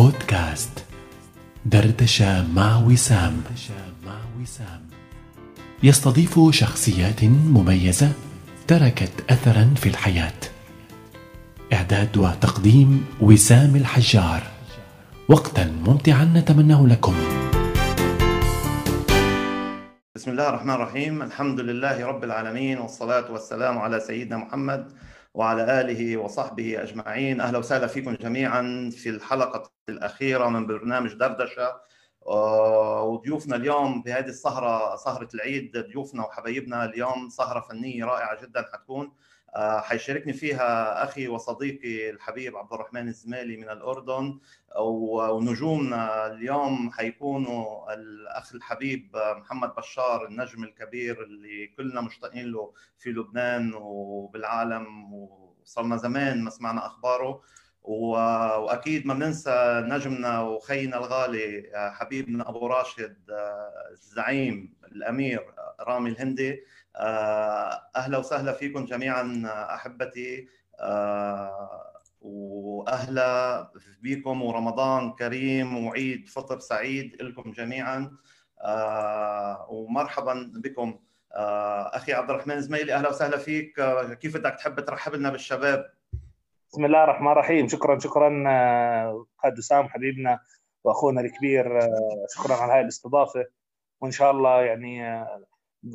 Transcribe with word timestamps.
بودكاست 0.00 0.84
دردشة 1.66 2.52
مع 2.52 2.76
وسام 2.78 3.42
يستضيف 5.82 6.40
شخصيات 6.50 7.24
مميزة 7.24 8.12
تركت 8.68 9.12
أثرا 9.30 9.74
في 9.76 9.88
الحياة. 9.88 10.40
إعداد 11.72 12.16
وتقديم 12.16 13.06
وسام 13.20 13.76
الحجار. 13.76 14.42
وقتا 15.28 15.64
ممتعا 15.86 16.24
نتمناه 16.24 16.86
لكم. 16.86 17.14
بسم 20.14 20.30
الله 20.30 20.48
الرحمن 20.48 20.74
الرحيم. 20.74 21.22
الحمد 21.22 21.60
لله 21.60 22.06
رب 22.06 22.24
العالمين 22.24 22.78
والصلاة 22.78 23.32
والسلام 23.32 23.78
على 23.78 24.00
سيدنا 24.00 24.36
محمد 24.36 24.92
وعلى 25.34 25.80
آله 25.80 26.16
وصحبه 26.16 26.82
أجمعين. 26.82 27.40
أهلا 27.40 27.58
وسهلا 27.58 27.86
فيكم 27.86 28.14
جميعا 28.14 28.90
في 28.96 29.08
الحلقة 29.10 29.72
الأخيرة 29.88 30.48
من 30.48 30.66
برنامج 30.66 31.14
دردشة. 31.14 31.80
آه، 32.26 33.02
وضيوفنا 33.02 33.56
اليوم 33.56 34.02
بهذه 34.02 34.26
السهرة 34.26 34.96
سهرة 34.96 35.28
العيد 35.34 35.76
ضيوفنا 35.76 36.24
وحبايبنا 36.24 36.84
اليوم. 36.84 37.28
سهرة 37.28 37.60
فنية 37.60 38.04
رائعة 38.04 38.42
جدا 38.42 38.62
حتكون. 38.72 39.12
آه، 39.56 39.80
حيشاركني 39.80 40.32
فيها 40.32 41.04
أخي 41.04 41.28
وصديقي 41.28 42.10
الحبيب 42.10 42.56
عبد 42.56 42.72
الرحمن 42.72 43.08
الزمالي 43.08 43.56
من 43.56 43.70
الأردن. 43.70 44.38
ونجومنا 44.78 46.26
اليوم 46.26 46.90
حيكونوا 46.90 47.94
الأخ 47.94 48.54
الحبيب 48.54 49.16
محمد 49.16 49.74
بشار 49.74 50.26
النجم 50.26 50.64
الكبير 50.64 51.22
اللي 51.22 51.66
كلنا 51.66 52.00
مشتاقين 52.00 52.52
له 52.52 52.72
في 52.98 53.10
لبنان 53.10 53.74
وبالعالم. 53.74 55.14
وصلنا 55.14 55.96
زمان 55.96 56.44
ما 56.44 56.50
سمعنا 56.50 56.86
أخباره. 56.86 57.42
وأكيد 57.82 59.06
ما 59.06 59.14
بننسى 59.14 59.82
نجمنا 59.86 60.40
وخينا 60.40 60.96
الغالي 60.96 61.70
حبيبنا 61.74 62.48
أبو 62.48 62.66
راشد 62.66 63.16
الزعيم 63.90 64.74
الأمير 64.84 65.54
رامي 65.80 66.10
الهندي. 66.10 66.64
أهلا 67.96 68.18
وسهلا 68.18 68.52
فيكم 68.52 68.84
جميعا 68.84 69.42
أحبتي. 69.74 70.48
وأهلا 72.20 73.70
بكم 74.02 74.42
ورمضان 74.42 75.12
كريم 75.12 75.86
وعيد 75.86 76.28
فطر 76.28 76.58
سعيد 76.58 77.22
لكم 77.22 77.52
جميعا. 77.52 78.16
ومرحبا 79.68 80.52
بكم. 80.54 80.98
أخي 81.32 82.12
عبد 82.12 82.30
الرحمن 82.30 82.60
زميلي 82.60 82.94
أهلا 82.94 83.08
وسهلا 83.08 83.36
فيك. 83.36 83.80
كيف 84.20 84.36
بدك 84.36 84.54
تحب 84.54 84.80
ترحب 84.80 85.14
لنا 85.14 85.30
بالشباب؟ 85.30 85.90
بسم 86.68 86.84
الله 86.84 87.04
الرحمن 87.04 87.32
الرحيم. 87.32 87.68
شكرا 87.68 87.98
شكرا 87.98 88.28
قد 89.44 89.58
وسام 89.58 89.88
حبيبنا 89.88 90.40
وأخونا 90.84 91.20
الكبير. 91.20 91.80
شكرا 92.36 92.54
على 92.56 92.72
هاي 92.72 92.80
الاستضافة. 92.80 93.44
وإن 94.00 94.10
شاء 94.10 94.30
الله 94.30 94.62
يعني 94.62 95.24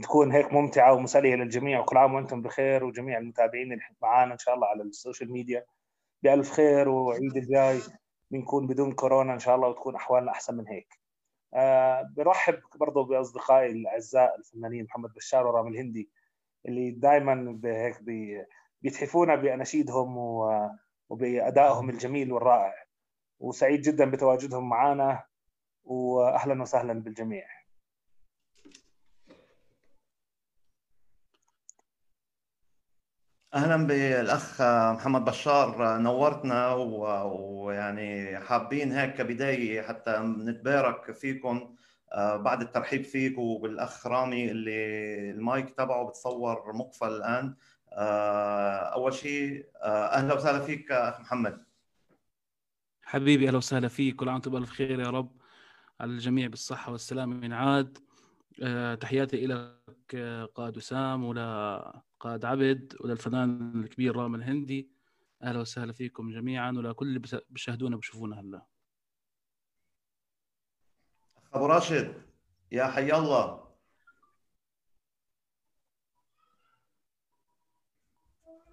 تكون 0.04 0.32
هيك 0.32 0.54
ممتعة 0.54 0.94
ومسلية 0.94 1.36
للجميع. 1.36 1.80
وكل 1.80 1.98
عام 1.98 2.14
وأنتم 2.14 2.42
بخير 2.42 2.84
وجميع 2.84 3.18
المتابعين 3.18 3.72
اللي 3.74 3.84
معنا 4.02 4.34
إن 4.34 4.38
شاء 4.38 4.56
الله 4.56 4.68
على 4.68 4.84
ال 4.84 4.91
social 4.91 5.32
media. 5.32 5.66
بألف 6.26 6.52
خير 6.52 6.90
وعيد 6.90 7.38
الجاي 7.38 7.80
بنكون 8.32 8.68
بدون 8.68 8.92
كورونا 8.92 9.34
إن 9.34 9.40
شاء 9.40 9.56
الله 9.56 9.68
وتكون 9.68 9.96
أحوالنا 9.96 10.32
أحسن 10.32 10.56
من 10.58 10.68
هيك. 10.68 11.00
أه 11.54 12.10
برحب 12.18 12.60
برضه 12.76 13.06
بأصدقائي 13.06 13.72
الأعزاء 13.72 14.36
الفنانين 14.40 14.84
محمد 14.86 15.14
بشار 15.14 15.48
ورامي 15.48 15.70
الهندي 15.70 16.10
اللي 16.66 16.92
دائما 16.92 17.60
هيك 17.66 18.04
بيتحفونا 18.82 19.36
بأناشيدهم 19.36 20.18
وبأدائهم 21.10 21.90
الجميل 21.90 22.34
والرائع 22.34 22.74
وسعيد 23.40 23.82
جدا 23.82 24.12
بتواجدهم 24.12 24.70
معنا 24.70 25.24
واهلا 25.84 26.62
وسهلا 26.62 26.94
بالجميع. 26.94 27.46
أهلا 33.56 33.88
بالأخ 33.88 34.62
محمد 34.62 35.26
بشار. 35.26 35.98
نورتنا 35.98 36.74
ويعني 36.74 38.40
حابين 38.40 38.92
هيك 38.92 39.14
كبداية 39.14 39.82
حتى 39.82 40.18
نتبارك 40.20 41.12
فيكم 41.12 41.76
بعد 42.18 42.62
الترحيب 42.62 43.04
فيك 43.04 43.38
وبالأخ 43.38 44.08
رامي 44.08 44.52
اللي 44.52 45.32
المايك 45.32 45.70
تبعه 45.70 46.08
بتصور 46.08 46.74
مقفل 46.74 47.08
الآن. 47.08 47.56
أول 48.94 49.14
شيء 49.14 49.66
أهلا 49.84 50.34
وسهلا 50.34 50.60
فيك 50.60 50.92
أخ 50.92 51.20
محمد. 51.20 51.66
حبيبي 53.04 53.48
أهلا 53.48 53.58
وسهلا 53.58 53.88
فيك 53.88 54.16
كل 54.16 54.30
عام 54.30 54.34
وأنتم 54.34 54.52
بألف 54.52 54.70
خير 54.70 55.00
يا 55.00 55.10
رب 55.10 55.32
على 56.00 56.12
الجميع 56.12 56.48
بالصحة 56.48 56.92
والسلامة 56.92 57.36
من 57.36 57.54
عاد. 57.54 57.98
تحياتي 59.00 59.48
لك 59.48 60.16
قائد 60.56 60.78
وسام 60.78 61.24
ولا 61.24 62.02
قائد 62.26 62.46
عبد 62.46 62.96
وللفنان 63.00 63.84
الكبير 63.84 64.16
رامي 64.16 64.38
الهندي 64.38 64.92
أهلا 65.44 65.60
وسهلا 65.60 65.94
فيكم 65.94 66.32
جميعا 66.32 66.72
ولكل 66.72 67.08
اللي 67.08 67.42
بيشاهدونا 67.50 67.96
وبيشوفونا 67.96 68.40
هلا. 68.40 68.66
أبو 71.54 71.66
راشد 71.66 72.22
يا 72.72 72.88
حي 72.88 73.14
الله. 73.14 73.66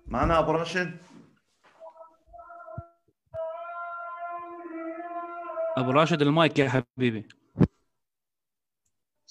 معنا 0.06 0.38
أبو 0.38 0.50
راشد؟ 0.50 0.96
أبو 5.76 5.90
راشد 5.90 6.22
المايك 6.22 6.58
يا 6.58 6.68
حبيبي. 6.68 7.28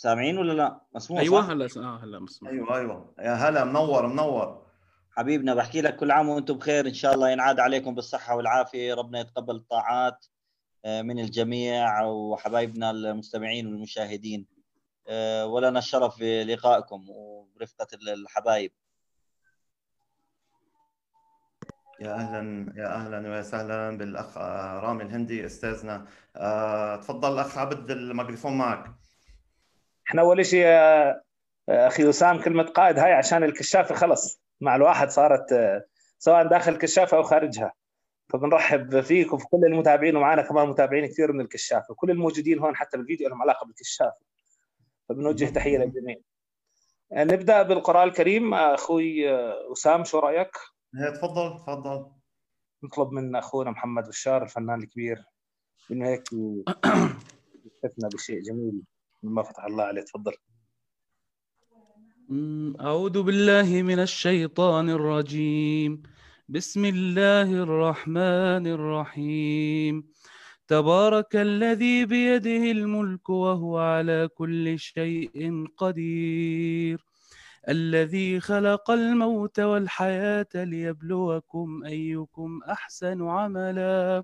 سامعين 0.01 0.37
ولا 0.37 0.53
لا؟ 0.53 0.81
مسموع 0.95 1.21
أيوه 1.21 1.41
صح؟ 1.41 1.49
هلا 1.49 1.67
آه 1.77 2.03
هلا 2.03 2.19
مسموع. 2.19 2.51
أيوه 2.51 2.77
أيوه. 2.77 3.13
يا 3.19 3.33
هلا 3.33 3.63
منور 3.63 4.07
منور. 4.07 4.65
حبيبنا 5.11 5.55
بحكي 5.55 5.81
لك 5.81 5.95
كل 5.95 6.11
عام 6.11 6.29
وأنتم 6.29 6.57
بخير. 6.57 6.87
إن 6.87 6.93
شاء 6.93 7.13
الله 7.13 7.29
ينعاد 7.29 7.59
عليكم 7.59 7.95
بالصحة 7.95 8.35
والعافية. 8.35 8.93
ربنا 8.93 9.19
يتقبل 9.19 9.55
الطاعات 9.55 10.25
من 10.85 11.19
الجميع 11.19 12.03
وحبايبنا 12.03 12.91
المستمعين 12.91 13.67
والمشاهدين. 13.67 14.47
ولنا 15.43 15.79
الشرف 15.79 16.19
بلقائكم 16.19 17.05
وبرفقه 17.09 17.87
الحبايب. 17.93 18.71
يا 21.99 22.13
أهلا 22.13 22.73
يا 22.75 22.95
أهلا 22.95 23.39
وسهلا 23.39 23.97
بالأخ 23.97 24.37
رامي 24.83 25.03
الهندي 25.03 25.45
أستاذنا. 25.45 26.05
تفضل 26.97 27.39
أخ 27.39 27.57
عبد 27.57 27.91
الميكروفون 27.91 28.57
معك. 28.57 29.00
إحنا 30.11 30.21
أول 30.21 30.45
شيء 30.45 30.65
أخي 31.69 32.05
وسام 32.05 32.41
كلمة 32.41 32.63
قائد 32.63 32.99
هاي 32.99 33.13
عشان 33.13 33.43
الكشافة 33.43 33.95
خلص. 33.95 34.41
مع 34.61 34.75
الواحد 34.75 35.09
صارت 35.09 35.43
سواء 36.19 36.47
داخل 36.47 36.71
الكشافة 36.71 37.17
أو 37.17 37.23
خارجها. 37.23 37.73
فبنرحب 38.29 39.01
فيك 39.01 39.33
وفي 39.33 39.45
كل 39.45 39.65
المتابعين 39.65 40.15
ومعنا 40.15 40.41
كمان 40.41 40.67
متابعين 40.67 41.05
كثير 41.05 41.31
من 41.31 41.41
الكشافة. 41.41 41.91
وكل 41.91 42.11
الموجودين 42.11 42.59
هون 42.59 42.75
حتى 42.75 42.97
بالفيديو 42.97 43.29
لهم 43.29 43.41
علاقة 43.41 43.65
بالكشافة. 43.65 44.25
فبنوجه 45.09 45.45
تحية 45.45 45.77
للجميع. 45.77 46.17
نبدأ 47.11 47.61
بالقرآن 47.61 48.07
الكريم. 48.07 48.53
أخوي 48.53 49.33
وسام 49.69 50.03
شو 50.03 50.19
رأيك؟ 50.19 50.51
تفضل 51.15 51.59
تفضل. 51.59 52.11
نطلب 52.83 53.11
من 53.11 53.35
أخونا 53.35 53.71
محمد 53.71 54.07
بشار 54.07 54.43
الفنان 54.43 54.79
الكبير. 54.79 55.23
انه 55.91 56.07
هيك 56.07 56.23
يشرفنا 57.65 58.09
بشيء 58.13 58.41
جميل. 58.41 58.81
مما 59.23 59.43
فتح 59.43 59.65
الله 59.65 59.83
عليه 59.83 60.01
تفضل. 60.01 60.33
أعوذ 62.81 63.23
بالله 63.23 63.81
من 63.81 63.99
الشيطان 63.99 64.89
الرجيم. 64.89 66.03
بسم 66.49 66.85
الله 66.85 67.63
الرحمن 67.63 68.67
الرحيم. 68.67 70.03
تبارك 70.67 71.35
الذي 71.35 72.05
بيده 72.05 72.71
الملك 72.71 73.29
وهو 73.29 73.77
على 73.77 74.29
كل 74.35 74.79
شيء 74.79 75.67
قدير. 75.77 77.05
الذي 77.69 78.39
خلق 78.39 78.91
الموت 78.91 79.59
والحياة 79.59 80.47
ليبلوكم 80.55 81.83
أيكم 81.85 82.59
أحسن 82.69 83.27
عملاً. 83.27 84.23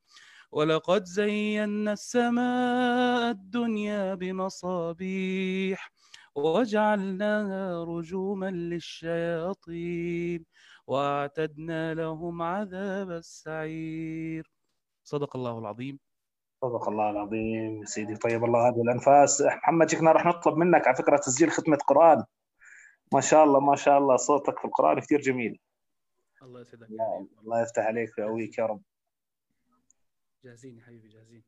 ولقد 0.51 1.03
زينا 1.05 1.93
السماء 1.93 3.31
الدنيا 3.31 4.15
بمصابيح 4.15 5.91
وجعلناها 6.35 7.83
رجوما 7.83 8.51
للشياطين 8.51 10.45
وأعتدنا 10.87 11.93
لهم 11.93 12.41
عذاب 12.41 13.11
السعير. 13.11 14.51
صدق 15.03 15.35
الله 15.35 15.59
العظيم. 15.59 15.99
صدق 16.61 16.89
الله 16.89 17.09
العظيم 17.09 17.85
سيدي. 17.85 18.15
طيب 18.15 18.45
الله 18.45 18.67
هذه 18.67 18.81
الأنفاس. 18.81 19.41
محمد 19.41 19.89
شيخنا 19.89 20.11
راح 20.11 20.25
نطلب 20.25 20.57
منك 20.57 20.87
على 20.87 20.95
فكرة 20.95 21.17
تسجيل 21.17 21.51
ختمة 21.51 21.77
قرآن. 21.77 22.23
ما 23.13 23.21
شاء 23.21 23.43
الله 23.43 23.59
ما 23.59 23.75
شاء 23.75 23.97
الله 23.97 24.17
صوتك 24.17 24.59
في 24.59 24.65
القرآن 24.65 24.99
كثير 24.99 25.21
جميل. 25.21 25.59
الله 26.41 26.61
يسعدك. 26.61 26.87
الله 27.43 27.61
يفتح 27.61 27.83
عليك 27.83 28.17
ويقويك 28.17 28.57
يا 28.57 28.65
رب. 28.65 28.81
جاهزين 30.45 30.77
يا 30.77 30.83
حبيبي 30.83 31.07
جاهزين. 31.07 31.43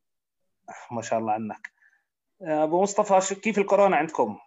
ما 0.92 1.02
شاء 1.02 1.20
الله 1.20 1.32
عنك. 1.32 1.72
أبو 2.42 2.82
مصطفى 2.82 3.36
كيف 3.36 3.58
الكورونا 3.58 3.96
عندكم؟ 3.98 4.38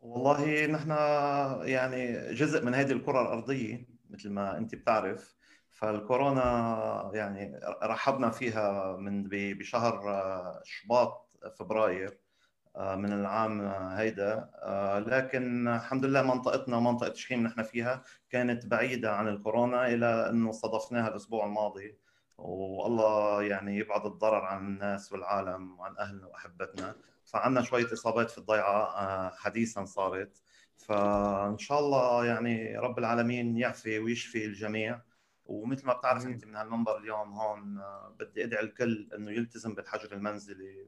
والله 0.00 0.66
نحن 0.66 0.90
يعني 1.68 2.34
جزء 2.34 2.64
من 2.64 2.74
هذه 2.74 2.92
الكرة 2.92 3.22
الأرضية 3.22 3.86
مثل 4.10 4.30
ما 4.30 4.58
أنت 4.58 4.74
بتعرف. 4.74 5.36
فالكورونا 5.70 7.10
يعني 7.14 7.60
رحبنا 7.82 8.30
فيها 8.30 8.96
من 8.96 9.28
بشهر 9.30 10.02
شباط 10.64 11.30
فبراير 11.58 12.18
من 12.76 13.12
العام 13.12 13.60
هيدا. 13.96 14.50
لكن 15.06 15.68
الحمد 15.68 16.04
لله 16.04 16.22
منطقتنا 16.22 16.80
منطقة 16.80 17.14
شحيم 17.14 17.42
نحن 17.42 17.62
فيها 17.62 18.02
كانت 18.30 18.66
بعيدة 18.66 19.12
عن 19.16 19.28
الكورونا 19.28 19.86
إلى 19.86 20.30
أنه 20.30 20.52
صادفناها 20.52 21.08
الأسبوع 21.08 21.46
الماضي. 21.46 21.98
والله 22.44 23.42
يعني 23.42 23.78
يبعد 23.78 24.06
الضرر 24.06 24.44
عن 24.44 24.66
الناس 24.66 25.12
والعالم 25.12 25.80
وعن 25.80 25.96
أهلنا 25.98 26.26
وأحبتنا. 26.26 26.94
فعندنا 27.24 27.62
شوية 27.62 27.92
إصابات 27.92 28.30
في 28.30 28.38
الضيعة 28.38 29.30
حديثا 29.36 29.84
صارت. 29.84 30.42
فإن 30.78 31.58
شاء 31.58 31.78
الله 31.78 32.24
يعني 32.26 32.78
رب 32.78 32.98
العالمين 32.98 33.56
يعفي 33.56 33.98
ويشفي 33.98 34.44
الجميع. 34.44 35.00
ومثل 35.44 35.86
ما 35.86 35.92
بتعرف 35.92 36.26
أنت 36.26 36.44
من 36.44 36.56
هالمنبر 36.56 36.98
اليوم 36.98 37.32
هون 37.32 37.82
بدي 38.18 38.44
أدعي 38.44 38.64
الكل 38.64 39.10
إنه 39.14 39.30
يلتزم 39.30 39.74
بالحجر 39.74 40.12
المنزلي 40.12 40.86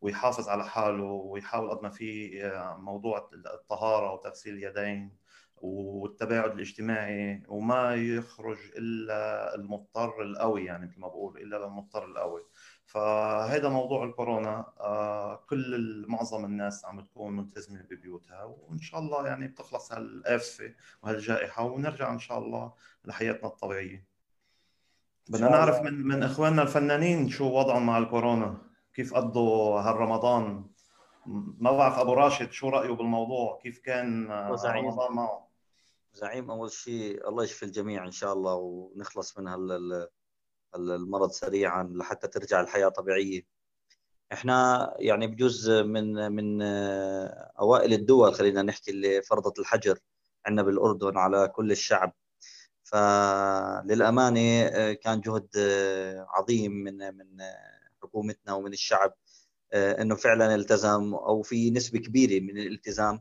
ويحافظ 0.00 0.48
على 0.48 0.64
حاله 0.64 1.04
ويحاول 1.04 1.70
قد 1.70 1.82
ما 1.82 1.90
في 1.90 2.40
موضوع 2.78 3.30
الطهارة 3.34 4.12
وتغسيل 4.12 4.54
اليدين. 4.54 5.23
والتباعد 5.64 6.52
الاجتماعي 6.52 7.42
وما 7.48 7.94
يخرج 7.94 8.58
إلا 8.76 9.54
المضطر 9.54 10.22
القوي 10.22 10.64
يعني 10.64 10.86
مثل 10.86 11.00
ما 11.00 11.08
بقول 11.08 11.38
إلا 11.38 11.56
للمضطر 11.56 12.04
القوي 12.04 12.42
فهذا 12.86 13.68
موضوع 13.68 14.04
الكورونا 14.04 14.72
آه، 14.80 15.36
كل 15.36 16.04
معظم 16.08 16.44
الناس 16.44 16.84
عم 16.84 17.00
تكون 17.00 17.36
ملتزمة 17.36 17.82
ببيوتها 17.90 18.44
وإن 18.44 18.78
شاء 18.78 19.00
الله 19.00 19.26
يعني 19.26 19.48
بتخلص 19.48 19.92
هالآفة 19.92 20.74
وهالجائحة 21.02 21.64
ونرجع 21.64 22.12
إن 22.12 22.18
شاء 22.18 22.38
الله 22.38 22.72
لحياتنا 23.04 23.48
الطبيعية. 23.48 24.06
بدنا 25.28 25.48
نعرف 25.48 25.80
من 25.80 25.94
من 26.06 26.22
إخواننا 26.22 26.62
الفنانين 26.62 27.28
شو 27.28 27.44
وضعهم 27.44 27.86
مع 27.86 27.98
الكورونا 27.98 28.58
كيف 28.94 29.14
قضوا 29.14 29.80
هالرمضان. 29.80 30.64
ما 31.26 31.70
بعرف 31.72 31.98
أبو 31.98 32.14
راشد 32.14 32.50
شو 32.50 32.68
رأيه 32.68 32.92
بالموضوع 32.92 33.58
كيف 33.62 33.78
كان 33.78 34.30
رمضان 34.86 35.12
معه؟ 35.12 35.53
زعيم. 36.14 36.50
أول 36.50 36.70
شيء 36.70 37.28
الله 37.28 37.44
يشفي 37.44 37.64
الجميع 37.64 38.06
إن 38.06 38.10
شاء 38.10 38.32
الله 38.32 38.54
ونخلص 38.54 39.38
من 39.38 39.48
هال 39.48 40.08
المرض 40.74 41.30
سريعا 41.30 41.82
لحتى 41.82 42.28
ترجع 42.28 42.60
الحياة 42.60 42.88
طبيعية. 42.88 43.42
إحنا 44.32 44.88
يعني 44.98 45.26
بجوز 45.26 45.70
من 45.70 46.32
من 46.32 46.62
أوائل 47.58 47.92
الدول 47.92 48.34
خلينا 48.34 48.62
نحكي 48.62 48.90
اللي 48.90 49.22
فرضت 49.22 49.58
الحجر 49.58 49.98
عندنا 50.46 50.62
بالأردن 50.62 51.18
على 51.18 51.48
كل 51.48 51.70
الشعب. 51.72 52.12
فللأمانة 52.82 54.62
كان 54.92 55.20
جهد 55.20 55.48
عظيم 56.28 56.72
من 56.72 57.16
من 57.16 57.26
حكومتنا 58.02 58.54
ومن 58.54 58.72
الشعب 58.72 59.14
إنه 59.74 60.14
فعلا 60.14 60.54
التزم 60.54 61.14
أو 61.14 61.42
في 61.42 61.70
نسبة 61.70 61.98
كبيرة 61.98 62.40
من 62.40 62.58
الالتزام 62.58 63.20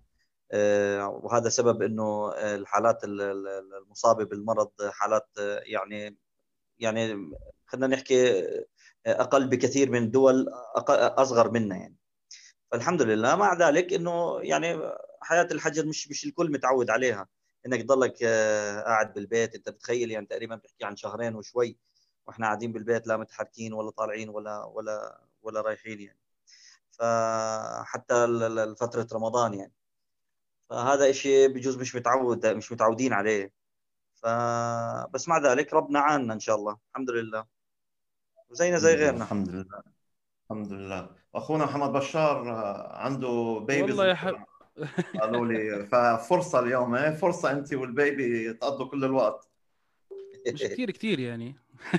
وهذا 1.24 1.50
سبب 1.50 1.82
إنه 1.82 2.32
الحالات 2.32 3.04
المصابة 3.04 4.24
بالمرض 4.26 4.72
حالات 4.90 5.28
يعني 5.64 6.18
يعني 6.80 7.32
خلينا 7.66 7.88
نحكي 7.88 8.44
أقل 9.06 9.48
بكثير 9.48 9.92
من 9.92 10.12
دول 10.12 10.50
أصغر 10.88 11.52
منا 11.52 11.76
يعني. 11.76 11.96
فالحمد 12.72 13.02
لله 13.02 13.36
مع 13.36 13.54
ذلك 13.54 13.94
إنه 13.94 14.40
يعني 14.42 14.80
حياة 15.22 15.48
الحجر 15.52 15.86
مش 15.86 16.10
مش 16.10 16.26
الكل 16.26 16.52
متعود 16.52 16.90
عليها. 16.90 17.28
إنك 17.66 17.82
تضلك 17.82 18.24
قاعد 18.86 19.14
بالبيت 19.14 19.56
أنت 19.56 19.70
بتخيل 19.70 20.12
يعني 20.12 20.26
تقريبا 20.26 20.56
بتحكي 20.56 20.86
عن 20.86 20.96
شهرين 20.96 21.36
وشوي 21.36 21.78
وإحنا 22.28 22.46
قاعدين 22.46 22.72
بالبيت 22.74 23.08
لا 23.08 23.18
متحركين 23.18 23.74
ولا 23.74 23.92
طالعين 23.92 24.30
ولا 24.30 24.64
ولا 24.64 25.22
ولا 25.42 25.62
رايحين 25.62 26.00
يعني. 26.02 26.20
فحتى 26.92 28.28
فترة 28.80 29.08
رمضان 29.14 29.54
يعني. 29.54 29.74
فهذا 30.70 31.12
شيء 31.12 31.48
بجوز 31.48 31.78
مش 31.78 31.96
متعود 31.96 32.46
مش 32.46 32.72
متعودين 32.72 33.14
عليه. 33.14 33.52
فبس 34.14 35.28
مع 35.28 35.38
ذلك 35.38 35.74
ربنا 35.74 36.00
عاننا 36.00 36.34
إن 36.34 36.40
شاء 36.40 36.56
الله. 36.56 36.78
الحمد 36.90 37.10
لله. 37.10 37.46
وزينا 38.50 38.78
زي 38.78 38.96
غيرنا. 38.96 39.24
الحمد 39.24 39.50
لله. 39.50 39.84
الحمد 40.44 40.72
لله. 40.72 41.10
واخونا 41.34 41.66
محمد 41.66 41.92
بشار 41.92 42.50
عنده 42.92 43.66
بيبي 43.68 43.82
والله 43.82 44.08
يا 44.08 44.16
حب. 44.16 44.36
قالوا 45.22 45.48
لي 45.48 45.86
ففرصة 45.86 46.60
اليوم 46.60 46.96
إيه؟ 46.96 47.12
فرصة 47.12 47.52
أنت 47.52 47.74
وال 47.74 48.01
baby 48.01 48.54
تقضوا 48.54 48.90
كل 48.90 49.06
الوقت. 49.06 49.50
مش 50.54 50.64
كثير 50.64 50.92
كثير 50.92 51.20
يعني. 51.20 51.56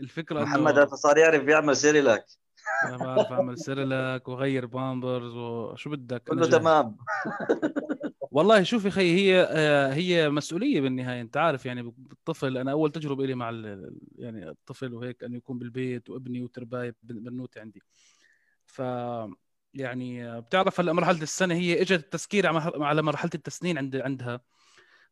الفكرة 0.00 0.42
محمد 0.42 0.78
هسه 0.78 0.96
صار 0.96 1.18
يعرف 1.18 1.48
يعمل 1.48 1.76
سيريلاك 1.76 2.26
أنا 2.84 2.96
بعرف 2.96 3.32
أعمل 3.32 3.58
سيريلاك 3.58 4.28
وغير 4.28 4.66
بامبرز 4.66 5.36
وشو 5.36 5.90
بدك 5.90 6.22
كله 6.22 6.46
تمام. 6.46 6.96
والله 8.30 8.62
شوف 8.62 8.84
يا 8.84 8.88
أخي 8.88 9.14
هي 9.14 9.48
هي 9.92 10.30
مسؤولية 10.30 10.80
بالنهاية 10.80 11.20
أنت 11.20 11.36
عارف 11.36 11.66
يعني 11.66 11.82
بالطفل 11.82 12.58
أنا 12.58 12.72
أول 12.72 12.92
تجربة 12.92 13.26
لي 13.26 13.34
مع 13.34 13.50
يعني 14.16 14.48
الطفل 14.48 14.94
وهيك 14.94 15.24
إنه 15.24 15.36
يكون 15.36 15.58
بالبيت 15.58 16.10
وابني 16.10 16.42
وترباية 16.42 16.96
بنوتي 17.02 17.60
عندي. 17.60 17.82
ف 18.66 18.82
يعني 19.74 20.40
بتعرف 20.40 20.80
هلأ 20.80 20.92
مرحلة 20.92 21.22
السنة 21.22 21.54
هي 21.54 21.82
إجت 21.82 21.92
التسكير 21.92 22.46
على 22.82 23.02
مرحلة 23.02 23.30
التسنين 23.34 23.78
عند 23.78 23.96
عندها. 23.96 24.40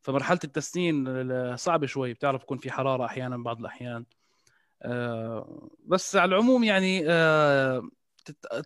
فمرحلة 0.00 0.40
التسنين 0.44 1.56
صعبة 1.56 1.86
شوي 1.86 2.14
بتعرف 2.14 2.42
يكون 2.42 2.58
في 2.58 2.70
حرارة 2.70 3.04
أحيانا 3.04 3.36
بعض 3.36 3.58
الأحيان. 3.58 4.04
آه 4.82 5.68
بس 5.86 6.16
على 6.16 6.34
العموم 6.34 6.64
يعني 6.64 7.02
آه 7.10 7.88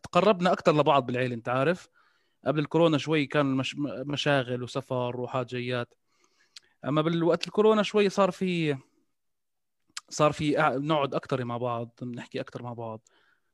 تقربنا 0.03 0.53
أكثر 0.53 0.73
لبعض 0.73 1.07
بالعيله 1.07 1.35
أنت 1.35 1.49
عارف. 1.49 1.89
قبل 2.47 2.59
الكورونا 2.61 2.99
شوي 2.99 3.27
كان 3.27 3.47
مش 3.47 3.77
مشاغل 3.79 4.63
وسفر 4.63 5.21
وحاجات 5.21 5.47
جيات. 5.47 5.95
أما 6.85 7.03
بالوقت 7.03 7.47
الكورونا 7.47 7.83
شوي 7.83 8.09
صار 8.09 8.31
في 8.31 8.77
صار 10.09 10.33
في 10.33 10.57
نقعد 10.79 11.15
أكثر 11.15 11.45
مع 11.45 11.57
بعض 11.57 11.99
بنحكي 12.03 12.41
أكثر 12.41 12.63
مع 12.63 12.73
بعض. 12.73 13.09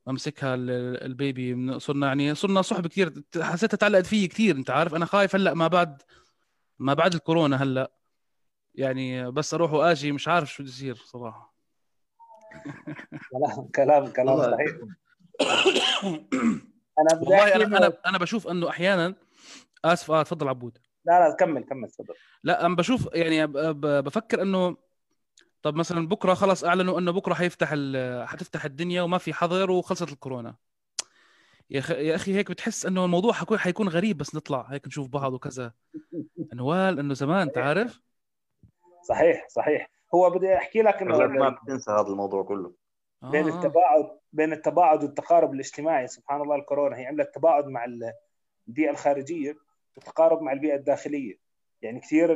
امسكها 0.08 0.54
البيبي 0.54 1.78
صرنا 1.80 2.06
يعني 2.06 2.34
صرنا 2.34 2.62
صحبه 2.62 2.88
كثير 2.88 3.22
حسيتها 3.40 3.76
تعلقت 3.76 4.06
فيي 4.06 4.28
كثير 4.28 4.56
أنت 4.56 4.70
عارف. 4.70 4.94
أنا 4.94 5.06
خايف 5.06 5.34
هلأ 5.34 5.54
ما 5.54 5.68
بعد 5.68 6.02
ما 6.78 6.94
بعد 6.94 7.14
الكورونا 7.14 7.62
هلأ. 7.62 7.92
يعني 8.74 9.30
بس 9.30 9.54
أروح 9.54 9.72
وآجي 9.72 10.12
مش 10.12 10.28
عارف 10.28 10.52
شو 10.52 10.62
بده 10.62 10.72
يصير 10.72 10.94
صراحة. 10.96 11.51
كلام 13.30 13.68
كلام 13.74 14.06
كلام 14.06 14.52
صحيح. 14.52 14.76
أنا 16.98 17.20
والله 17.20 17.56
أنا 17.56 17.64
أنا 17.78 17.92
أنا 18.06 18.18
بشوف 18.18 18.48
إنه 18.48 18.68
أحيانا 18.68 19.14
آسف 19.84 20.10
آه 20.10 20.22
تفضل 20.22 20.48
عبود. 20.48 20.78
لا 21.04 21.28
لا 21.28 21.36
كمل 21.36 21.64
كمل 21.64 21.90
تفضل. 21.90 22.14
لا 22.44 22.66
أنا 22.66 22.76
بشوف 22.76 23.08
يعني 23.14 23.46
بفكر 24.02 24.42
إنه 24.42 24.76
طب 25.62 25.74
مثلا 25.74 26.08
بكرة 26.08 26.34
خلص 26.34 26.64
أعلنوا 26.64 26.98
إنه 26.98 27.10
بكرة 27.10 27.34
حيفتح 27.34 27.74
حتفتح 28.24 28.64
الدنيا 28.64 29.02
وما 29.02 29.18
في 29.18 29.32
حظر 29.32 29.70
وخلصت 29.70 30.12
الكورونا. 30.12 30.54
يا 31.70 31.78
أخي 31.78 31.94
يا 31.94 32.14
أخي 32.14 32.34
هيك 32.34 32.50
بتحس 32.50 32.86
إنه 32.86 33.04
الموضوع 33.04 33.32
حيكون 33.32 33.58
حيكون 33.58 33.88
غريب 33.88 34.18
بس 34.18 34.34
نطلع 34.34 34.66
هيك 34.70 34.86
نشوف 34.86 35.08
بعض 35.08 35.32
وكذا. 35.32 35.72
نوال 36.54 36.98
إنه 36.98 37.14
زمان 37.14 37.40
أنت 37.40 37.58
عارف؟ 37.58 38.00
صحيح 39.08 39.46
صحيح. 39.48 39.91
هو 40.14 40.30
بدي 40.30 40.56
أحكي 40.56 40.82
لك 40.82 41.02
إنه 41.02 41.26
ما 41.26 41.48
بتنسى 41.48 41.90
هذا 41.90 42.08
الموضوع 42.08 42.42
كله. 42.42 42.72
بين 43.22 43.48
آه. 43.48 43.56
التباعد 43.56 44.18
بين 44.32 44.52
التباعد 44.52 45.04
والتقارب 45.04 45.54
الاجتماعي. 45.54 46.06
سبحان 46.06 46.40
الله 46.40 46.56
الكورونا 46.56 46.96
هي 46.96 47.06
عملت 47.06 47.34
تباعد 47.34 47.66
مع 47.66 47.84
البيئة 48.68 48.90
الخارجية 48.90 49.56
وتقارب 49.96 50.42
مع 50.42 50.52
البيئة 50.52 50.74
الداخلية. 50.74 51.38
يعني 51.82 52.00
كثير 52.00 52.32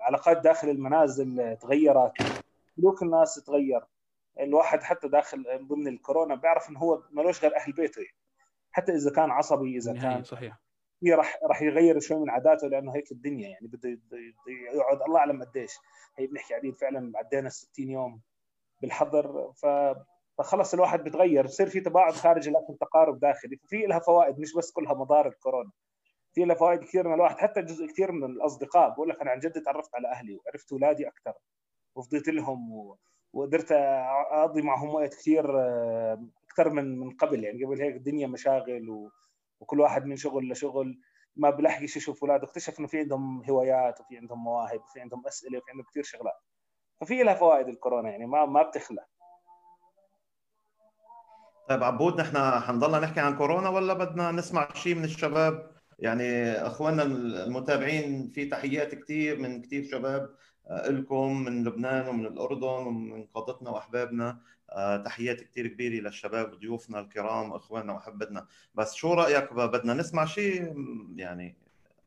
العلاقات 0.00 0.36
داخل 0.36 0.68
المنازل 0.68 1.56
تغيرت. 1.60 2.12
سلوك 2.76 3.02
الناس 3.02 3.34
تغير. 3.34 3.80
الواحد 4.40 4.82
حتى 4.82 5.08
داخل 5.08 5.66
ضمن 5.68 5.88
الكورونا 5.88 6.34
بيعرف 6.34 6.70
إنه 6.70 6.78
هو 6.78 7.02
ملوش 7.10 7.42
غير 7.42 7.56
أهل 7.56 7.72
بيته. 7.72 8.00
يعني. 8.00 8.16
حتى 8.72 8.92
إذا 8.92 9.10
كان 9.10 9.30
عصبي 9.30 9.76
إذا 9.76 9.92
كان 9.92 10.24
صحيح. 10.24 10.56
هي 11.02 11.14
راح 11.14 11.38
راح 11.42 11.62
يغير 11.62 12.00
شوي 12.00 12.20
من 12.20 12.30
عاداته 12.30 12.68
لأنه 12.68 12.94
هيك 12.96 13.12
الدنيا 13.12 13.48
يعني 13.48 13.66
بده 13.66 13.98
يقعد 14.74 15.02
الله 15.02 15.18
أعلم 15.18 15.42
قديش. 15.44 15.72
هي 16.18 16.26
بنحكي 16.26 16.48
قاعدين 16.48 16.72
فعلا 16.72 17.12
عدينا 17.18 17.46
ال 17.46 17.52
60 17.52 17.90
يوم 17.90 18.20
بالحظر 18.82 19.52
ف 19.52 19.66
فخلص 20.38 20.74
الواحد 20.74 21.04
بتغير 21.04 21.44
بصير 21.46 21.68
في 21.68 21.80
تباعد 21.80 22.12
خارجي 22.12 22.50
لكن 22.50 22.78
تقارب 22.78 23.20
داخلي. 23.20 23.56
ففي 23.56 23.86
لها 23.86 23.98
فوائد 23.98 24.38
مش 24.38 24.54
بس 24.54 24.72
كلها 24.72 24.94
مضار 24.94 25.28
الكورونا. 25.28 25.70
في 26.34 26.44
لها 26.44 26.56
فوائد 26.56 26.80
كثير 26.80 27.08
من 27.08 27.14
الواحد 27.14 27.38
حتى 27.38 27.62
جزء 27.62 27.86
كثير 27.86 28.12
من 28.12 28.24
الأصدقاء. 28.24 28.90
بقول 28.90 29.08
لك 29.08 29.20
أنا 29.20 29.30
عن 29.30 29.38
جد 29.38 29.62
تعرفت 29.62 29.94
على 29.94 30.08
أهلي 30.08 30.34
وعرفت 30.34 30.72
اولادي 30.72 31.08
أكثر 31.08 31.34
وفضيت 31.94 32.28
لهم 32.28 32.72
و... 32.72 32.96
وقدرت 33.32 33.72
أقضي 33.72 34.62
معهم 34.62 34.88
وقت 34.88 35.14
كثير 35.14 35.60
آه، 35.60 36.26
أكثر 36.50 36.70
من 36.70 36.98
من 36.98 37.10
قبل. 37.10 37.44
يعني 37.44 37.64
قبل 37.64 37.82
هيك 37.82 37.96
الدنيا 37.96 38.26
مشاغل 38.26 38.90
و... 38.90 39.10
وكل 39.60 39.80
واحد 39.80 40.04
من 40.04 40.16
شغل 40.16 40.52
لشغل 40.52 41.00
ما 41.36 41.50
بلحقش 41.50 41.96
يشوف 41.96 42.24
اولاده 42.24 42.44
اكتشف 42.44 42.78
إنه 42.78 42.88
في 42.88 42.98
عندهم 42.98 43.42
هوايات 43.50 44.00
وفي 44.00 44.16
عندهم 44.16 44.44
مواهب 44.44 44.80
وفي 44.80 45.00
عندهم 45.00 45.26
أسئلة 45.26 45.58
وفي 45.58 45.70
عندهم 45.70 45.86
كثير 45.90 46.02
شغلات. 46.02 46.42
ففي 47.00 47.22
لها 47.22 47.34
فوائد 47.34 47.68
الكورونا 47.68 48.10
يعني 48.10 48.26
ما 48.26 48.46
ما 48.46 48.62
بتخلى. 48.62 49.04
طيب 51.68 51.82
عبود 51.82 52.20
نحن 52.20 52.60
حنضلنا 52.60 52.98
نحكي 52.98 53.20
عن 53.20 53.36
كورونا 53.36 53.68
ولا 53.68 53.94
بدنا 53.94 54.32
نسمع 54.32 54.68
شيء 54.74 54.94
من 54.94 55.04
الشباب؟ 55.04 55.70
يعني 55.98 56.52
إخواننا 56.52 57.02
المتابعين 57.02 58.30
في 58.30 58.46
تحيات 58.46 58.94
كثير 58.94 59.38
من 59.38 59.62
كثير 59.62 59.84
شباب 59.84 60.36
آه، 60.70 60.88
لكم 60.88 61.42
من 61.44 61.64
لبنان 61.64 62.08
ومن 62.08 62.26
الأردن 62.26 62.86
ومن 62.86 63.26
قادتنا 63.26 63.70
وأحبابنا. 63.70 64.40
تحيات 65.04 65.40
كثير 65.40 65.66
كبيرة 65.66 66.02
للشباب 66.02 66.54
ضيوفنا 66.54 67.00
الكرام 67.00 67.52
أخواننا 67.52 67.92
وأحبتنا. 67.92 68.46
بس 68.74 68.94
شو 68.94 69.14
رأيك 69.14 69.52
بدنا 69.52 69.94
نسمع 69.94 70.24
شيء 70.24 70.74
يعني 71.16 71.56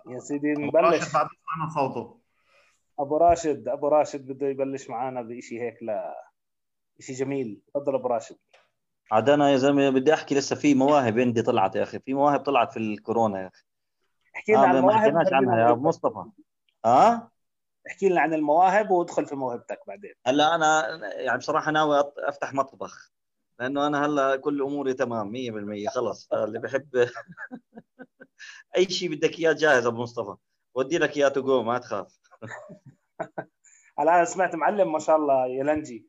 يا 0.07 0.19
سيدي 0.19 0.53
نبلش. 0.53 0.73
بعد 0.73 0.99
سمعنا 1.01 1.69
صوته. 1.75 2.19
أبو 2.99 3.17
راشد 3.17 3.67
أبو 3.67 3.87
راشد 3.87 4.31
بده 4.31 4.47
يبلش 4.47 4.89
معنا 4.89 5.21
بشيء 5.21 5.61
هيك 5.61 5.83
لا 5.83 6.29
شيء 6.99 7.15
جميل. 7.15 7.61
تفضل 7.73 7.95
أبو 7.95 8.07
راشد. 8.07 8.37
عاد 9.11 9.29
أنا 9.29 9.51
يا 9.51 9.57
زلمة 9.57 9.89
بدي 9.89 10.13
أحكي 10.13 10.35
لسه 10.35 10.55
في 10.55 10.75
مواهب 10.75 11.19
عندي 11.19 11.41
طلعت 11.41 11.75
يا 11.75 11.83
أخي. 11.83 11.99
في 11.99 12.13
مواهب 12.13 12.39
طلعت 12.39 12.71
في 12.73 12.79
الكورونا 12.79 13.41
يا 13.41 13.47
أخي. 13.47 13.63
احكي 14.35 14.51
لنا 14.51 14.61
آه 14.61 14.65
عن 14.65 14.73
ما 14.73 14.79
المواهب 14.79 14.97
حكيناش 14.97 15.33
عنها 15.33 15.59
يا 15.59 15.71
ابو 15.71 15.87
مصطفى. 15.87 16.23
آه؟ 16.85 17.31
احكي 17.89 18.09
لنا 18.09 18.21
عن 18.21 18.33
المواهب 18.33 18.91
وادخل 18.91 19.25
في 19.25 19.35
موهبتك 19.35 19.79
بعدين. 19.87 20.13
هلا 20.27 20.55
أنا 20.55 20.95
يعني 21.21 21.37
بصراحة 21.37 21.71
ناوي 21.71 22.03
أفتح 22.17 22.53
مطبخ 22.53 23.11
لأنه 23.59 23.87
أنا 23.87 24.05
هلا 24.05 24.35
كل 24.35 24.61
أموري 24.61 24.93
تمام 24.93 25.31
100% 25.31 25.89
خلص. 25.89 26.33
اللي 26.33 26.59
بحب 26.59 26.89
أي 28.77 28.89
شيء 28.89 29.15
بدك 29.15 29.39
إياه 29.39 29.53
جاهز 29.53 29.85
أبو 29.85 30.01
مصطفى. 30.01 30.35
ودي 30.73 30.97
لك 30.97 31.17
إياه 31.17 31.27
تو 31.27 31.63
ما 31.63 31.77
تخاف. 31.77 32.19
هلا 33.99 34.15
أنا 34.15 34.25
سمعت 34.25 34.55
معلم 34.55 34.91
ما 34.91 34.99
شاء 34.99 35.15
الله 35.15 35.47
يلنجي. 35.47 36.07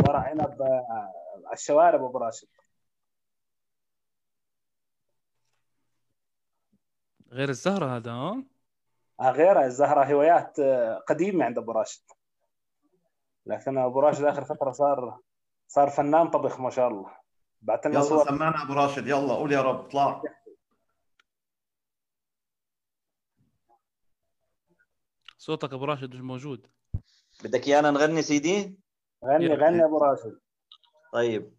ورق 0.00 0.18
عنب 0.18 0.62
آه، 0.62 1.12
على 1.46 1.54
الشوارب 1.54 2.04
أبو 2.04 2.18
راشد. 2.18 2.48
غير 7.32 7.48
الزهرة 7.48 7.96
هذا 7.96 8.44
آه 9.20 9.30
غيرها 9.30 9.66
الزهرة 9.66 10.04
هوايات 10.04 10.58
آه، 10.58 10.98
قديمة 10.98 11.44
عند 11.44 11.58
أبو 11.58 11.72
راشد. 11.72 12.02
لكن 13.46 13.78
أبو 13.78 14.00
راشد 14.00 14.24
آخر 14.24 14.44
فترة 14.44 14.72
صار 14.72 15.18
صار 15.68 15.90
فنان 15.90 16.30
طبخ 16.30 16.60
ما 16.60 16.70
شاء 16.70 16.88
الله. 16.88 17.16
بعت 17.62 17.86
لنا 17.86 17.94
يلا 17.94 18.04
صور. 18.04 18.24
سمعنا 18.24 18.62
أبو 18.62 18.72
راشد. 18.72 19.06
يلا 19.06 19.34
قول 19.34 19.52
يا 19.52 19.62
رب 19.62 19.84
اطلع. 19.84 20.22
صوتك 25.38 25.72
أبو 25.72 25.84
راشد 25.84 26.14
مش 26.14 26.20
موجود. 26.20 26.66
بدك 27.44 27.68
إيانا 27.68 27.90
نغني 27.90 28.22
سيدي؟ 28.22 28.78
غني 29.24 29.44
يا 29.44 29.54
غني 29.54 29.84
أبو 29.84 29.98
راشد. 29.98 30.40
طيب. 31.12 31.54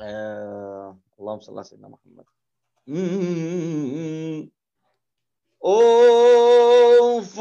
آه... 0.00 0.98
اللهم 1.20 1.40
صل 1.40 1.52
على 1.52 1.64
سيدنا 1.64 1.88
محمد. 1.88 2.24
أوف. 5.64 7.38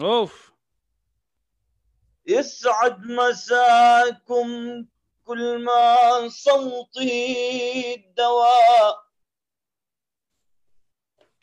أوف. 0.00 0.52
يسعد 2.26 3.00
مساكم 3.00 4.48
كل 5.24 5.64
ما 5.64 6.28
صوتي 6.28 7.94
الدواء. 7.94 9.07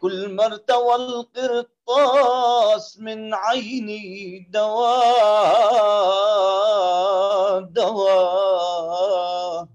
كل 0.06 0.30
ما 0.30 0.46
ارتوى 0.46 0.96
القرطاس 0.96 3.00
من 3.00 3.34
عيني 3.34 4.40
دواء 4.50 4.82
دواء. 7.62 9.68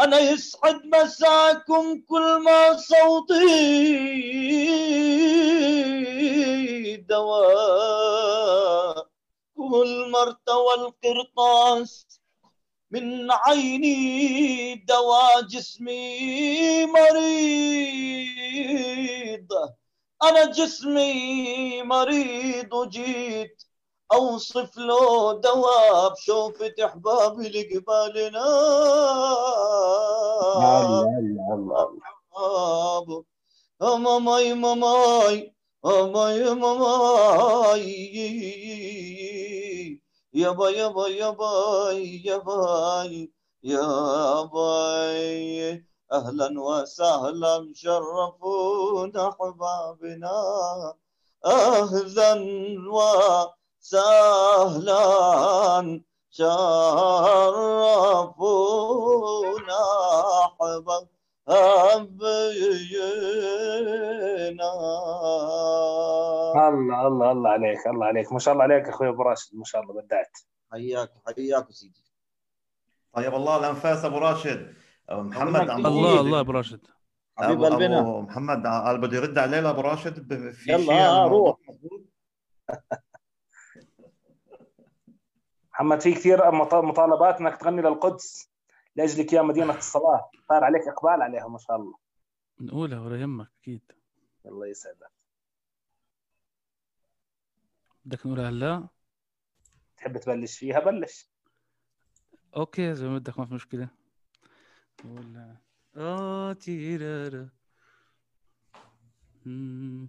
أنا 0.00 0.18
يسعد 0.18 0.80
مساكم 0.84 2.00
كل 2.08 2.42
ما 2.44 2.76
صوتي 2.76 3.46
دواء. 6.96 9.06
كل 9.56 10.10
ما 10.10 10.22
ارتوى 10.22 10.74
القرطاس 10.74 12.06
من 12.90 13.30
عيني 13.30 14.74
دواء 14.74 15.40
جسمي 15.42 16.86
مريض. 16.86 18.16
أنا 20.22 20.44
جسمي 20.44 21.82
مريض 21.82 22.72
وجيت 22.72 23.62
أوصف 24.12 24.76
له 24.76 25.40
دواء 25.40 26.12
بشوفة 26.12 26.74
أحبابي 26.84 27.48
لقبالنا. 27.48 28.46
ماماي 33.80 34.54
ماماي 34.54 35.54
ماماي 35.84 36.54
ماماي. 36.54 37.86
يابا 40.36 40.68
يابا 40.68 41.08
يابا 41.08 41.92
يابا 42.24 43.08
يابا 43.64 44.66
أهلا 46.12 46.60
وسهلا 46.60 47.72
شرفونا 47.74 49.28
أحبابنا. 49.28 50.36
أهلا 51.44 52.32
وسهلا 53.82 55.00
شرفونا 56.30 56.60
أحبابنا. 60.44 61.15
الله 61.48 61.96
الله 67.06 67.32
الله 67.32 67.50
عليك 67.50 67.86
الله 67.86 68.06
عليك. 68.06 68.32
ما 68.32 68.38
شاء 68.38 68.52
الله 68.54 68.64
عليك 68.64 68.88
أخوي 68.88 69.08
أبو 69.08 69.22
راشد 69.22 69.56
ما 69.56 69.64
شاء 69.64 69.82
الله 69.82 70.02
بدعت. 70.02 70.38
حياك 70.72 71.10
حياك 71.26 71.70
سيدي. 71.70 72.04
طيب 73.12 73.34
الله 73.34 73.56
الانفاس 73.56 74.04
أبو 74.04 74.18
راشد. 74.18 74.74
محمد 75.10 75.70
عم 75.70 75.86
الله، 75.86 76.10
الله 76.10 76.20
الله 76.20 76.40
أبو 76.40 76.52
راشد. 76.52 76.80
حبيب 77.38 77.64
قلبنا. 77.64 78.20
محمد 78.20 78.66
قال 78.66 79.00
بده 79.00 79.16
يرد 79.16 79.38
عليه 79.38 79.60
لأبو 79.60 79.80
راشد 79.80 80.34
في 80.52 80.70
يلا، 80.70 80.78
شيء 80.84 80.92
آه، 80.92 81.26
الموضوع 81.26 81.28
روح. 81.28 81.56
محمد 85.72 86.00
في 86.00 86.12
كثير 86.12 86.50
مط- 86.50 86.74
مطالبات 86.74 87.40
إنك 87.40 87.56
تغني 87.56 87.82
للقدس. 87.82 88.50
لأجلك 88.96 89.32
يا 89.32 89.42
مدينة 89.42 89.78
الصلاة. 89.78 90.30
صار 90.48 90.64
عليك 90.64 90.88
إقبال 90.88 91.22
عليها 91.22 91.48
ما 91.48 91.58
شاء 91.58 91.76
الله. 91.76 91.98
نقولها 92.60 93.00
ولا 93.00 93.20
يهمك 93.20 93.50
أكيد. 93.60 93.92
الله 94.46 94.66
يسعدك. 94.66 95.10
بدك 98.04 98.26
نقولها 98.26 98.48
هلا؟ 98.48 98.88
تحب 99.96 100.18
تبلش 100.18 100.58
فيها؟ 100.58 100.80
بلش. 100.80 101.28
أوكي 102.56 102.94
زي 102.94 103.08
ما 103.08 103.18
بدك 103.18 103.38
ما 103.38 103.46
في 103.46 103.54
مشكلة. 103.54 103.88
ولا 105.04 105.56
آه 105.96 106.52
تيرارا 106.52 107.48
مم. 109.46 110.08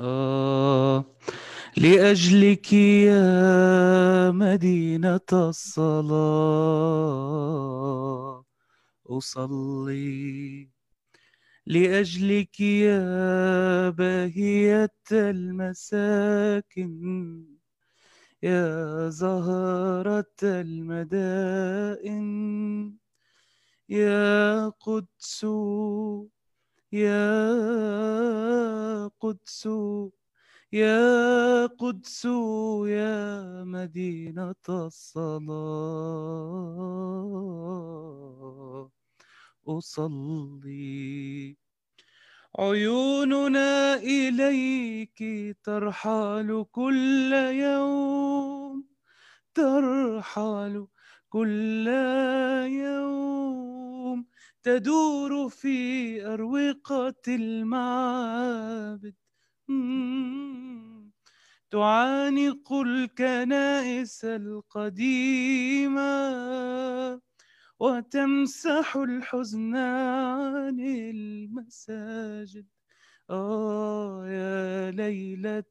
آه 0.00 1.04
لأجلك 1.76 2.72
يا 2.72 4.30
مدينة 4.30 5.20
الصلاة. 5.32 6.06
أصلي. 9.06 10.70
لأجلك 11.66 12.60
يا 12.60 13.90
باهية 13.90 14.92
المساكن. 15.12 16.96
يا 18.42 19.08
زهرة 19.08 20.34
المدائن. 20.42 22.26
يا 23.88 24.68
قدس 24.68 25.46
يا 26.92 27.26
قدس 29.20 29.68
يا 30.72 31.66
قدس 31.66 32.24
يا 32.86 33.64
مدينة 33.64 34.54
الصلاة. 34.68 35.66
أصلي 39.68 41.56
عيوننا 42.58 43.94
إليك 43.94 45.18
ترحل 45.64 46.64
كل 46.72 47.32
يوم 47.52 48.84
ترحل 49.54 50.86
كل 51.28 51.86
يوم. 52.70 53.65
تدور 54.66 55.48
في 55.48 56.26
أروقة 56.26 57.22
المعابد. 57.28 59.14
تعانق 61.70 62.72
الكنائس 62.72 64.24
القديمة 64.24 66.00
وتمسح 67.80 68.96
الحزن 68.96 69.76
عن 69.76 70.80
المساجد. 70.80 72.66
آه 73.30 74.28
يا 74.28 74.90
ليلة 74.90 75.64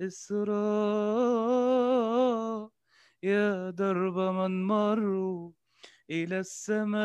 الإسراء 0.00 0.70
يا 3.22 3.70
درب 3.70 4.18
من 4.18 4.66
مروا 4.66 5.50
إلى 6.10 6.38
السماء 6.38 7.00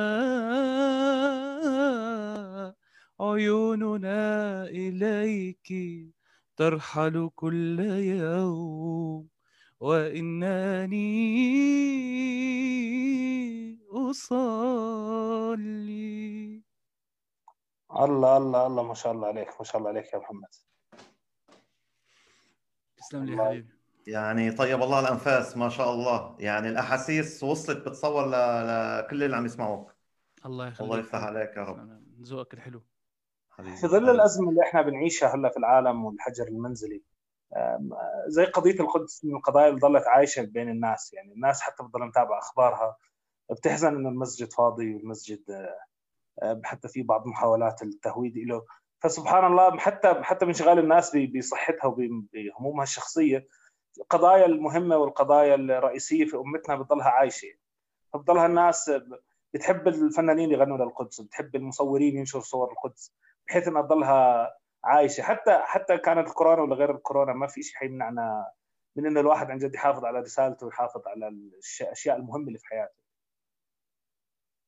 عيوننا 3.20 4.64
إليك 4.64 5.70
ترحل 6.58 7.30
كل 7.36 7.80
يوم. 8.20 9.28
وإنني 9.80 11.02
أصلي. 13.90 14.62
الله 17.92 18.38
الله 18.38 18.68
الله 18.68 18.84
ما 18.84 18.94
شاء 18.94 19.12
الله 19.12 19.28
عليك 19.28 19.48
ما 19.60 19.64
شاء 19.64 19.78
الله 19.78 19.90
عليك 19.90 20.14
يا 20.14 20.18
محمد. 20.18 20.50
تسلم 22.98 23.26
لي 23.26 23.32
يا 23.32 23.38
الله. 23.38 23.46
حبيبي. 23.50 23.81
يعني 24.08 24.52
طيب 24.52 24.82
الله 24.82 25.00
الأنفاس 25.00 25.58
ما 25.58 25.70
شاء 25.70 25.92
الله. 25.92 26.36
يعني 26.40 26.70
الأحاسيس 26.70 27.44
وصلت 27.44 27.88
بتصور 27.88 28.28
ل... 28.28 28.32
لكل 28.32 29.24
اللي 29.24 29.36
عم 29.36 29.46
يسمعوك. 29.46 29.96
الله 30.46 30.68
يخليك. 30.68 30.82
الله 30.82 31.00
يفتح 31.00 31.24
عليك 31.24 31.58
يا 31.58 31.64
رب. 31.64 32.02
ذوقك 32.22 32.54
الحلو. 32.54 32.84
حبيبي 33.50 33.76
في 33.76 33.88
ظل 33.88 34.10
الأزمة 34.10 34.50
اللي 34.50 34.62
إحنا 34.62 34.82
بنعيشها 34.82 35.36
هلأ 35.36 35.50
في 35.50 35.58
العالم 35.58 36.06
والحجر 36.06 36.48
المنزلي 36.48 37.04
زي 38.28 38.46
قضية 38.46 38.80
القدس 38.80 39.26
من 39.26 39.36
القضايا 39.36 39.68
اللي 39.68 39.80
ظلت 39.80 40.08
عايشة 40.08 40.42
بين 40.42 40.70
الناس. 40.70 41.14
يعني 41.14 41.34
الناس 41.34 41.62
حتى 41.62 41.84
بتضل 41.84 42.06
متابعة 42.06 42.40
أخبارها. 42.40 42.98
بتحزن 43.52 43.96
انه 43.96 44.10
المسجد 44.10 44.54
فاضي 44.54 44.96
والمسجد 44.96 45.40
آه، 46.42 46.62
حتى 46.64 46.88
في 46.88 47.04
بعض 47.04 47.28
محاولات 47.28 47.82
التهويد 47.82 48.38
له 48.38 48.66
فسبحان 49.00 49.46
الله 49.46 49.78
حتى 49.78 50.24
حتى 50.24 50.46
بانشغال 50.46 50.80
الناس 50.80 51.18
بصحتها 51.38 51.86
وبهمومها 51.88 52.84
الشخصية 52.84 53.48
القضايا 53.98 54.46
المهمة 54.46 54.98
والقضايا 54.98 55.56
الرئيسية 55.56 56.26
في 56.26 56.38
أمتنا 56.38 56.76
بتضلها 56.76 57.10
عايشة. 57.10 57.54
فبتضلها 58.14 58.46
الناس 58.46 58.92
بتحب 59.54 59.88
الفنانين 59.88 60.52
يغنوا 60.52 60.78
للقدس 60.78 61.22
بتحب 61.22 61.56
المصورين 61.56 62.18
ينشروا 62.18 62.44
صور 62.44 62.72
القدس 62.72 63.14
بحيث 63.48 63.68
إنها 63.68 63.82
تضلها 63.82 64.52
عايشة. 64.84 65.22
حتى 65.22 65.60
حتى 65.64 65.98
كانت 65.98 66.28
الكورونا 66.28 66.62
ولا 66.62 66.76
غير 66.76 66.92
الكورونا 66.96 67.34
ما 67.34 67.48
في 67.48 67.64
شيء 67.64 67.76
حيمنعنا 67.76 68.52
من 68.96 69.06
إنه 69.06 69.20
الواحد 69.20 69.52
عن 69.52 69.58
جد 69.58 69.76
يحافظ 69.76 70.06
على 70.06 70.20
رسالته 70.20 70.66
ويحافظ 70.66 71.08
على 71.08 71.28
الأشياء 71.28 72.18
المهمة 72.18 72.48
اللي 72.48 72.60
في 72.60 72.68
حياته. 72.68 73.02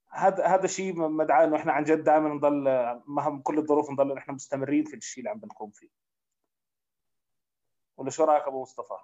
هذا 0.09 0.45
هذا 0.45 0.67
شيء 0.67 1.07
مدعاه 1.09 1.43
إنه 1.45 1.55
إحنا 1.55 1.71
عن 1.73 1.83
جد 1.83 2.03
دائما 2.03 2.29
نضل 2.29 2.63
مهما 3.07 3.41
كل 3.43 3.57
الظروف 3.57 3.89
نضل 3.91 4.17
إحنا 4.17 4.33
مستمرين 4.33 4.85
في 4.85 4.95
الشيء 4.95 5.19
اللي 5.19 5.29
عم 5.29 5.39
بنقوم 5.39 5.71
فيه. 5.71 5.89
ولا 7.97 8.09
شو 8.09 8.23
رأيك 8.23 8.43
أبو 8.43 8.61
مصطفى؟ 8.61 8.97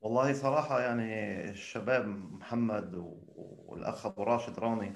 والله 0.00 0.32
صراحة 0.32 0.80
يعني 0.80 1.40
الشباب 1.50 2.06
محمد 2.32 2.94
والأخ 3.66 4.06
أبو 4.06 4.22
راشد 4.22 4.58
رامي 4.58 4.92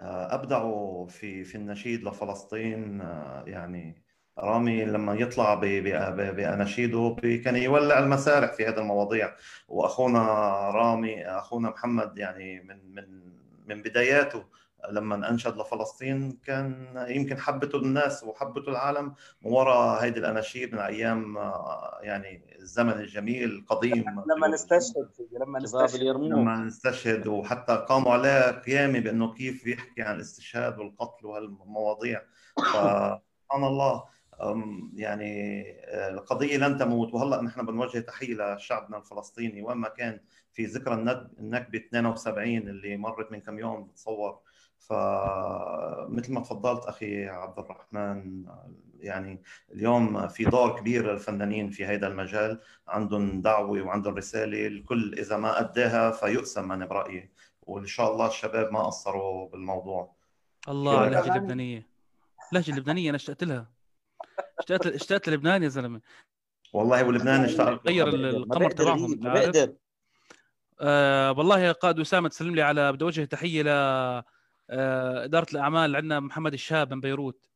آه، 0.00 0.34
أبدعوا 0.34 1.06
في 1.08 1.44
في 1.44 1.54
النشيد 1.54 2.04
لفلسطين 2.04 3.00
آه، 3.00 3.44
يعني 3.46 4.02
رامي 4.38 4.84
لما 4.84 5.14
يطلع 5.14 5.54
بأناشيده 5.54 7.16
كان 7.44 7.56
يولع 7.56 7.98
المسارح 7.98 8.52
في 8.52 8.66
هذه 8.66 8.78
المواضيع. 8.78 9.36
وأخونا 9.68 10.20
رامي 10.70 11.26
أخونا 11.26 11.70
محمد 11.70 12.18
يعني 12.18 12.60
من 12.60 12.94
من 12.94 13.32
من 13.66 13.82
بداياته 13.82 14.44
لما 14.88 15.30
أنشد 15.30 15.56
لفلسطين 15.56 16.38
كان 16.44 16.94
يمكن 17.08 17.38
حبته 17.38 17.78
الناس 17.78 18.24
وحبته 18.24 18.70
العالم 18.70 19.14
من 19.42 19.52
وراء 19.52 20.02
هيدي 20.02 20.20
الأناشيد 20.20 20.74
من 20.74 20.78
أيام 20.78 21.38
آه، 21.38 21.98
يعني 22.02 22.56
الزمن 22.58 22.92
الجميل 22.92 23.50
القديم 23.50 24.04
لما 24.36 24.48
نستشهد 24.48 25.10
لما 25.40 25.58
نستشهد. 25.58 26.00
لما 26.02 26.56
نستشهد 26.56 27.26
وحتى 27.26 27.84
قاموا 27.88 28.12
عليه 28.12 28.50
قيامة 28.50 28.98
بأنه 29.00 29.34
كيف 29.34 29.66
يحكي 29.66 30.02
عن 30.02 30.16
الاستشهاد 30.16 30.78
والقتل 30.78 31.26
وهالمواضيع. 31.26 32.22
فسبحان 32.72 33.64
الله 33.64 34.04
يعني 34.94 35.62
آه، 35.84 36.10
القضية 36.10 36.56
لن 36.56 36.78
تموت. 36.78 37.14
وهلأ 37.14 37.42
نحن 37.42 37.66
بنوجه 37.66 37.98
تحية 37.98 38.54
لشعبنا 38.56 38.98
الفلسطيني. 38.98 39.62
وين 39.62 39.76
ما 39.76 39.88
كان 39.88 40.20
في 40.52 40.64
ذكرى 40.64 40.94
النكبة 41.38 41.78
72 41.78 42.56
اللي 42.56 42.96
مرت 42.96 43.32
من 43.32 43.40
كم 43.40 43.58
يوم 43.58 43.84
بتصور 43.84 44.40
فمثل 44.80 46.32
ما 46.32 46.40
تفضلت 46.40 46.84
أخي 46.84 47.28
عبد 47.28 47.58
الرحمن 47.58 48.44
يعني 49.00 49.42
اليوم 49.72 50.28
في 50.28 50.44
دور 50.44 50.80
كبير 50.80 51.12
للفنانين 51.12 51.70
في 51.70 51.84
هذا 51.84 52.06
المجال 52.06 52.60
عندهم 52.88 53.40
دعوة 53.42 53.82
وعندهم 53.82 54.14
رسالة 54.14 54.66
الكل 54.66 55.14
إذا 55.18 55.36
ما 55.36 55.60
أداها 55.60 56.10
فيؤسم 56.10 56.72
أنا 56.72 56.86
برأيي. 56.86 57.30
وإن 57.62 57.86
شاء 57.86 58.12
الله 58.12 58.26
الشباب 58.26 58.72
ما 58.72 58.82
قصروا 58.82 59.48
بالموضوع. 59.48 60.14
الله 60.68 61.06
اللهجه؟ 61.06 61.32
اللبنانيه 61.32 61.88
اللهجه 62.52 62.70
اللبنانيه 62.70 63.08
أنا 63.08 63.16
اشتقت 63.16 63.44
لها. 63.44 63.70
اشتقت 64.58 64.86
اشتقت 64.86 65.28
للبنان 65.28 65.62
يا 65.62 65.68
زلمة. 65.68 66.00
والله 66.72 67.04
ولبنان 67.04 67.44
اشتغل 67.44 67.80
غير 67.86 68.08
القمر 68.08 68.70
تبعهم 68.70 69.10
ما؟ 69.20 69.34
بقدر 69.34 69.74
آه 70.80 71.32
والله 71.32 71.58
يا 71.58 71.72
قائد 71.72 72.00
اسامه 72.00 72.28
تسلم 72.28 72.54
لي 72.54 72.62
على 72.62 72.92
بدي 72.92 73.04
أوجه 73.04 73.24
تحية 73.24 73.62
ل 73.62 73.68
إدارة 74.70 75.46
الأعمال 75.52 75.96
عندنا 75.96 76.20
محمد 76.20 76.52
الشاب 76.52 76.94
من 76.94 77.00
بيروت. 77.00 77.46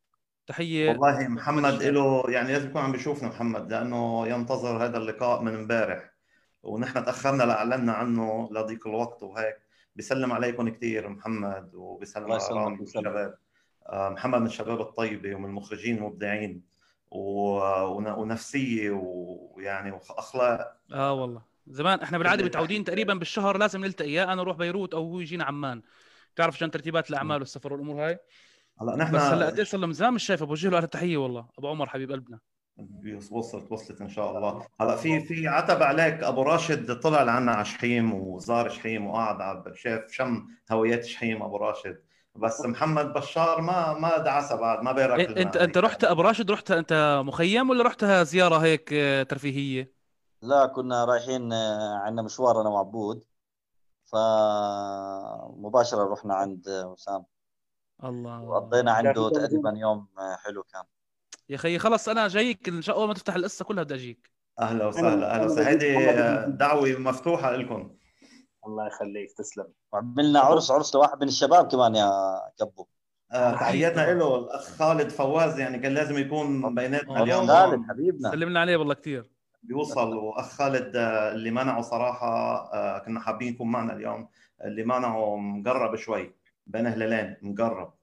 تحية. 0.47 0.89
والله 0.91 1.29
محمد. 1.29 1.83
له 1.83 2.25
يعني 2.29 2.53
لازم 2.53 2.69
يكون 2.69 2.83
عم 2.83 2.93
بيشوفنا 2.93 3.29
محمد 3.29 3.73
لأنه 3.73 4.29
ينتظر 4.29 4.85
هذا 4.85 4.97
اللقاء 4.99 5.43
من 5.43 5.55
امبارح. 5.55 6.11
ونحن 6.63 7.05
تأخرنا 7.05 7.43
لأعلنا 7.43 7.93
عنه 7.93 8.49
لضيق 8.53 8.87
الوقت 8.87 9.23
وهيك. 9.23 9.57
بيسلم 9.97 10.33
عليكم 10.33 10.69
كثير 10.69 11.09
محمد 11.09 11.75
وبيسلم 11.75 12.33
على 12.33 12.49
رامي. 12.51 12.79
والشباب 12.81 13.35
آه، 13.89 14.09
محمد 14.09 14.41
من 14.41 14.47
الشباب 14.47 14.81
الطيبة 14.81 15.35
ومن 15.35 15.45
المخرجين 15.45 15.97
المبدعين. 15.97 16.63
و- 17.11 17.85
ون- 17.85 18.07
ونفسية 18.13 18.91
ويعني 18.91 19.91
وأخلاق. 19.93 20.77
آه 20.93 21.13
والله. 21.13 21.43
زمان 21.67 22.01
إحنا 22.01 22.19
بالعادة 22.19 22.45
متعودين. 22.45 22.85
تقريبا 22.85 23.15
بالشهر 23.15 23.59
لازم 23.59 23.85
نلتقي 23.85 24.13
يا 24.13 24.33
أنا 24.33 24.43
أروح 24.43 24.57
بيروت 24.57 24.95
أو 24.95 25.03
هو 25.13 25.21
يجينا 25.21 25.45
عمان. 25.45 25.83
تعرف 26.37 26.55
عشان 26.55 26.71
ترتيبات 26.71 27.11
الأعمال 27.11 27.39
والسفر 27.39 27.73
والأمور 27.73 28.07
هاي؟ 28.07 28.19
هلا 28.81 28.97
نحن 28.97 29.15
بس 29.15 29.23
هلا 29.23 29.47
قد 29.47 29.59
إيه 29.59 29.65
صار 29.65 29.81
له 29.81 29.87
من 29.87 29.93
زمان 29.93 30.15
مش 30.15 30.25
شايفه 30.25 30.47
بوجه 30.47 30.69
له 30.69 30.79
ألف 30.79 30.87
تحية 30.87 31.17
والله. 31.17 31.49
أبو 31.59 31.69
عمر 31.69 31.89
حبيب 31.89 32.13
قلبنا. 32.13 32.39
وصلت 33.31 33.73
وصلت 33.73 34.01
إن 34.01 34.09
شاء 34.09 34.37
الله. 34.37 34.67
هلا 34.81 34.97
في 34.97 35.21
في 35.21 35.49
عتب 35.49 35.83
عليك. 35.83 36.23
أبو 36.23 36.43
راشد 36.43 37.01
طلع 37.01 37.23
لعنا 37.23 37.53
على 37.53 37.65
شحيم 37.65 38.15
وزار 38.15 38.69
شحيم 38.69 39.07
وقعد 39.07 39.41
على 39.41 39.63
شاف 39.75 40.13
شم 40.13 40.47
هويات 40.73 41.05
شحيم 41.05 41.43
أبو 41.43 41.57
راشد. 41.57 42.03
بس 42.37 42.61
محمد 42.61 43.13
بشار 43.13 43.61
ما 43.61 43.93
ما 43.93 44.19
دعسها 44.19 44.57
بعد 44.57 44.83
ما 44.83 44.93
بيرك 44.93 45.39
انت 45.39 45.57
أنت 45.57 45.79
رحت 45.79 46.05
أبو 46.05 46.23
راشد؟ 46.23 46.51
رحت 46.51 46.71
أنت 46.71 47.23
مخيم 47.25 47.71
ولا 47.71 47.85
رحتها 47.85 48.23
زيارة 48.23 48.57
هيك 48.59 48.93
آه، 48.93 49.23
ترفيهية؟ 49.23 49.93
لا 50.43 50.67
كنا 50.67 51.05
رايحين 51.05 51.53
آه، 51.53 51.99
عندنا 51.99 52.23
مشوار 52.23 52.61
أنا 52.61 52.69
وعبود. 52.69 53.25
فمباشرة 54.15 56.13
رحنا 56.13 56.35
عند 56.35 56.69
وسام. 56.69 57.25
الله. 58.05 58.43
وقضينا 58.43 58.93
عنده 58.93 59.29
تقريبا 59.31 59.71
يوم 59.77 60.07
آه، 60.19 60.37
حلو 60.37 60.63
كان. 60.63 60.83
يا 61.49 61.57
أخي 61.57 61.79
خلص 61.79 62.09
أنا 62.09 62.29
جايك. 62.29 62.69
إن 62.69 62.83
شاء 62.83 62.97
الله 62.97 63.07
ما 63.07 63.15
تفتح 63.15 63.35
القصة 63.35 63.65
كلها 63.65 63.85
بدي 63.85 63.95
أجيك. 63.95 64.31
أهلا 64.61 64.87
وسهلا 64.87 65.35
أهلا 65.35 65.45
وسهلا. 65.45 65.69
هيدي 65.69 65.95
دعوة 66.57 66.89
مفتوحة 66.99 67.57
لكم. 67.57 67.91
الله 68.67 68.87
يخليك. 68.87 69.33
تسلم. 69.33 69.67
وعملنا 69.93 70.41
عرس 70.41 70.71
عرس 70.71 70.95
لواحد 70.95 71.21
من 71.21 71.29
الشباب 71.29 71.69
كمان 71.69 71.95
يا 71.95 72.11
كبو. 72.59 72.87
آه، 73.33 73.53
تحياتنا 73.53 74.15
له 74.15 74.37
الأخ 74.37 74.63
خالد 74.79 75.09
فواز 75.09 75.59
يعني 75.59 75.79
كان 75.79 75.95
لازم 75.95 76.19
يكون 76.19 76.75
بيناتنا 76.75 77.21
آه، 77.21 77.23
اليوم. 77.23 77.47
خالد 77.47 77.83
حبيبنا. 77.89 78.31
سلمنا 78.31 78.61
عليه 78.61 78.77
والله 78.77 78.95
كثير 78.95 79.31
بيوصل 79.65 80.17
وأخ 80.17 80.49
خالد 80.49 80.97
آه، 80.97 81.33
اللي 81.33 81.51
منعه 81.51 81.81
صراحة 81.81 82.99
كنا 82.99 83.21
حابين 83.21 83.49
يكون 83.49 83.71
معنا 83.71 83.93
اليوم 83.93 84.29
اللي 84.65 84.85
منعه 84.85 85.37
مقرب 85.37 85.97
شوي. 85.97 86.35
بين 86.67 86.87
هلالين 86.87 87.37
مقرب. 87.43 87.95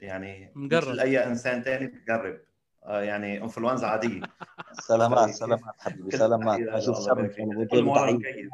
يعني 0.00 0.52
مقرب. 0.54 0.88
مثل 0.88 1.00
اي 1.00 1.26
انسان 1.26 1.62
ثاني 1.62 2.02
مقرب 2.08 2.40
يعني 2.86 3.42
إنفلونزا 3.42 3.86
عادية. 3.86 4.20
سلامات 4.88 5.30
سلامات 5.44 5.74
حبيبي 5.78 6.10
سلامات. 6.10 6.60
أشوف 6.60 7.08
مكيف 7.10 8.50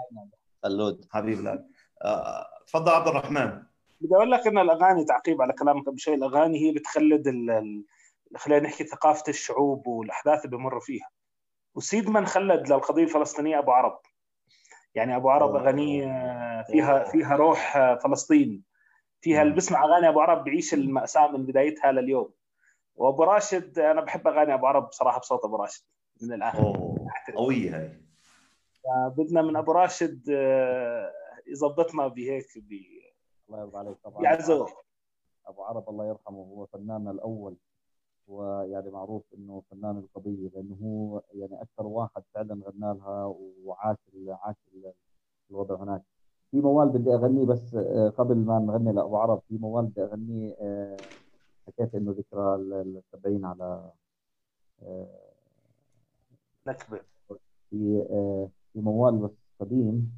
خلود 0.63 1.07
حبيب 1.11 1.41
لا 1.41 1.67
تفضل 2.67 2.93
عبد 2.93 3.09
الرحمن. 3.09 3.63
بدي 4.01 4.15
أقول 4.15 4.31
لك 4.31 4.47
إن 4.47 4.59
الأغاني 4.59 5.05
تعقيب 5.05 5.43
على 5.43 5.53
كلامك 5.53 5.87
قبل 5.87 5.99
شوي 5.99 6.15
الأغاني 6.15 6.59
هي 6.59 6.73
بتخلد. 6.73 7.29
ال... 7.29 7.85
خلينا 8.37 8.69
نحكي 8.69 8.85
ثقافة 8.85 9.25
الشعوب 9.29 9.87
والأحداث 9.87 10.45
اللي 10.45 10.57
بمروا 10.57 10.81
فيها. 10.81 11.09
وسيد 11.77 12.11
من 12.11 12.27
خلد 12.27 12.73
للقضيه 12.73 13.05
الفلسطينية 13.05 13.59
أبو 13.59 13.71
عرب. 13.71 13.99
يعني 14.95 15.17
أبو 15.17 15.31
عرب 15.31 15.57
اغانيه 15.57 16.07
فيها 16.62 17.05
فيها 17.05 17.37
روح 17.37 17.79
فلسطين 18.05 18.62
فيها 19.21 19.43
اللي 19.43 19.55
بسمع 19.55 19.85
أغاني 19.85 20.09
أبو 20.09 20.21
عرب 20.21 20.45
بيعيش 20.45 20.75
المأساة 20.75 21.29
من 21.31 21.47
بدايتها 21.47 21.93
لليوم. 21.93 22.33
وأبو 22.95 23.25
راشد 23.25 23.79
أنا 23.79 24.01
بحب 24.01 24.29
أغاني 24.29 24.55
أبو 24.55 24.67
عرب 24.67 24.89
بصراحة 24.89 25.19
بصوت 25.21 25.45
أبو 25.45 25.57
راشد 25.57 25.83
من 26.23 26.33
الآخر. 26.33 26.97
قوية 27.35 27.77
هاي. 27.77 28.01
بدنا 29.17 29.43
من 29.43 29.57
أبو 29.57 29.73
راشد 29.73 30.31
آه، 30.31 31.12
يظبطنا 31.47 32.09
بهيك 32.09 32.47
ب 32.57 32.73
الله 33.49 33.61
يرضى 33.61 33.79
عليك 33.79 33.97
طبعا. 34.05 34.23
يعزو 34.25 34.67
أبو 35.47 35.62
عرب 35.62 35.89
الله 35.89 36.09
يرحمه 36.09 36.39
هو 36.39 36.67
فناننا 36.67 37.11
الأول. 37.11 37.57
ويعني 38.29 38.91
معروف 38.91 39.23
إنه 39.39 39.62
فنان 39.71 39.97
القضية 39.99 40.49
لأنه 40.49 40.77
هو 40.83 41.23
يعني 41.35 41.62
أكثر 41.62 41.87
واحد 41.87 42.23
فعلا 42.35 42.55
غنى 42.65 42.99
لها 42.99 43.25
وعاش 43.65 43.97
عاش 44.29 44.57
الوضع 45.51 45.83
هناك. 45.83 46.03
في 46.51 46.61
موال 46.61 46.89
بدي 46.89 47.15
أغنيه 47.15 47.47
بس 47.47 47.75
آه، 47.75 48.09
قبل 48.09 48.37
ما 48.37 48.59
نغني 48.59 48.93
لأبو 48.93 49.17
عرب 49.17 49.43
في 49.49 49.59
موال 49.59 49.87
بدي 49.87 50.03
أغنيه 50.03 50.57
آه، 50.61 51.01
حكيت 51.67 51.95
إنه 51.95 52.12
ذكرى 52.12 52.55
السبعين 52.57 53.45
على 53.45 53.91
نكبة. 56.67 57.01
في 57.71 58.05
في 58.73 58.81
موال 58.81 59.19
بس 59.19 59.31
قديم. 59.61 60.12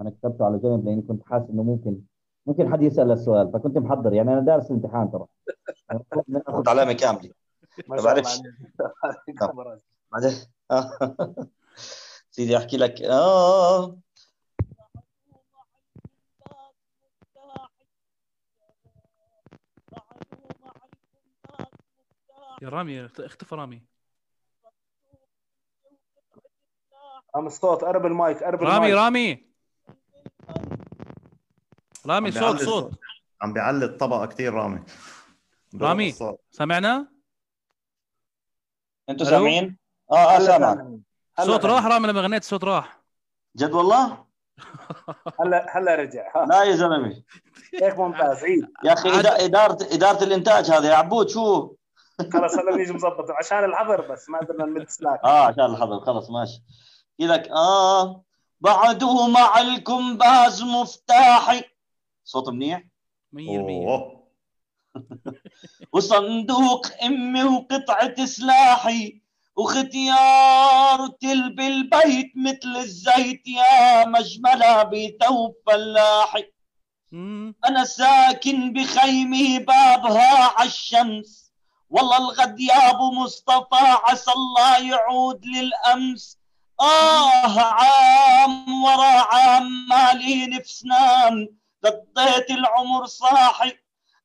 أنا 0.00 0.10
كتبته 0.10 0.44
على 0.44 0.58
جنب 0.58 0.84
لأني 0.84 1.02
كنت 1.02 1.22
حاسس 1.24 1.50
إنه 1.50 1.62
ممكن 1.62 2.02
ممكن 2.46 2.72
حد 2.72 2.82
يسأل 2.82 3.10
السؤال 3.10 3.52
فكنت 3.52 3.78
محضر 3.78 4.12
يعني 4.14 4.32
أنا 4.32 4.40
دارس 4.40 4.70
الامتحان 4.70 5.10
ترى. 5.10 5.26
اخذ 6.48 6.68
علامه 6.68 6.92
كامله 6.92 7.30
ما 7.88 7.96
بعرفش 8.02 8.40
بعدين؟ 10.12 10.34
سيدي 12.30 12.56
أحكي 12.56 12.76
لك. 12.76 13.02
آه. 13.02 13.96
يا 22.62 22.68
رامي 22.68 23.04
اختفى 23.04 23.54
رامي. 23.54 23.82
عم 27.34 27.46
الصوت 27.46 27.84
قرب 27.84 28.06
المايك 28.06 28.42
قرب 28.44 28.62
رامي 28.62 28.76
المايك. 28.76 28.94
رامي. 28.94 29.51
رامي 32.06 32.32
صوت 32.32 32.62
صوت 32.62 32.92
عم 33.42 33.52
بيعلي 33.52 33.84
الطبقه 33.84 34.26
كثير 34.26 34.54
رامي 34.54 34.82
رامي. 35.80 36.08
الصوت. 36.08 36.40
سمعنا 36.50 37.08
أنتوا؟ 39.10 39.26
سامعين؟ 39.26 39.78
آه 40.12 40.14
آه 40.14 40.36
هلا 40.36 40.46
سامع 40.46 40.98
صوت. 41.40 41.64
راح 41.64 41.86
رامي 41.86 42.08
لما 42.08 42.20
غنيت 42.20 42.42
الصوت 42.42 42.64
راح 42.64 43.02
جد 43.56 43.72
والله؟ 43.72 44.24
هلا 45.40 45.66
هلا 45.78 45.94
رجع. 45.94 46.44
لا 46.44 46.62
يا 46.62 46.76
زلمة 46.76 47.22
هيك 47.82 47.98
ممتاز 47.98 48.44
عيد 48.44 48.68
يا 48.84 48.92
أخي 48.92 49.08
اداره 49.20 49.78
اداره 49.94 50.24
الإنتاج 50.24 50.70
هذا 50.70 50.90
يا 50.90 50.94
عبود 50.94 51.28
شو؟ 51.28 51.74
خلص 52.32 52.54
هلا 52.58 52.76
بيجي 52.76 52.92
مظبط 52.92 53.30
عشان 53.30 53.64
الحظر 53.64 54.00
بس 54.12 54.28
ما 54.28 54.38
قدرنا 54.38 54.64
نمد 54.64 54.88
سلاك 54.88 55.20
آه 55.24 55.46
عشان 55.46 55.64
الحظر 55.64 56.00
خلص 56.00 56.30
ماشي 56.30 56.62
لك 57.18 57.48
آه 57.48 58.22
بعده 58.60 59.26
مع 59.28 59.60
الكمباز 59.60 60.62
مفتاحي 60.62 61.64
صوت 62.32 62.48
منيح؟ 62.48 62.82
100% 63.32 63.38
أوه. 63.38 64.22
وصندوق 65.92 66.86
أمي 67.04 67.44
وقطعة 67.44 68.24
سلاحي 68.24 69.22
وختيار 69.56 71.08
تل 71.20 71.54
بالبيت 71.54 72.32
مثل 72.36 72.76
الزيت 72.76 73.48
يا 73.48 74.06
مجملة 74.06 74.82
بثوب 74.82 75.54
فلاحي. 75.66 76.44
أنا 77.68 77.84
ساكن 77.84 78.72
بخيمي 78.72 79.58
بابها 79.58 80.58
عالشمس 80.58 81.52
والله 81.90 82.16
الغد 82.16 82.60
يا 82.60 82.90
أبو 82.90 83.10
مصطفى 83.10 83.84
عسى 84.08 84.30
الله 84.36 84.78
يعود 84.78 85.46
للأمس. 85.46 86.38
آه 86.80 87.60
عام 87.60 88.84
ورا 88.84 89.20
عام 89.34 89.88
مالي 89.88 90.46
نفسنان 90.46 91.61
قضيت 91.84 92.50
العمر 92.50 93.06
صاحي 93.06 93.72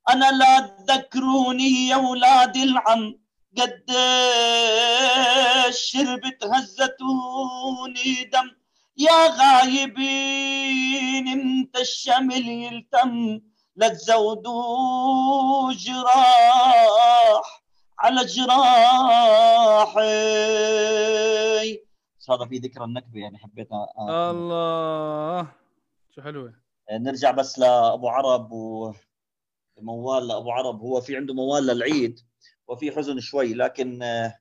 أنا 0.10 0.32
لا 0.32 0.60
تذكروني 0.60 1.88
يا 1.88 1.96
ولاد 1.98 2.58
العم. 2.58 3.20
قديش 3.58 3.78
شربت 5.80 6.43
هزتوني 6.43 8.24
دم. 8.34 8.52
يا 8.98 9.28
غايبين 9.28 11.28
إمتى 11.28 11.82
الشمل 11.82 12.48
يلتم. 12.48 13.41
لا 13.76 13.88
تزودوا 13.89 15.74
جراح 15.74 17.63
على 18.00 18.26
جراحي. 18.26 18.58
بس 22.20 22.30
هذا 22.32 22.46
في 22.50 22.58
ذكرى 22.58 22.84
النكبة 22.84 23.20
يعني 23.20 23.38
حبيت 23.38 23.67
أ- 23.70 24.00
الله. 24.10 25.48
شو 26.15 26.22
حلوة. 26.22 26.54
نرجع 26.91 27.32
بس 27.32 27.60
لأبو 27.60 28.08
عرب 28.10 28.52
وموال 29.78 30.28
لأبو 30.28 30.52
عرب 30.52 30.82
هو 30.82 31.02
في 31.02 31.17
عنده 31.17 31.34
موال 31.34 31.65
للعيد 31.65 32.19
وفي 32.67 32.91
حزن 32.91 33.19
شوي 33.19 33.54
لكن 33.54 34.04
آه، 34.04 34.39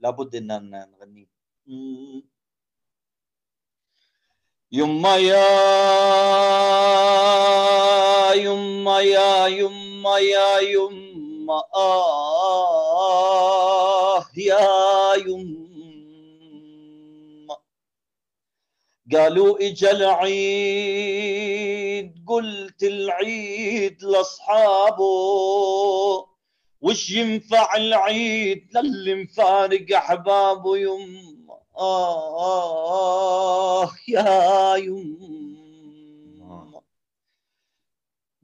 لابد 0.00 0.34
إن 0.36 0.46
نغنيه. 0.70 1.26
يما 4.72 5.16
يا 5.16 5.50
يما 8.34 9.00
يا 9.00 9.46
يما 9.46 10.18
يا 10.18 10.58
يما 10.58 11.62
آه 11.74 12.80
يا 14.36 15.14
يما 15.26 15.69
قالوا 19.12 19.58
إجا 19.60 19.90
العيد 19.90 21.04
قلت 22.26 22.82
العيد 22.82 24.02
لأصحابه. 24.02 25.04
وش 26.80 27.10
ينفع 27.10 27.76
العيد؟ 27.76 28.68
للي 28.76 29.14
مفارق 29.14 29.96
أحبابه 29.96 30.76
يما. 30.76 31.58
آه 31.78 33.90
يا 34.08 34.76
يما. 34.76 36.80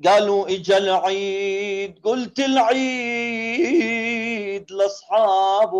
قالوا 0.04 0.48
إجا 0.48 0.78
العيد 0.78 1.98
قلت 2.04 2.40
العيد 2.40 3.92
لأصحابه. 4.72 5.76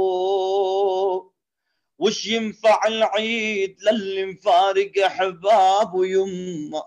وش 1.98 2.26
ينفع 2.26 2.87
العيد 2.87 3.76
للي 3.82 4.26
مفارق 4.26 4.92
احبابه 5.06 6.06
يما 6.06 6.82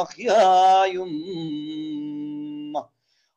آخ 0.00 0.20
يا 0.20 0.84
يما 0.84 2.88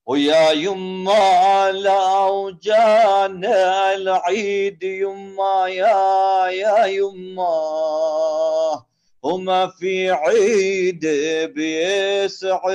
ويا 0.06 0.52
يما 0.52 1.72
لو 1.72 2.58
جانا 2.64 3.94
العيد 3.94 4.84
يما 4.84 5.68
يا 5.68 6.48
يا 6.48 6.86
يما 6.86 7.52
وما 9.24 9.68
في 9.68 10.12
عيد 10.12 11.06
بيسعدني. 11.56 12.72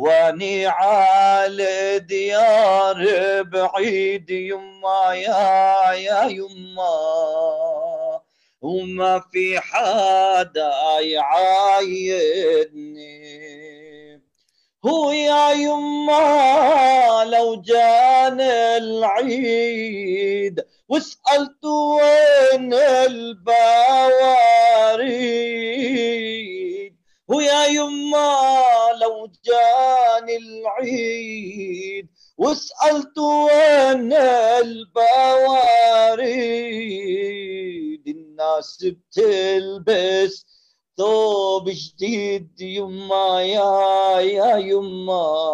واني 0.00 0.66
على 0.66 1.98
ديار 1.98 2.98
بعيد 3.42 4.30
يما 4.30 5.14
يا 5.14 5.92
يا 5.92 6.24
يما. 6.24 6.90
وما 8.62 9.22
في 9.32 9.60
حدا 9.60 10.72
يعايدني. 11.00 12.30
هو 14.86 15.12
يا 15.12 15.50
يما 15.50 17.24
لو 17.24 17.62
جانا 17.62 18.76
العيد 18.76 20.64
وسألت 20.88 21.64
وين 21.64 22.74
البواريد. 22.74 23.50
ويا 27.30 27.66
يما 27.66 28.40
لو 29.00 29.30
جاني 29.44 30.36
العيد 30.36 32.08
وسألت 32.38 33.18
وين 33.18 34.12
البواريد 34.12 34.88
الناس 38.08 38.84
بتلبس 38.84 40.46
ثوب 40.98 41.68
جديد 41.68 42.60
يما 42.60 43.42
يا 43.42 44.20
يا 44.20 44.56
يما. 44.56 45.50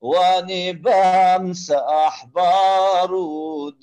وأني 0.00 0.72
بمسح 0.72 2.26
بارودي 2.34 3.82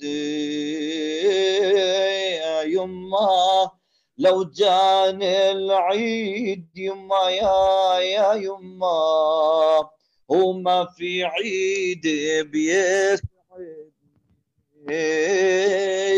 يا 2.36 2.62
يما. 2.62 3.79
لو 4.20 4.44
جاني 4.44 5.50
العيد 5.50 6.68
يما 6.76 7.30
يا 7.30 8.34
يما 8.34 9.90
وما 10.28 10.84
في 10.96 11.24
عيد 11.24 12.02
بيسعد 12.52 13.90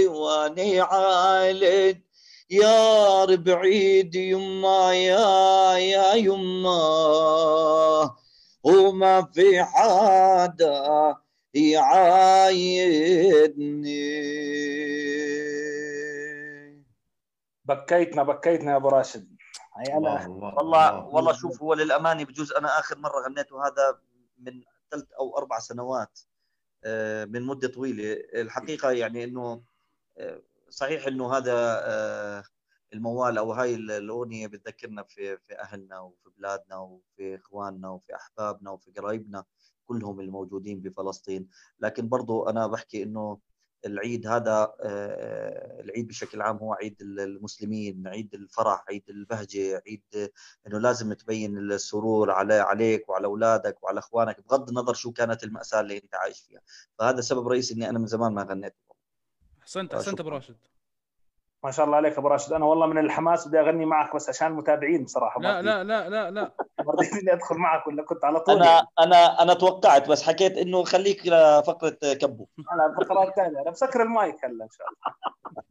واني 0.09 0.81
عالد. 0.81 2.03
يا 2.51 3.25
ربعيد 3.25 4.15
يما 4.15 4.95
يا 4.95 5.77
يا 5.79 6.15
يما 6.15 6.83
وما 8.65 9.29
في 9.35 9.63
حدا 9.63 11.17
يعايدني. 11.55 12.93
بكيتنا 17.75 18.23
بكيتنا 18.23 18.73
يا 18.73 18.77
أبو 18.77 18.89
راشد. 18.89 19.37
هي 19.77 19.97
أنا 19.97 20.29
والله 20.29 21.07
والله 21.07 21.33
شوف 21.33 21.63
هو 21.63 21.75
للأمانة 21.75 22.25
بجوز 22.25 22.53
أنا 22.53 22.79
آخر 22.79 22.99
مرة 22.99 23.21
غنيته 23.21 23.67
هذا 23.67 23.99
من 24.39 24.63
ثلاث 24.91 25.13
أو 25.13 25.39
أربع 25.39 25.59
سنوات 25.59 26.21
آه، 26.85 27.25
من 27.25 27.43
مدة 27.43 27.69
طويلة. 27.69 28.13
الحقيقة 28.35 28.91
يعني 28.91 29.25
إنه 29.25 29.63
آه، 30.19 30.43
صحيح 30.69 31.07
إنه 31.07 31.35
هذا 31.35 31.55
آه، 31.87 32.45
الموال 32.93 33.39
أو 33.39 33.53
هاي 33.53 33.75
الأغنية 33.75 34.47
بتذكرنا 34.47 35.03
في 35.03 35.39
في 35.39 35.59
أهلنا 35.59 36.01
وفي 36.01 36.31
بلادنا 36.39 36.77
وفي 36.77 37.37
إخواننا 37.37 37.91
وفي 37.91 38.15
أحبابنا 38.15 38.71
وفي 38.71 38.91
قرايبنا 38.91 39.45
كلهم 39.87 40.21
الموجودين 40.21 40.81
بفلسطين. 40.81 41.49
لكن 41.81 42.09
برضو 42.09 42.49
أنا 42.49 42.67
بحكي 42.67 43.03
إنه 43.03 43.39
العيد 43.87 44.27
هذا 44.27 44.75
العيد 45.81 46.09
بشكل 46.09 46.43
عام 46.43 46.57
هو 46.57 46.73
عيد 46.73 46.97
المسلمين 47.01 48.09
عيد 48.09 48.35
الفرح 48.35 48.85
عيد 48.89 49.05
البهجة 49.09 49.83
عيد 49.87 50.03
إنه 50.67 50.79
لازم 50.79 51.13
تبين 51.13 51.59
السرور 51.59 52.31
على 52.31 52.55
عليك 52.55 53.09
وعلى 53.09 53.27
أولادك 53.27 53.83
وعلى 53.83 53.99
أخوانك 53.99 54.41
بغض 54.41 54.69
النظر 54.69 54.95
شو 54.95 55.13
كانت 55.13 55.45
المأساة 55.45 55.81
اللي 55.81 55.97
أنت 55.97 56.15
عايش 56.15 56.41
فيها. 56.41 56.61
فهذا 56.99 57.21
سبب 57.21 57.49
رئيسي 57.49 57.75
إني 57.75 57.89
أنا 57.89 57.99
من 57.99 58.07
زمان 58.07 58.33
ما 58.33 58.43
غنيت. 58.43 58.77
أحسنت 59.63 59.95
أحسنت 59.95 60.21
أبو 60.21 60.29
راشد. 60.29 60.57
ما 61.65 61.71
شاء 61.71 61.87
الله 61.87 61.97
عليك 61.97 62.19
أبو 62.19 62.29
راشد. 62.29 62.53
أنا 62.53 62.65
والله 62.65 62.87
من 62.87 62.99
الحماس 62.99 63.49
بدي 63.49 63.61
أغني 63.61 63.87
معك 63.87 64.17
بس 64.17 64.29
عشان 64.29 64.47
المتابعين 64.47 65.05
بصراحة. 65.05 65.41
لا 65.41 65.63
لا 65.63 65.85
لا 65.85 66.09
لا 66.09 66.31
لا. 66.31 66.53
ما 66.87 66.93
رضيت 66.93 67.13
إني 67.13 67.33
أدخل 67.33 67.57
معك 67.57 67.87
ولا 67.87 68.03
كنت 68.03 68.25
على 68.25 68.41
طول 68.41 68.55
أنا 68.55 68.87
أنا 68.99 69.43
أنا 69.43 69.55
توقعت 69.55 70.09
بس 70.09 70.23
حكيت 70.23 70.59
إنه 70.59 70.85
خليك 70.85 71.27
لفقرة 71.27 71.97
كبو. 72.21 72.47
أنا 72.73 72.87
الفقرات 72.87 73.29
الثانية 73.29 73.63
أنا 73.63 73.71
بسكر 73.71 74.03
المايك 74.03 74.45
هلا 74.45 74.65
إن 74.65 74.71
شاء 74.71 74.87
الله. 74.87 75.17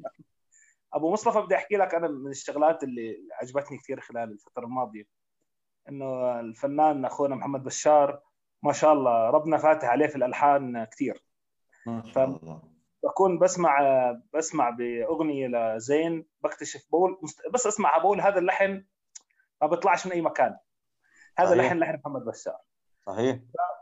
أبو 0.93 1.11
مصطفى 1.11 1.41
بدي 1.41 1.55
أحكي 1.55 1.75
لك 1.77 1.95
أنا 1.95 2.07
من 2.07 2.31
الشغلات 2.31 2.83
اللي 2.83 3.17
عجبتني 3.41 3.77
كثير 3.77 3.99
خلال 3.99 4.31
الفترة 4.31 4.63
الماضية. 4.63 5.03
إنه 5.89 6.39
الفنان 6.39 7.05
أخونا 7.05 7.35
محمد 7.35 7.63
بشار 7.63 8.19
ما 8.63 8.73
شاء 8.73 8.93
الله 8.93 9.29
ربنا 9.29 9.57
فاتح 9.57 9.87
عليه 9.87 10.07
في 10.07 10.15
الألحان 10.15 10.83
كثير. 10.83 11.23
ما 11.85 12.03
شاء 12.05 12.25
الله. 12.25 12.70
بكون 13.21 13.39
بسمع 13.39 13.81
بسمع 14.33 14.69
بأغنية 14.69 15.47
لزين 15.47 16.25
بكتشف 16.43 16.87
بقول 16.89 17.17
بس 17.53 17.67
أسمعها 17.67 17.99
بقول 17.99 18.21
هذا 18.21 18.39
اللحن 18.39 18.83
ما 19.61 19.67
بيطلعش 19.67 20.05
من 20.05 20.11
أي 20.11 20.21
مكان. 20.21 20.57
هذا 21.37 21.49
صحيح. 21.49 21.65
لحن 21.65 21.79
لحن 21.79 21.95
محمد 21.95 22.25
بشار. 22.25 22.57
صحيح. 23.05 23.39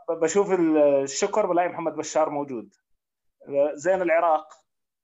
بشوف 0.10 0.52
الشكر 0.60 1.46
بلاقي 1.46 1.70
محمد 1.70 1.96
بشار 1.96 2.30
موجود. 2.30 2.74
زين 3.74 4.02
العراق 4.02 4.54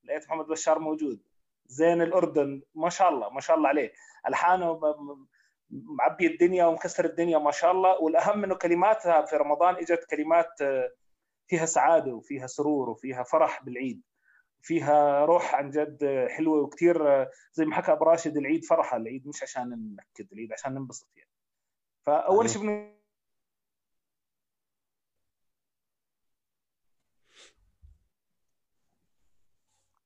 لقيت 0.03 0.27
محمد 0.27 0.45
بشار 0.45 0.79
موجود. 0.79 1.21
زين 1.65 2.01
الأردن 2.01 2.61
ما 2.75 2.89
شاء 2.89 3.09
الله 3.09 3.29
ما 3.29 3.39
شاء 3.39 3.57
الله 3.57 3.69
عليه. 3.69 3.93
ألحانه 4.27 4.79
معبي 5.69 6.27
الدنيا 6.27 6.65
ومكسر 6.65 7.05
الدنيا 7.05 7.37
ما 7.37 7.51
شاء 7.51 7.71
الله. 7.71 8.01
والأهم 8.01 8.43
إنه 8.43 8.55
كلماتها 8.55 9.25
في 9.25 9.35
رمضان 9.35 9.75
إجت 9.75 10.05
كلمات 10.09 10.53
فيها 11.47 11.65
سعادة 11.65 12.13
وفيها 12.13 12.47
سرور 12.47 12.89
وفيها 12.89 13.23
فرح 13.23 13.63
بالعيد. 13.63 14.01
فيها 14.65 15.25
روح 15.25 15.55
عن 15.55 15.69
جد 15.69 16.25
حلوة 16.29 16.57
وكثير 16.61 17.25
زي 17.53 17.65
ما 17.65 17.75
حكى 17.75 17.91
أبو 17.91 18.03
راشد 18.05 18.37
العيد 18.37 18.65
فرحة 18.65 18.97
العيد 18.97 19.27
مش 19.27 19.43
عشان 19.43 19.69
ننكد 19.69 20.33
العيد 20.33 20.53
عشان 20.53 20.73
ننبسط 20.73 21.07
يعني. 21.17 21.29
فأول 22.05 22.49
صحيح. 22.49 22.61
شيء 22.61 22.61
بن- 22.67 22.95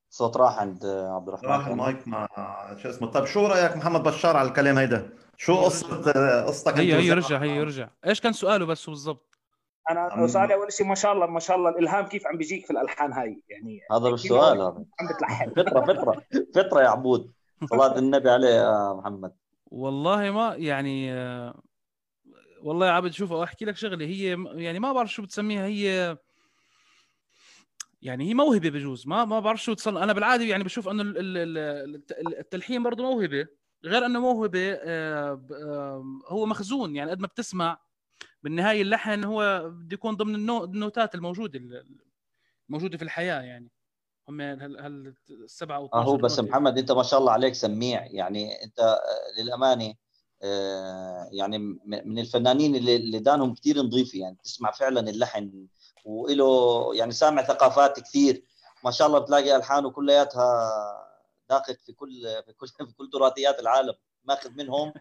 صوت 0.10 0.38
راح 0.38 0.60
عند 0.60 0.86
عبد 0.86 1.28
الرحمن 1.28 1.50
راح 1.50 1.68
المايك 1.68 2.08
مع 2.08 2.28
شو 2.78 2.90
اسمه؟ 2.90 3.12
طيب 3.12 3.26
شو 3.26 3.48
رأيك 3.48 3.78
محمد 3.78 4.04
بشار 4.04 4.38
على 4.38 4.48
الكلام 4.50 4.78
هيدا؟ 4.78 5.10
شو 5.38 5.56
قصه 5.66 5.88
قصتك 6.46 6.78
هي 6.78 6.94
هي؟ 6.96 7.12
رجع 7.14 7.38
هي 7.38 7.64
رجع. 7.64 7.90
إيش 8.06 8.22
كان 8.22 8.34
سؤاله 8.34 8.66
بس 8.66 8.90
بالضبط؟ 8.90 9.29
أنا 9.92 10.28
سؤالي 10.28 10.54
أول 10.54 10.74
شيء 10.74 10.88
ما 10.88 10.96
شاء 10.96 11.14
الله 11.14 11.26
ما 11.26 11.40
شاء 11.40 11.58
الله 11.58 11.70
الإلهام 11.70 12.06
كيف 12.08 12.28
عم 12.28 12.38
بيجيك 12.38 12.66
في 12.66 12.72
الألحان 12.72 13.14
هاي 13.14 13.44
يعني 13.50 13.82
هذا 13.92 14.10
مش 14.12 14.22
كيف 14.22 14.32
سؤال 14.32 14.58
هذا. 14.62 14.86
عم 15.00 15.08
بتلحن 15.16 15.50
فطره 15.64 15.82
فطره 15.86 16.24
فطرة 16.56 16.82
يا 16.82 16.88
عبود. 16.88 17.32
صلاة 17.70 17.98
النبي 17.98 18.30
عليه 18.30 18.48
يا 18.50 18.94
محمد. 18.94 19.34
والله 19.66 20.32
ما 20.32 20.56
يعني 20.56 21.14
والله 22.62 22.88
يا 22.88 22.92
عبد 22.92 23.12
شوف 23.12 23.32
أحكي 23.34 23.66
لك 23.66 23.76
شغلة. 23.78 24.06
هي 24.06 24.38
يعني 24.64 24.80
ما 24.80 24.94
بعرف 24.94 25.12
شو 25.12 25.22
بتسميها. 25.22 25.66
هي 25.66 26.18
يعني 28.02 28.30
هي 28.30 28.34
موهبة 28.34 28.70
بجوز. 28.70 29.08
ما 29.08 29.26
ما 29.26 29.40
بعرف 29.40 29.64
شو 29.64 29.74
تصنع 29.74 30.04
أنا 30.04 30.14
بالعادة 30.14 30.44
يعني 30.44 30.64
بشوف 30.64 30.88
إنه 30.90 31.02
ال- 31.02 31.18
ال- 31.18 31.38
ال- 31.38 31.96
الت- 31.96 32.18
التلحين 32.40 32.84
برضه 32.84 33.04
موهبة. 33.04 33.48
غير 33.86 34.06
إنه 34.06 34.20
موهبة 34.20 34.74
ب- 34.74 35.52
آه، 35.54 36.04
هو 36.28 36.46
مخزون. 36.46 36.96
يعني 36.96 37.12
قد 37.12 37.20
ما 37.20 37.28
بتسمع 37.28 37.78
بالنهاية 38.44 38.82
اللحن 38.82 39.24
هو 39.24 39.70
بده 39.70 39.94
يكون 39.94 40.16
ضمن 40.16 40.36
النو- 40.36 40.64
النوتات 40.64 41.16
الموجودة 41.16 41.60
ال- 41.60 41.86
الموجودة 42.70 42.98
في 42.98 43.04
الحياة 43.04 43.42
يعني. 43.42 43.72
هم 44.30 44.42
هال 44.42 45.14
السبعه 45.30 45.78
أو 45.78 45.90
آه 45.94 46.04
هو 46.04 46.16
12 46.16 46.24
بس. 46.24 46.40
محمد 46.50 46.78
أنت 46.78 46.92
ما 46.92 47.04
شاء 47.04 47.20
الله 47.20 47.32
عليك 47.32 47.54
سميع. 47.56 48.06
يعني 48.06 48.64
أنت 48.64 48.80
آه، 48.80 49.42
للأمانة 49.42 49.94
آه، 50.44 51.30
يعني 51.32 51.58
من 51.86 52.20
الفنانين 52.20 52.76
اللي 52.76 52.96
اللي 52.96 53.20
دانهم 53.20 53.54
كثير 53.54 53.78
نظيفة. 53.78 54.20
يعني 54.20 54.38
تسمع 54.44 54.72
فعلا 54.72 55.10
اللحن 55.10 55.68
وله 56.06 56.92
يعني 56.96 57.12
سامع 57.12 57.44
ثقافات 57.44 58.00
كثير 58.00 58.44
ما 58.86 58.92
شاء 58.92 59.08
الله 59.08 59.20
بتلاقي 59.20 59.56
ألحانه 59.56 59.90
كلياتها 59.92 60.70
داقق 61.50 61.78
في 61.86 61.94
كل 61.94 62.22
في 62.46 62.54
كل 62.54 62.68
في 62.68 62.94
كل 62.98 63.10
تراثيات 63.14 63.60
العالم. 63.60 63.94
ماخذ 64.24 64.52
منهم 64.52 64.94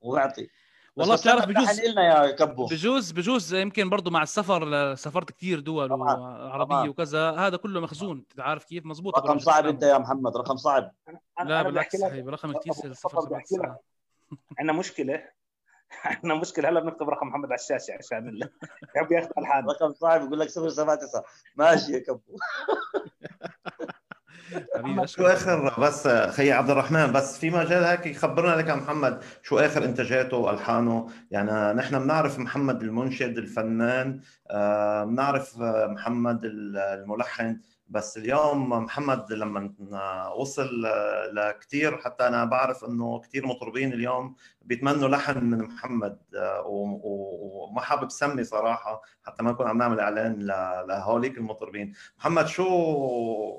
ويعطي 0.00 0.48
والله 0.96 1.14
بس 1.14 1.20
بتعرف 1.20 1.44
بجوز 1.46 1.80
يا 1.80 2.30
كبو. 2.30 2.66
بجوز 2.66 3.10
بجوز 3.12 3.54
يمكن 3.54 3.88
برضه 3.90 4.10
مع 4.10 4.22
السفر 4.22 4.94
سافرت 4.94 5.30
كثير 5.30 5.60
دول 5.60 5.88
طبعاً، 5.88 6.16
وعربية 6.16 6.64
طبعاً. 6.74 6.88
وكذا 6.88 7.30
هذا 7.30 7.56
كله 7.56 7.80
مخزون 7.80 8.18
انت 8.18 8.40
عارف 8.40 8.64
كيف؟ 8.64 8.86
مزبوط 8.86 9.18
رقم 9.18 9.38
صعب. 9.38 9.66
أنت 9.66 9.82
يا 9.82 9.98
محمد 9.98 10.36
رقم 10.36 10.56
صعب. 10.56 10.92
أنا- 11.10 11.42
لا 11.44 11.62
بالعكس 11.62 12.02
رقم 12.04 12.52
كثير 12.52 12.90
السفر 12.90 13.18
عندنا 14.58 14.72
مشكلة. 14.78 15.28
إحنا 16.06 16.34
مشكلة. 16.34 16.68
هلا 16.68 16.80
بنكتب 16.80 17.08
رقم 17.10 17.26
محمد 17.28 17.44
على 17.52 17.54
الشاشة 17.60 17.94
عشان 17.98 18.40
يحب 18.96 19.12
ياخذ 19.12 19.28
الحان 19.38 19.64
رقم 19.68 19.92
صعب 19.94 20.20
يقول 20.22 20.40
لك 20.40 20.48
079 20.50 21.22
ماشي 21.56 21.92
يا 21.92 21.98
كبو. 21.98 22.20
حبيبي 24.76 25.06
شو 25.06 25.26
آخر؟ 25.26 25.80
بس 25.80 26.08
خي 26.08 26.52
عبد 26.52 26.70
الرحمن 26.70 27.12
بس 27.12 27.38
في 27.38 27.50
مجال 27.50 27.84
هيك 27.84 28.06
يخبرنا 28.06 28.56
لك 28.56 28.70
عن 28.70 28.78
محمد 28.78 29.22
شو 29.42 29.58
آخر 29.58 29.84
إنتاجاته 29.84 30.36
وألحانه؟ 30.36 31.08
يعني 31.30 31.78
نحن 31.78 31.98
بنعرف 31.98 32.38
محمد 32.38 32.82
المنشد 32.82 33.38
الفنان 33.38 34.20
آه، 34.50 35.04
بنعرف 35.04 35.62
آه، 35.62 35.86
محمد 35.86 36.40
الملحن. 36.44 37.60
بس 37.90 38.16
اليوم 38.18 38.68
محمد 38.68 39.32
لما 39.32 39.72
وصل 40.36 40.86
آه، 40.86 41.26
لكثير 41.32 41.96
حتى 41.98 42.26
أنا 42.26 42.44
بعرف 42.44 42.84
إنه 42.84 43.20
كثير 43.20 43.46
مطربين 43.46 43.92
اليوم 43.92 44.34
بيتمنوا 44.62 45.08
لحن 45.08 45.44
من 45.44 45.58
محمد 45.58 46.18
آه، 46.36 46.62
وما 46.66 47.80
حابب 47.80 48.10
سمي 48.10 48.44
صراحة 48.44 49.02
حتى 49.22 49.42
ما 49.42 49.50
نكون 49.50 49.66
عم 49.68 49.78
نعمل 49.78 50.00
إعلان 50.00 50.38
لهوليك 50.88 51.38
المطربين. 51.38 51.92
محمد 52.18 52.46
شو 52.46 52.64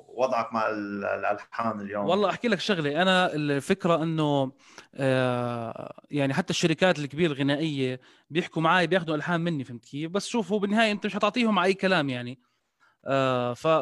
وضعك 0.08 0.54
مع 0.54 0.70
ال- 0.70 1.06
الألحان 1.06 1.82
اليوم؟ 1.82 2.06
والله 2.06 2.30
أحكي 2.30 2.48
لك 2.48 2.60
شغلة. 2.60 3.02
أنا 3.02 3.34
الفكرة 3.34 4.04
إنه 4.04 4.52
آه، 4.96 5.94
يعني 6.12 6.34
حتى 6.34 6.50
الشركات 6.50 7.00
الكبيرة 7.00 7.32
الغنائية 7.32 8.00
بيحكوا 8.30 8.62
معي 8.62 8.88
بياخذوا 8.88 9.16
ألحان 9.16 9.42
مني 9.42 9.64
فهمت 9.64 9.86
كيف؟ 9.86 10.12
بس 10.12 10.28
شوفوا 10.28 10.60
بالنهاية 10.60 10.92
أنت 10.92 11.06
مش 11.06 11.16
حتعطيهم 11.16 11.60
أي 11.60 11.74
كلام 11.74 12.10
يعني. 12.10 12.40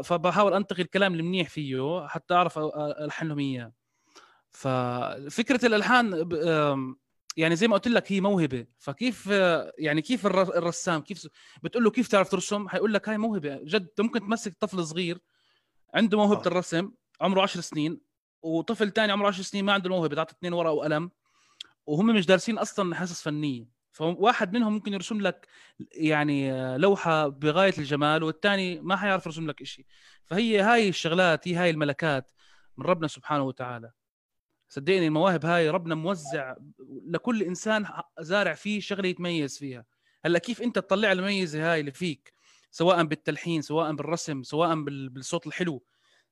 فبحاول 0.03 0.53
أنتقي 0.53 0.82
الكلام 0.82 1.13
المنيح 1.13 1.49
فيه 1.49 2.08
حتى 2.08 2.34
أعرف 2.34 2.58
الحن 3.01 3.27
لهم 3.27 3.39
إياه. 3.39 3.73
ففكره 4.51 5.65
الألحان 5.65 6.29
يعني 7.38 7.55
زي 7.55 7.67
ما 7.67 7.73
قلت 7.73 7.88
لك 7.88 8.12
هي 8.12 8.21
موهبة. 8.21 8.65
فكيف 8.77 9.27
آه، 9.32 9.73
يعني 9.77 10.01
كيف 10.01 10.25
الر- 10.25 10.58
الرسام 10.58 11.01
كيف 11.01 11.27
بتقول 11.63 11.84
له 11.84 11.91
كيف 11.91 12.08
تعرف 12.08 12.29
ترسم؟ 12.29 12.67
حيقول 12.69 12.93
لك 12.93 13.10
هاي 13.10 13.17
موهبة. 13.17 13.60
جد 13.63 13.89
ممكن 13.99 14.19
تمسك 14.19 14.55
طفل 14.60 14.86
صغير 14.86 15.19
عنده 15.93 16.17
موهبة 16.17 16.41
صح. 16.41 16.47
الرسم 16.47 16.91
عمره 17.21 17.41
10 17.41 17.62
سنين 17.62 18.01
وطفل 18.43 18.91
تاني 18.91 19.12
عمره 19.12 19.27
10 19.27 19.43
سنين 19.43 19.65
ما 19.65 19.73
عنده 19.73 19.89
موهبه 19.89 20.15
تعطي 20.15 20.34
اثنين 20.34 20.53
ورقة 20.53 20.71
وقلم 20.71 21.12
وهم 21.86 22.05
مش 22.05 22.25
دارسين 22.25 22.58
أصلا 22.58 22.95
حصص 22.95 23.21
فنية. 23.21 23.78
فواحد 23.99 24.53
منهم 24.53 24.73
ممكن 24.73 24.93
يرسم 24.93 25.21
لك 25.21 25.47
يعني 25.91 26.53
آه، 26.53 26.77
لوحة 26.77 27.27
بغاية 27.27 27.73
الجمال 27.77 28.23
والثاني 28.23 28.79
ما 28.81 28.95
حيعرف 28.95 29.25
يرسم 29.25 29.47
لك 29.47 29.63
شيء 29.63 29.85
فهي 30.25 30.59
هاي 30.62 30.89
الشغلات 30.89 31.47
هي 31.47 31.55
هاي 31.55 31.69
الملكات 31.69 32.31
من 32.77 32.85
ربنا 32.85 33.07
سبحانه 33.07 33.43
وتعالى. 33.43 33.91
صدقني 34.69 35.07
المواهب 35.07 35.45
هاي 35.45 35.69
ربنا 35.69 35.95
موزع 35.95 36.55
لكل 37.07 37.43
إنسان 37.43 37.85
زارع 38.19 38.53
فيه 38.53 38.79
شغلة 38.79 39.09
يتميز 39.09 39.57
فيها. 39.57 39.85
هلأ 40.25 40.39
كيف 40.39 40.62
أنت 40.62 40.75
تطلع 40.75 41.12
الميزة 41.12 41.71
هاي 41.73 41.79
اللي 41.79 41.91
فيك؟ 41.91 42.33
سواء 42.71 43.03
بالتلحين 43.03 43.62
سواء 43.62 43.93
بالرسم 43.93 44.43
سواء 44.43 44.83
بال- 44.83 45.09
بالصوت 45.09 45.47
الحلو 45.47 45.83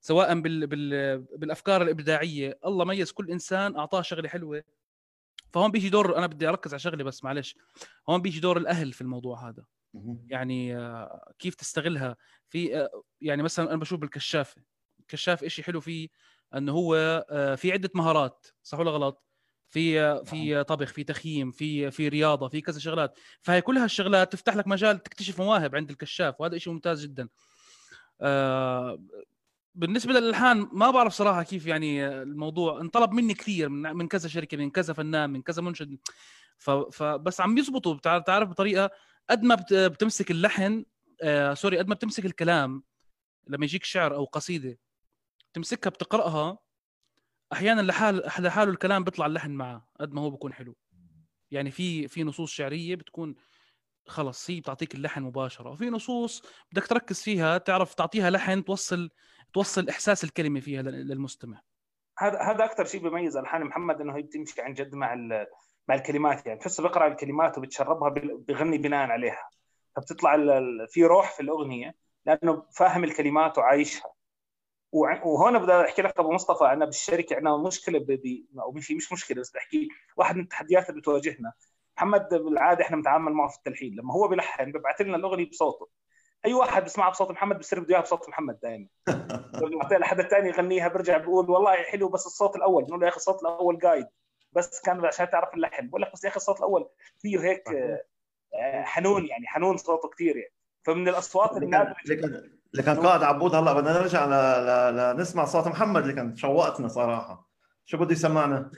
سواء 0.01 0.39
بال... 0.39 0.67
بال... 0.67 1.17
بالأفكار 1.37 1.81
الإبداعية. 1.81 2.59
الله 2.65 2.85
ميز 2.85 3.11
كل 3.11 3.31
إنسان 3.31 3.75
أعطاه 3.75 4.01
شغلة 4.01 4.29
حلوة. 4.29 4.63
فهون 5.53 5.71
بيجي 5.71 5.89
دور 5.89 6.17
أنا 6.17 6.27
بدي 6.27 6.49
أركز 6.49 6.73
على 6.73 6.79
شغله 6.79 7.03
بس 7.03 7.23
معلش. 7.23 7.55
هون 8.09 8.21
بيجي 8.21 8.39
دور 8.39 8.57
الأهل 8.57 8.93
في 8.93 9.01
الموضوع 9.01 9.49
هذا. 9.49 9.65
يعني 10.27 10.77
آه، 10.77 11.31
كيف 11.39 11.55
تستغلها؟ 11.55 12.17
في 12.49 12.77
آه، 12.77 13.03
يعني 13.21 13.43
مثلا 13.43 13.69
أنا 13.69 13.79
بشوف 13.79 13.99
بالكشافة. 13.99 14.61
الكشاف 14.99 15.43
إشي 15.43 15.63
حلو 15.63 15.81
فيه 15.81 16.09
إنه 16.55 16.71
هو 16.71 16.95
آه، 17.29 17.55
في 17.55 17.71
عدة 17.71 17.89
مهارات 17.95 18.47
صح 18.63 18.79
ولا 18.79 18.91
غلط؟ 18.91 19.23
في 19.69 20.25
في 20.25 20.63
طبخ 20.63 20.93
في 20.93 21.03
تخييم 21.03 21.51
في 21.51 21.91
في 21.91 22.07
رياضة 22.07 22.47
في 22.47 22.61
كذا 22.61 22.79
شغلات. 22.79 23.17
فهي 23.41 23.61
كل 23.61 23.77
هالشغلات 23.77 24.33
تفتح 24.33 24.55
لك 24.55 24.67
مجال 24.67 25.03
تكتشف 25.03 25.41
مواهب 25.41 25.75
عند 25.75 25.89
الكشاف 25.89 26.41
وهذا 26.41 26.57
شيء 26.57 26.73
ممتاز 26.73 27.03
جدا. 27.05 27.29
بالنسبة 29.77 30.13
للألحان 30.13 30.69
ما 30.71 30.91
بعرف 30.91 31.13
صراحة 31.13 31.43
كيف 31.43 31.65
يعني 31.65 32.07
الموضوع 32.07 32.81
انطلب 32.81 33.11
مني 33.11 33.33
كثير 33.33 33.69
من 33.69 33.95
من 33.95 34.07
كذا 34.07 34.29
شركة 34.29 34.57
من 34.57 34.69
كذا 34.69 34.93
فنان 34.93 35.29
من 35.29 35.41
كذا 35.41 35.61
منشد. 35.61 35.97
فبس 36.91 37.41
عم 37.41 37.57
يزبطوا. 37.57 37.93
بتعرف 37.93 38.23
تعرف 38.23 38.49
بطريقة 38.49 38.89
قد 39.29 39.43
ما 39.43 39.55
بت- 39.55 39.73
بتمسك 39.73 40.31
اللحن 40.31 40.85
آه 41.21 41.53
سوري 41.53 41.77
قد 41.77 41.87
ما 41.87 41.95
بتمسك 41.95 42.25
الكلام 42.25 42.83
لما 43.47 43.65
يجيك 43.65 43.83
شعر 43.83 44.15
أو 44.15 44.25
قصيدة 44.25 44.79
تمسكها 45.53 45.89
بتقرأها 45.89 46.57
أحيانا 47.53 47.81
لحال 47.81 48.15
لحاله 48.17 48.71
الكلام 48.71 49.03
بيطلع 49.03 49.25
اللحن 49.25 49.51
معه 49.51 49.89
قد 49.99 50.13
ما 50.13 50.21
هو 50.21 50.29
بيكون 50.29 50.53
حلو. 50.53 50.75
يعني 51.51 51.71
في 51.71 52.07
في 52.07 52.23
نصوص 52.23 52.51
شعرية 52.51 52.95
بتكون 52.95 53.35
خلص 54.07 54.49
هي 54.49 54.59
بتعطيك 54.59 54.95
اللحن 54.95 55.21
مباشرة. 55.21 55.69
وفي 55.69 55.89
نصوص 55.89 56.41
بدك 56.71 56.87
تركز 56.87 57.21
فيها 57.21 57.57
تعرف 57.57 57.93
تعطيها 57.93 58.29
لحن 58.29 58.65
توصل 58.65 59.09
توصل 59.53 59.89
إحساس 59.89 60.23
الكلمة 60.23 60.59
فيها 60.59 60.81
لل- 60.81 61.07
للمستمع. 61.07 61.61
هذا 62.19 62.39
هذا 62.41 62.65
أكثر 62.65 62.85
شيء 62.85 63.01
بيميز 63.01 63.37
الحان 63.37 63.63
محمد 63.63 64.01
إنه 64.01 64.15
هي 64.15 64.21
بتمشي 64.21 64.61
عن 64.61 64.73
جد 64.73 64.95
مع 64.95 65.15
مع 65.87 65.95
الكلمات 65.95 66.45
يعني. 66.45 66.59
تحسه 66.59 66.83
بيقرأ 66.83 67.07
الكلمات 67.07 67.57
وبتشربها 67.57 68.09
بغني 68.47 68.77
بناء 68.77 69.09
عليها. 69.09 69.49
فبتطلع 69.95 70.35
في 70.89 71.03
روح 71.03 71.35
في 71.35 71.39
الأغنية 71.39 71.95
لأنه 72.25 72.63
فاهم 72.75 73.03
الكلمات 73.03 73.57
وعايشها. 73.57 74.13
وع- 74.91 75.23
وهون 75.23 75.59
بدي 75.59 75.71
أحكي 75.73 76.01
لك 76.01 76.19
أبو 76.19 76.31
مصطفى 76.31 76.65
أنا 76.65 76.85
بالشركة 76.85 77.35
عندنا 77.35 77.57
مشكلة. 77.57 78.05
أو 78.59 78.71
مش 78.71 78.91
مش 78.91 79.11
مشكلة 79.13 79.41
بس 79.41 79.49
بدي 79.49 79.59
أحكي 79.59 79.87
واحد 80.17 80.35
من 80.35 80.43
التحديات 80.43 80.89
اللي 80.89 81.01
بتواجهنا. 81.01 81.53
محمد 81.97 82.29
بالعادة 82.29 82.83
إحنا 82.83 82.97
بنتعامل 82.97 83.31
معه 83.33 83.47
في 83.49 83.57
التلحين. 83.57 83.95
لما 83.95 84.13
هو 84.13 84.27
بيلحن 84.27 84.71
ببعث 84.71 85.01
لنا 85.01 85.17
الأغنية 85.17 85.49
بصوته. 85.49 85.87
أي 86.45 86.53
واحد 86.53 86.85
بسمعها 86.85 87.09
بصوت 87.09 87.31
محمد 87.31 87.59
بصير 87.59 87.79
بده 87.79 87.95
إياها 87.95 88.01
بصوت 88.01 88.29
محمد 88.29 88.59
دائما 88.59 88.87
لو 89.61 89.79
بعطيها 89.79 89.97
لحد 89.97 90.21
ثاني 90.21 90.49
يغنيها 90.49 90.87
برجع 90.87 91.17
بقول 91.17 91.49
والله 91.49 91.75
حلو 91.75 92.09
بس 92.09 92.25
الصوت 92.25 92.55
الأول 92.55 92.83
بنقول 92.83 92.99
له 92.99 93.05
يا 93.05 93.11
أخي 93.11 93.17
الصوت 93.17 93.41
الأول 93.41 93.79
قايد 93.79 94.07
بس 94.53 94.81
كان 94.81 95.05
عشان 95.05 95.29
تعرف 95.29 95.53
اللحن 95.53 95.87
بقول 95.87 96.01
لك 96.01 96.13
بس 96.13 96.23
يا 96.23 96.29
أخي 96.29 96.37
الصوت 96.37 96.57
الأول 96.57 96.89
فيه 97.19 97.39
هيك 97.39 97.63
آه، 98.53 98.83
حنون 98.83 99.25
يعني 99.25 99.47
حنون 99.47 99.77
صوته 99.77 100.09
كثير 100.09 100.37
يعني. 100.37 100.53
فمن 100.83 101.07
الأصوات 101.07 101.57
النادرة 101.57 101.95
لكن 102.05 102.57
لكن 102.73 102.95
قائد 102.95 103.23
عبود 103.23 103.55
هلأ 103.55 103.73
بدنا 103.73 103.93
نرجع 103.93 104.25
ل... 104.25 104.29
ل... 104.65 105.15
لنسمع 105.17 105.45
صوت 105.45 105.67
محمد 105.67 106.01
اللي 106.01 106.13
كان 106.13 106.35
شوقتنا 106.35 106.87
صراحة. 106.87 107.47
شو 107.85 107.97
بده 107.97 108.11
يسمعنا؟ 108.11 108.57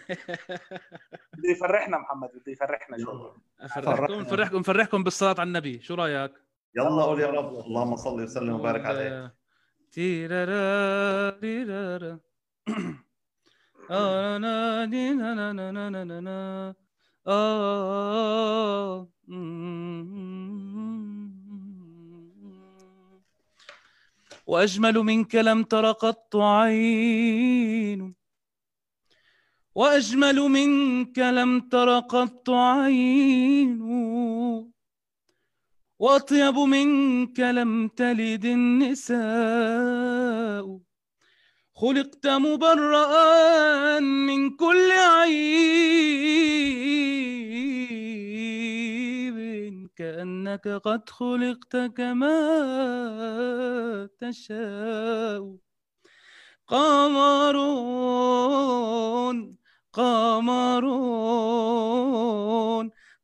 بده 1.34 1.50
يفرحنا 1.52 1.98
محمد 1.98 2.30
بده 2.30 2.52
يفرحنا. 2.52 2.98
شوي 2.98 3.34
أفرحكم 3.60 4.13
نفرحكم 4.13 4.58
نفرحكم 4.58 5.04
بالصلاة 5.04 5.36
على 5.39 5.48
النبي. 5.48 5.82
شو 5.82 5.95
رأيك؟ 5.95 6.32
يلا 6.75 7.03
قول 7.03 7.19
يا 7.21 7.27
رب 7.27 7.65
اللهم 7.65 7.95
صل 7.95 8.23
وسلم 8.23 8.53
وبارك 8.53 8.86
عليه. 8.86 9.36
آه، 13.91 14.38
نا- 14.38 14.86
نا- 14.86 15.53
نا- 15.53 15.71
نا- 15.71 15.89
نا- 15.89 16.21
نا-. 16.21 16.75
آه،. 17.27 19.10
وأجمل 24.47 24.97
منك 24.97 25.36
لم 25.36 25.63
تر 25.63 25.91
قط 25.91 26.36
عين 26.36 28.15
وأجمل 29.75 30.36
منك 30.36 31.19
لم 31.19 31.60
تر 31.60 31.99
قط 31.99 32.49
عين 32.49 33.82
وأطيب 35.99 36.57
منك 36.57 37.39
لم 37.39 37.88
تلد 37.88 38.45
النساء. 38.45 39.19
خلقت 41.75 42.27
مبرأ 42.27 43.99
من 43.99 44.56
كل 44.56 44.91
عيب 44.91 45.79
كأنك 49.95 50.67
قد 50.67 51.10
خلقت 51.10 51.75
كما 51.97 52.39
تشاء. 54.19 55.56
قمرون 56.67 57.97
قمرون 59.93 61.19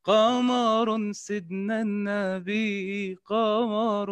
قمر 0.04 0.55
سيدنا 1.12 1.82
النبي 1.82 3.16
قمرون 3.26 4.06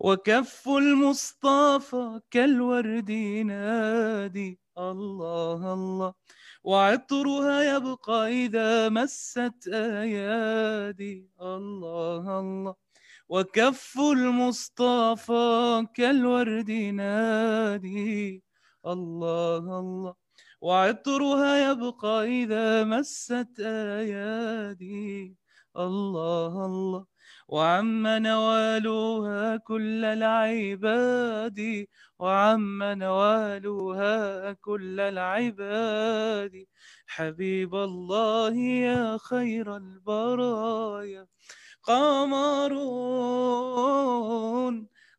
وكف 0.00 0.68
المصطفى 0.68 2.20
كالورد 2.30 3.10
نادي 3.46 4.58
الله 4.78 5.74
الله. 5.74 6.14
وعطرها 6.64 7.76
يبقى 7.76 8.46
إذا 8.46 8.88
مست 8.88 9.68
أيادي 9.68 11.28
الله 11.40 12.40
الله. 12.40 12.74
وكف 13.28 13.98
المصطفى 13.98 15.86
كالورد 15.94 16.70
نادي. 16.70 18.42
الله 18.86 19.64
الله. 19.80 20.14
وعطرها 20.60 21.70
يبقى 21.70 22.16
إذا 22.42 22.84
مست 22.84 23.60
أيادي 23.60 25.36
الله 25.76 26.66
الله. 26.66 27.11
وعم 27.52 28.06
نوالها 28.06 29.56
كل 29.56 30.04
العباد 30.04 31.86
وعم 32.18 32.82
نوالها 32.82 34.52
كل 34.52 35.00
العباد. 35.00 36.64
حبيب 37.06 37.74
الله 37.74 38.56
يا 38.56 39.18
خير 39.20 39.76
البرايا. 39.76 41.26
قمرون 41.82 42.88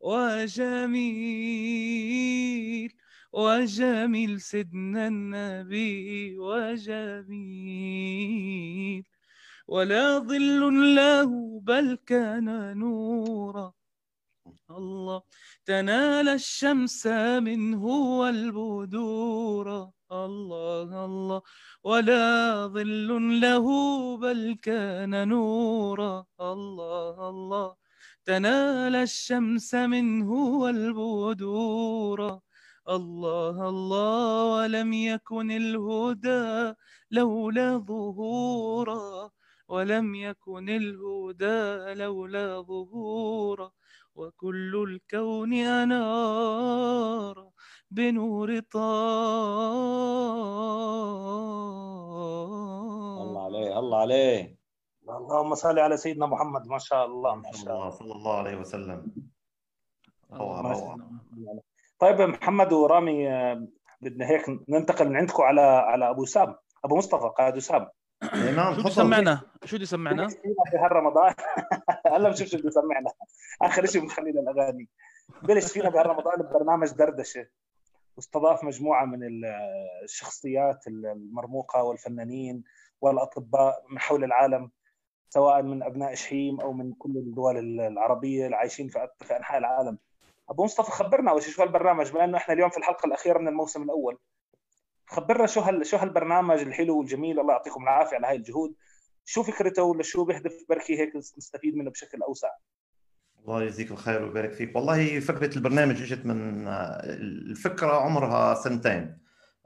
وجميل 0.01 1.72
وجميل 3.32 4.40
سيدنا 4.40 5.07
النبي 5.09 6.38
وجميل. 6.38 7.82
ولا 9.68 10.18
ظل 10.18 10.95
له 10.95 11.61
بل 11.61 11.99
كان 12.07 12.78
نورا. 12.78 13.72
الله 14.70 15.22
تنال 15.64 16.28
الشمس 16.28 17.07
منه 17.47 17.84
والبدور. 18.20 19.90
الله 20.13 21.05
الله. 21.05 21.43
ولا 21.85 22.67
ظل 22.67 23.41
له 23.41 23.67
بل 24.17 24.57
كان 24.63 25.29
نورا. 25.29 26.25
الله 26.41 27.29
الله. 27.29 27.77
تنال 28.25 28.97
الشمس 28.97 29.75
منه 29.75 30.33
والبدور. 30.33 32.41
الله 32.89 33.69
الله. 33.69 34.55
ولم 34.55 34.93
يكن 34.93 35.51
الهدى 35.51 36.75
لولا 37.11 37.79
ظهورا 37.79 39.31
ولم 39.69 40.15
يكن 40.15 40.69
الهدى 40.69 41.95
لولا 41.95 42.61
ظهورا 42.61 43.71
وكل 44.15 44.85
الكون 44.89 45.55
أنار. 45.55 47.51
بنور 47.97 48.61
طه. 48.72 48.78
الله 53.22 53.45
عليه 53.45 53.78
الله 53.78 53.99
عليه. 54.01 54.57
اللهم 55.09 55.55
صل 55.55 55.78
على 55.78 55.97
سيدنا 55.97 56.26
محمد 56.26 56.66
ما 56.66 56.78
شاء 56.78 57.07
الله 57.07 57.34
ما 57.34 57.53
شاء 57.53 57.74
الله. 57.76 57.90
صلى 57.90 58.12
الله 58.12 58.38
عليه 58.38 58.57
وسلم. 58.57 59.01
يسلمك. 60.32 61.64
طيب 61.99 62.20
محمد 62.20 62.72
ورامي 62.72 63.28
آه، 63.30 63.66
بدنا 64.01 64.26
هيك 64.30 64.45
ننتقل 64.68 65.09
من 65.09 65.16
عندكم 65.16 65.43
على 65.43 65.61
على 65.61 66.11
أبو 66.11 66.24
سام 66.24 66.57
أبو 66.84 66.97
مصطفى 66.97 67.30
قائد 67.38 67.57
وسام 67.57 67.88
إيه 68.34 68.51
نعم 68.51 68.74
شو 68.74 68.88
يسمعنا 68.88 69.40
شو 69.68 69.76
بده 69.76 69.82
يسمعنا؟ 69.82 70.24
بلش 70.24 70.34
فينا 70.34 70.64
في 70.70 70.76
هالرمضان 70.78 71.34
هلا 72.16 72.28
بنشوف 72.28 72.49
شو 72.49 72.59
بده 72.59 72.68
يسمعنا. 72.68 73.11
آخر 73.62 73.86
شيء 73.86 74.01
بنخلينا 74.03 74.40
الاغاني 74.40 74.88
بلش 75.43 75.72
فينا 75.72 75.88
بهالرمضان 75.90 76.43
ببرنامج 76.43 76.90
دردشة. 76.93 77.47
واستضاف 78.17 78.65
مجموعة 78.65 79.05
من 79.05 79.25
ال- 79.25 79.45
الشخصيات 80.03 80.87
المرموقة 80.87 81.83
والفنانين 81.83 82.65
والأطباء 83.01 83.85
من 83.91 83.99
حول 83.99 84.25
العالم 84.25 84.71
سواء 85.29 85.63
من 85.63 85.83
أبناء 85.83 86.15
شحيم 86.15 86.61
أو 86.61 86.73
من 86.73 86.93
كل 86.93 87.17
الدول 87.17 87.81
العربية 87.81 88.45
اللي 88.45 88.57
عايشين 88.57 88.89
في 88.89 89.09
أنحاء 89.37 89.59
العالم. 89.59 89.99
أبو 90.49 90.65
مصطفى 90.65 90.91
خبرنا 90.91 91.41
شيء 91.41 91.53
شو 91.53 91.63
هالبرنامج 91.63 92.11
بما 92.11 92.25
إنه 92.25 92.37
إحنا 92.37 92.55
اليوم 92.55 92.71
في 92.71 92.77
الحلقة 92.79 93.07
الأخيرة 93.07 93.39
من 93.39 93.49
الموسم 93.49 93.83
الأول. 93.83 94.19
خبرنا 95.07 95.47
شو 95.47 95.61
هال 95.61 95.87
شو 95.87 95.97
هالبرنامج 95.97 96.61
الحلو 96.61 96.99
والجميل 96.99 97.41
الله 97.41 97.53
يعطيكم 97.53 97.83
العافية 97.83 98.17
على 98.17 98.27
هاي 98.27 98.37
الجهود. 98.37 98.75
شو 99.25 99.43
فكرته 99.43 99.83
ولا 99.83 100.03
شو 100.03 100.25
بيهدف 100.25 100.53
بركي 100.69 100.99
هيك 101.01 101.17
نستفيد 101.17 101.77
منه 101.77 101.91
بشكل 101.91 102.23
أوسع. 102.23 102.49
الله 103.43 103.62
يجزيك 103.62 103.90
الخير 103.90 104.22
ويبارك 104.22 104.53
فيك. 104.53 104.76
والله 104.76 105.20
فكرة 105.20 105.57
البرنامج 105.57 106.03
إجت 106.03 106.26
من 106.26 106.68
الفكرة 106.68 107.93
عمرها 107.93 108.55
سنتين. 108.55 109.18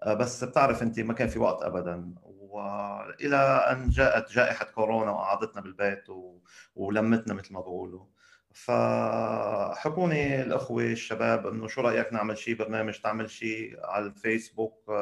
بس 0.07 0.45
بتعرف 0.45 0.83
أنت 0.83 1.01
ما 1.01 1.15
كان 1.15 1.29
في 1.29 1.39
وقت 1.39 1.63
ابدا. 1.63 2.15
وإلى 2.23 3.37
أن 3.71 3.89
جاءت 3.89 4.33
جائحة 4.33 4.65
كورونا 4.65 5.11
وقعدتنا 5.11 5.63
بالبيت 5.63 6.11
و... 6.11 6.41
ولمتنا 6.75 7.35
مثل 7.35 7.53
ما 7.55 7.61
بقولوا 7.61 8.07
فحكوني 8.53 10.43
الأخوة 10.43 10.83
الشباب 10.83 11.47
إنه 11.47 11.67
شو 11.67 11.81
رأيك 11.81 12.13
نعمل 12.13 12.39
شيء 12.39 12.57
برنامج 12.57 12.99
تعمل 13.01 13.31
شيء 13.31 13.77
على 13.85 14.07
الفيسبوك 14.07 14.93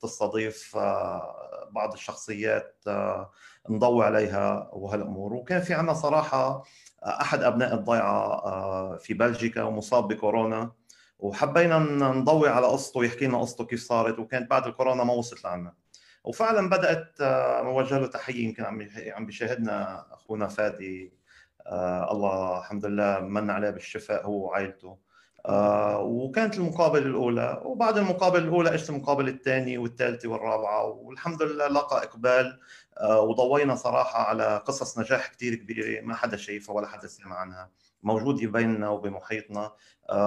تستضيف 0.00 0.76
بعض 1.70 1.92
الشخصيات 1.92 2.84
نضوي 3.70 4.04
عليها 4.04 4.70
وهالأمور. 4.72 5.32
وكان 5.34 5.60
في 5.60 5.74
عنا 5.74 5.92
صراحة 5.92 6.64
أحد 7.04 7.42
أبناء 7.42 7.74
الضيعة 7.74 8.96
في 8.96 9.14
بلجيكا 9.14 9.62
ومصاب 9.62 10.08
بكورونا. 10.08 10.72
وحبينا 11.18 11.78
نضوي 12.12 12.48
على 12.48 12.66
قصته 12.66 13.00
ويحكي 13.00 13.26
لنا 13.26 13.40
قصته 13.40 13.64
كيف 13.64 13.82
صارت 13.82 14.18
وكانت 14.18 14.50
بعد 14.50 14.66
الكورونا 14.66 15.04
ما 15.04 15.12
وصلت 15.12 15.44
لعنا. 15.44 15.74
وفعلا 16.24 16.68
بدأت 16.68 17.14
موجه 17.64 17.98
له 17.98 18.06
تحية 18.06 18.44
يمكن 18.44 18.64
عم 18.64 18.88
عم 19.06 19.26
بيشاهدنا 19.26 20.06
أخونا 20.12 20.48
فادي 20.48 21.12
آه 21.66 22.12
الله 22.12 22.58
الحمد 22.58 22.86
لله 22.86 23.20
من 23.20 23.50
عليه 23.50 23.70
بالشفاء 23.70 24.26
هو 24.26 24.46
وعائلته. 24.46 24.96
آه 25.46 26.00
وكانت 26.00 26.58
المقابلة 26.58 27.06
الأولى. 27.06 27.62
وبعد 27.64 27.98
المقابلة 27.98 28.44
الأولى 28.44 28.74
اجت 28.74 28.90
المقابلة 28.90 29.30
الثانية 29.30 29.78
والثالثة 29.78 30.28
والرابعة؟ 30.28 30.84
والحمد 30.84 31.42
لله 31.42 31.68
لقى 31.68 32.02
إقبال. 32.02 32.46
آه 32.46 32.87
وضوينا 33.02 33.74
صراحة 33.74 34.20
على 34.20 34.62
قصص 34.66 34.98
نجاح 34.98 35.28
كثير 35.28 35.54
كبيرة 35.54 36.00
ما 36.00 36.14
حدا 36.14 36.36
شايفها 36.36 36.74
ولا 36.74 36.86
حدا 36.86 37.06
سمع 37.06 37.36
عنها 37.36 37.70
موجودة 38.02 38.46
بيننا 38.46 38.88
وبمحيطنا. 38.88 39.72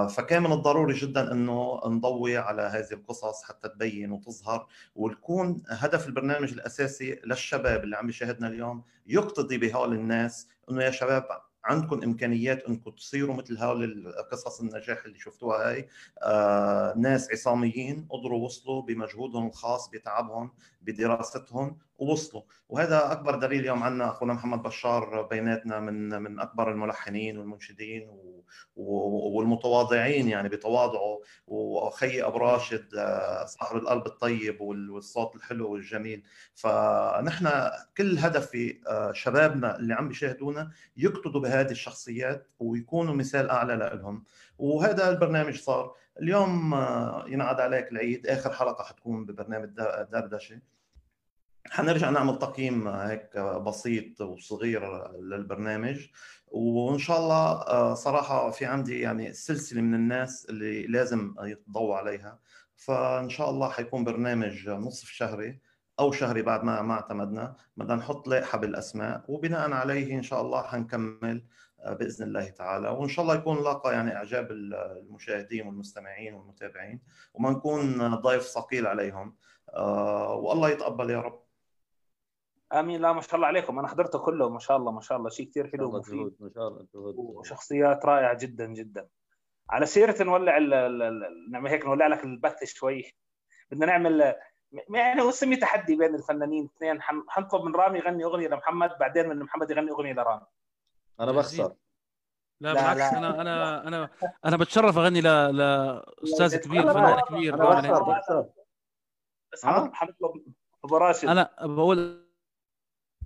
فكان 0.08 0.42
من 0.42 0.52
الضروري 0.52 0.94
جدا 0.94 1.32
إنه 1.32 1.80
نضوي 1.86 2.38
على 2.38 2.62
هذه 2.62 2.92
القصص 2.92 3.42
حتى 3.42 3.68
تبين 3.68 4.12
وتظهر 4.12 4.66
ويكون 4.94 5.62
هدف 5.68 6.06
البرنامج 6.06 6.52
الأساسي 6.52 7.20
للشباب 7.24 7.84
اللي 7.84 7.96
عم 7.96 8.08
يشاهدنا 8.08 8.48
اليوم 8.48 8.84
يقتضي 9.06 9.58
بهول 9.58 9.92
الناس 9.92 10.48
إنه 10.70 10.82
يا 10.84 10.90
شباب 10.90 11.26
عندكم 11.64 12.02
إمكانيات 12.02 12.64
إنكم 12.64 12.90
تصيروا 12.90 13.34
مثل 13.36 13.58
هول 13.58 14.12
قصص 14.32 14.60
النجاح 14.60 15.04
اللي 15.04 15.18
شفتوها 15.18 15.70
هاي؟ 15.70 15.88
آه 16.22 16.94
ناس 16.96 17.32
عصاميين 17.32 18.06
قدروا 18.10 18.44
وصلوا 18.44 18.82
بمجهودهم 18.82 19.46
الخاص 19.46 19.88
بتعبهم 19.90 20.50
بدراستهم 20.82 21.78
ووصلوا. 21.98 22.42
وهذا 22.68 23.12
أكبر 23.12 23.34
دليل 23.38 23.60
اليوم 23.60 23.82
عندنا 23.82 24.08
أخونا 24.08 24.32
محمد 24.32 24.62
بشار 24.62 25.22
بيناتنا 25.22 25.80
من 25.80 26.22
من 26.22 26.40
أكبر 26.40 26.70
الملحنين 26.72 27.38
والمنشدين 27.38 28.08
و 28.08 28.31
والمتواضعين 28.76 30.28
يعني 30.28 30.48
بتواضعه 30.48 31.20
وأخي 31.46 32.22
أبو 32.22 32.38
راشد 32.38 32.88
صاحب 33.46 33.76
القلب 33.76 34.06
الطيب 34.06 34.60
والصوت 34.60 35.36
الحلو 35.36 35.72
والجميل. 35.72 36.22
فنحن 36.54 37.48
كل 37.96 38.18
هدفي 38.18 38.80
شبابنا 39.12 39.76
اللي 39.76 39.94
عم 39.94 40.08
بيشاهدونا 40.08 40.70
يقتدوا 40.96 41.40
بهذه 41.40 41.70
الشخصيات 41.70 42.48
ويكونوا 42.58 43.14
مثال 43.14 43.50
أعلى 43.50 43.76
لهم 43.76 44.24
وهذا 44.58 45.08
البرنامج 45.08 45.60
صار. 45.60 45.94
اليوم 46.20 46.74
ينعاد 47.26 47.60
عليك 47.60 47.92
العيد. 47.92 48.26
آخر 48.26 48.52
حلقة 48.52 48.84
حتكون 48.84 49.26
ببرنامج 49.26 49.68
دردشه 50.12 50.58
حنرجع 51.70 52.10
نعمل 52.10 52.38
تقييم 52.38 52.88
هيك 52.88 53.38
بسيط 53.38 54.20
وصغير 54.20 55.10
للبرنامج. 55.20 56.06
وإن 56.48 56.98
شاء 56.98 57.18
الله 57.18 57.94
صراحة 57.94 58.50
في 58.50 58.64
عندي 58.64 59.00
يعني 59.00 59.32
سلسلة 59.32 59.80
من 59.80 59.94
الناس 59.94 60.46
اللي 60.50 60.86
لازم 60.86 61.34
يتضوى 61.42 61.94
عليها. 61.94 62.38
فإن 62.76 63.28
شاء 63.28 63.50
الله 63.50 63.68
حيكون 63.68 64.04
برنامج 64.04 64.68
نصف 64.68 65.08
شهري 65.08 65.60
أو 66.00 66.12
شهري 66.12 66.42
بعد 66.42 66.64
ما 66.64 66.82
ما 66.82 66.94
اعتمدنا. 66.94 67.56
بدنا 67.76 67.94
نحط 67.94 68.28
لائحة 68.28 68.58
بالأسماء 68.58 69.24
وبناء 69.28 69.72
عليه 69.72 70.14
إن 70.14 70.22
شاء 70.22 70.40
الله 70.40 70.62
حنكمل 70.62 71.44
بإذن 71.86 72.26
الله 72.26 72.48
تعالى. 72.48 72.88
وإن 72.88 73.08
شاء 73.08 73.22
الله 73.22 73.34
يكون 73.34 73.64
لاقى 73.64 73.92
يعني 73.92 74.16
إعجاب 74.16 74.50
المشاهدين 74.50 75.66
والمستمعين 75.66 76.34
والمتابعين 76.34 77.00
وما 77.34 77.50
نكون 77.50 78.14
ضيف 78.14 78.42
ثقيل 78.42 78.86
عليهم. 78.86 79.36
والله 79.76 80.68
يتقبل 80.68 81.10
يا 81.10 81.20
رب. 81.20 81.41
آمين. 82.72 83.00
لا 83.00 83.12
ما 83.12 83.20
شاء 83.20 83.34
الله 83.34 83.46
عليكم. 83.46 83.78
أنا 83.78 83.88
حضرته 83.88 84.18
كله 84.18 84.48
ما 84.48 84.58
شاء 84.58 84.76
الله 84.76 84.92
ما 84.92 85.00
شاء 85.00 85.18
الله. 85.18 85.30
شيء 85.30 85.46
كثير 85.50 85.70
حلو 85.70 85.96
ومفيد. 85.96 86.36
ما 86.40 86.50
شاء 86.54 86.68
الله 86.68 86.86
وشخصيات 86.94 88.04
رائعة 88.04 88.38
جدا 88.38 88.66
جدا. 88.66 89.08
على 89.70 89.86
سيرة 89.86 90.22
نولع 90.22 90.56
ال- 90.56 90.74
ال- 90.74 91.02
ال- 91.02 91.50
نعمل 91.50 91.70
هيك 91.70 91.86
نولع 91.86 92.06
لك 92.06 92.24
البث 92.24 92.64
شوي. 92.64 93.14
بدنا 93.70 93.86
نعمل 93.86 94.34
يعني 94.90 95.22
هو 95.22 95.28
نسميه 95.28 95.60
تحدي 95.60 95.96
بين 95.96 96.14
الفنانين 96.14 96.68
اثنين. 96.76 97.02
حن- 97.02 97.24
حنطلب 97.28 97.64
من 97.64 97.74
رامي 97.76 97.98
يغني 97.98 98.24
أغنية 98.24 98.48
لمحمد 98.48 98.90
بعدين 99.00 99.28
من 99.28 99.38
محمد 99.38 99.70
يغني 99.70 99.90
أغنية 99.90 100.12
لرامي. 100.12 100.46
أنا 101.20 101.32
بخسر. 101.32 101.74
لا 102.60 102.72
لا، 102.72 102.92
بالعكس. 102.94 103.14
أنا 103.14 103.40
أنا 103.40 103.88
أنا 103.88 104.08
أنا 104.44 104.56
بتشرف 104.56 104.98
أغني 104.98 105.20
ل 105.20 105.56
لأستاذ 105.56 106.56
كبير 106.56 106.82
أنا 106.82 106.92
فنان 106.92 107.20
كبير. 107.20 107.54
أنا 107.54 107.86
يعني. 107.86 108.50
بس 109.52 109.66
حنطلب 109.66 110.44
ابو 110.84 110.96
راشد 110.96 111.28
أنا 111.28 111.50
بقول 111.62 112.21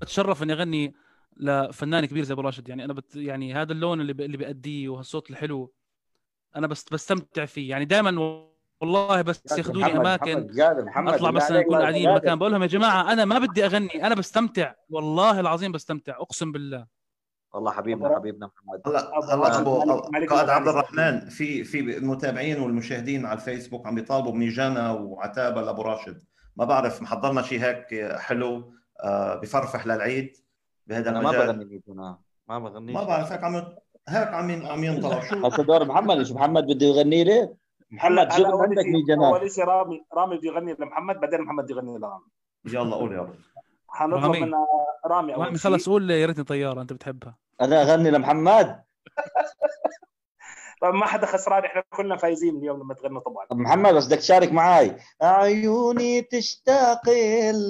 بتشرف 0.01 0.43
إني 0.43 0.53
أغني 0.53 0.95
لفنان 1.37 2.05
كبير 2.05 2.25
زي 2.25 2.33
أبو 2.33 2.41
راشد. 2.41 2.69
يعني 2.69 2.85
أنا 2.85 2.93
بت 2.93 3.17
يعني 3.17 3.55
هذا 3.55 3.73
اللون 3.73 4.01
اللي 4.01 4.13
ب... 4.13 4.21
اللي 4.21 4.37
بأديه 4.37 4.89
وهالصوت 4.89 5.31
الحلو 5.31 5.73
أنا 6.57 6.67
بس 6.67 6.85
بستمتع 6.93 7.45
فيه. 7.45 7.71
يعني 7.71 7.85
دائما 7.85 8.47
والله 8.81 9.23
بس 9.23 9.59
ياخذوني 9.59 9.97
أماكن 9.97 10.49
أطلع 10.97 11.31
مثلا 11.31 11.57
عليك 11.57 11.67
نكون 11.67 11.81
قاعدين. 11.81 12.15
مكان. 12.15 12.39
بقول 12.39 12.53
لهم 12.53 12.63
يا 12.63 12.67
جماعة 12.67 13.13
أنا 13.13 13.25
ما 13.25 13.39
بدي 13.39 13.65
أغني 13.65 14.07
أنا 14.07 14.15
بستمتع. 14.15 14.75
والله 14.91 15.41
العظيم 15.41 15.73
بستمتع 15.73 16.17
أقسم 16.17 16.53
بالله. 16.53 16.87
والله 17.55 17.73
حبيبنا 17.73 18.15
حبيبنا 18.15 18.47
محمد. 18.47 18.83
هلا 18.87 19.59
أبو 19.61 19.83
هلا 19.83 19.93
ابو 19.95 20.35
قائد. 20.35 20.49
عبد 20.51 20.69
الرحمن 20.69 21.29
في 21.29 21.65
في 21.65 21.81
المتابعين 21.81 22.61
والمشاهدين 22.61 23.27
على 23.27 23.39
الفيسبوك 23.39 23.87
عم 23.87 23.95
بيطالبوا 23.95 24.33
بنيجانا 24.33 24.91
وعتابة 24.91 25.63
لأبو 25.63 25.83
راشد. 25.83 26.23
ما 26.57 26.65
بعرف 26.65 27.03
محضرنا 27.03 27.43
شيء 27.43 27.61
هيك 27.61 28.17
حلو؟ 28.17 28.57
آه، 28.57 28.76
بفرفح 29.43 29.87
للعيد 29.87 30.37
بهذا 30.87 31.11
أنا 31.11 31.21
ما 31.21 31.31
المجال. 31.31 31.47
بغني 31.47 31.65
ميتنا 31.65 32.19
ما 32.49 32.59
بغني 32.59 32.93
ما 32.93 33.05
بعرف 33.05 33.33
هيك 33.33 33.45
عم 33.45 33.57
هيك 34.09 34.29
عم 34.29 34.67
عم 34.67 34.85
ينطلب 34.85 35.23
شو؟ 35.23 35.47
هسه 35.47 35.63
دور 35.63 35.85
محمد 35.85 36.17
مش 36.17 36.33
محمد 36.33 36.67
بده 36.67 36.87
يغني 36.87 37.25
لي؟ 37.25 37.55
محمد 37.91 38.33
شو 38.33 38.45
عندك 38.45 38.83
شيء 38.83 38.93
ميجانات. 38.93 39.35
أول 39.35 39.51
شيء 39.51 39.65
رامي 39.65 40.05
رامي 40.15 40.37
بده 40.37 40.49
يغني 40.49 40.77
لمحمد 40.79 41.21
بعدين 41.21 41.41
محمد 41.41 41.65
بده 41.65 41.75
يغني 41.75 41.99
لرامي. 41.99 42.25
يلا 42.65 42.97
قول 42.97 43.13
يلا 43.13 43.35
حنطلب 43.89 44.25
رامي. 44.25 44.41
من 44.41 44.55
رامي 45.07 45.35
أول 45.35 45.45
رامي 45.47 45.59
شيء. 45.59 45.71
خلص 45.71 45.89
قول 45.89 46.11
يا 46.11 46.27
ريتني 46.27 46.45
طيارة 46.45 46.83
أنت 46.83 46.93
بتحبها. 46.93 47.37
أنا 47.61 47.83
أغني 47.83 48.11
لمحمد؟ 48.11 48.83
طيب 50.83 50.95
ما 50.95 51.07
حدا 51.07 51.27
خسران 51.27 51.65
إحنا 51.65 51.83
كلنا 51.91 52.17
فايزين 52.17 52.57
اليوم 52.57 52.81
لما 52.81 52.95
تغنوا 52.95 53.21
طبعا. 53.21 53.47
طب 53.47 53.57
محمد 53.57 53.95
بس 53.95 54.07
بدك 54.07 54.19
تشارك 54.19 54.53
معي 54.53 54.97
عيوني 55.23 56.23
تشتاق 56.23 57.11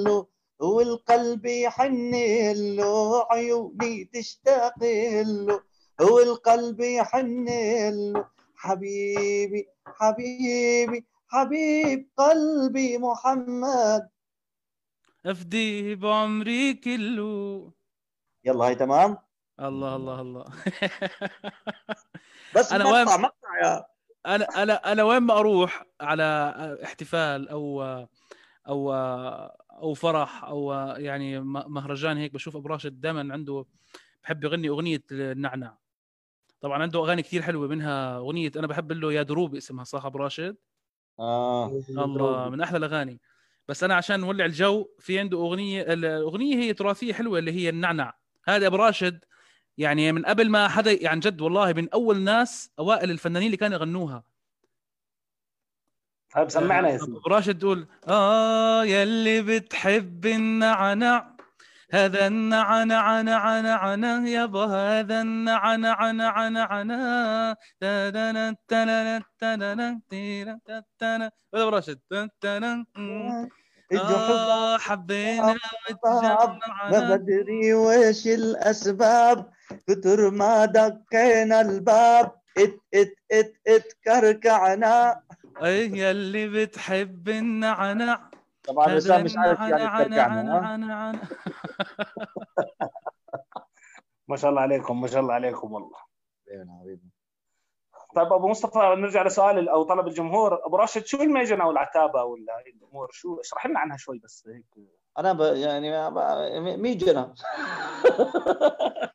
له 0.05 0.27
والقلب 0.59 1.46
يحن 1.46 2.14
له 2.76 3.26
عيوني 3.30 4.04
تشتاق 4.04 4.78
له. 5.22 5.61
والقلب 6.00 6.80
يحن 6.80 7.44
له. 7.88 8.24
حبيبي 8.57 9.68
حبيبي 9.86 11.07
حبيب 11.28 12.09
قلبي 12.16 12.98
محمد. 12.98 14.09
أفدي 15.26 15.94
بعمري 15.94 16.74
كله. 16.74 17.72
يلا 18.44 18.64
هاي 18.64 18.74
تمام؟ 18.74 19.18
الله 19.61 19.96
الله 19.96 20.20
الله. 20.20 20.44
بس 22.57 22.72
أنا 22.72 22.84
مقطع 22.84 22.96
وين- 22.96 23.20
مقطع 23.22 23.59
يا. 23.64 23.86
أنا 24.26 24.44
أنا 24.62 24.92
أنا 24.92 25.02
وين 25.02 25.22
ما 25.22 25.38
أروح 25.38 25.84
على 26.00 26.24
احتفال 26.84 27.48
أو 27.48 27.82
أو 28.68 28.92
أو 29.79 29.95
فرح 29.95 30.45
أو 30.45 30.72
يعني 30.97 31.41
مهرجان 31.41 32.16
هيك 32.16 32.33
بشوف 32.33 32.57
ابو 32.57 32.68
راشد 32.68 33.01
دائما 33.01 33.33
عنده. 33.33 33.66
بحب 34.22 34.45
يغني 34.45 34.68
أغنية 34.68 35.03
النعنع 35.12 35.77
طبعا 36.61 36.83
عنده 36.83 37.01
أغاني 37.01 37.22
كثير 37.22 37.43
حلوة 37.43 37.68
منها. 37.68 38.16
أغنية 38.16 38.53
أنا 38.57 38.66
بحب 38.66 38.93
له 38.93 39.12
يا 39.12 39.22
دروب 39.22 39.55
اسمها 39.55 39.85
صح 39.85 40.05
أبو 40.05 40.18
راشد؟ 40.18 40.57
آه. 41.18 41.83
الله 41.89 42.49
من 42.49 42.61
أحلى 42.61 42.79
الأغاني. 42.79 43.20
بس 43.68 43.85
أنا 43.85 43.95
عشان 43.95 44.20
نولع 44.20 44.45
الجو 44.45 44.89
في 44.99 45.18
عنده 45.18 45.39
أغنية 45.39 45.83
الاغنيه 45.83 46.57
هي 46.57 46.72
تراثية 46.72 47.12
حلوة 47.12 47.39
اللي 47.39 47.53
هي 47.53 47.68
النعنع 47.68 48.14
هذا 48.45 48.66
أبو 48.66 48.77
راشد 48.77 49.24
يعني 49.79 50.12
من 50.12 50.24
قبل 50.24 50.51
ما 50.51 50.68
حدا 50.68 50.93
يعني 51.03 51.20
جد 51.20 51.41
والله 51.41 51.72
من 51.72 51.89
أول 51.91 52.20
ناس 52.20 52.70
أوائل 52.79 53.11
الفنانين 53.11 53.47
اللي 53.47 53.57
كانوا 53.57 53.77
يغنوها. 53.79 54.24
هاي 56.37 56.45
بسمعنا 56.45 56.89
يا 56.89 56.99
سيدي. 56.99 57.20
راشد 57.28 57.59
تقول 57.59 57.87
آه 58.09 58.84
يلي 58.84 59.43
بتحب 59.43 60.26
النعنع 60.26 61.37
هذا 61.93 62.26
النعنع 62.26 62.82
نعنع 63.22 63.61
نعنع 63.61 64.28
يابا 64.28 64.64
هذا 64.64 65.20
النعنع 65.22 66.11
نعنع 66.11 66.82
أبو 71.55 71.68
راشد. 71.68 71.99
آه 73.93 74.78
حبينا 74.78 75.57
ما 76.91 77.16
بدري 77.16 77.74
وش 77.74 78.26
الأسباب. 78.26 79.51
كتر 79.89 80.30
ما 80.30 80.64
دقينا 80.64 81.61
الباب. 81.61 82.32
إت 82.59 82.80
إت 82.95 83.14
إت 83.32 83.55
إت 83.66 83.93
كركعنا. 84.05 85.20
اي 85.62 85.98
يلي 85.98 86.48
بتحب 86.48 87.28
النعنع 87.28 88.30
طبعا 88.64 88.94
وسام 88.94 89.24
مش 89.24 89.36
عارف 89.36 89.61
يعني 89.61 90.42
نعنع. 90.42 91.12
ما 94.28 94.36
شاء 94.36 94.50
الله 94.50 94.61
عليكم 94.61 95.00
ما 95.00 95.07
شاء 95.07 95.20
الله 95.20 95.34
عليكم 95.34 95.72
والله. 95.72 95.98
طيب 98.16 98.32
أبو 98.32 98.48
مصطفى 98.48 98.78
نرجع 98.78 99.22
لسؤال 99.22 99.68
أو 99.68 99.82
طلب 99.82 100.07
الجمهور. 100.07 100.66
أبو 100.66 100.76
راشد 100.76 101.07
شو 101.07 101.22
الميجن 101.22 101.61
أو 101.61 101.70
العتابة 101.70 102.24
ولا 102.24 102.62
الأمور؟ 102.66 103.09
شو 103.12 103.40
اشرح 103.40 103.66
لنا 103.66 103.80
عنها 103.80 103.96
شوي 103.96 104.18
بس 104.18 104.48
هيك. 104.48 104.64
أنا 105.18 105.32
ب... 105.32 105.40
يعني 105.40 106.11
ب... 106.11 106.18
ميجنا 106.80 107.34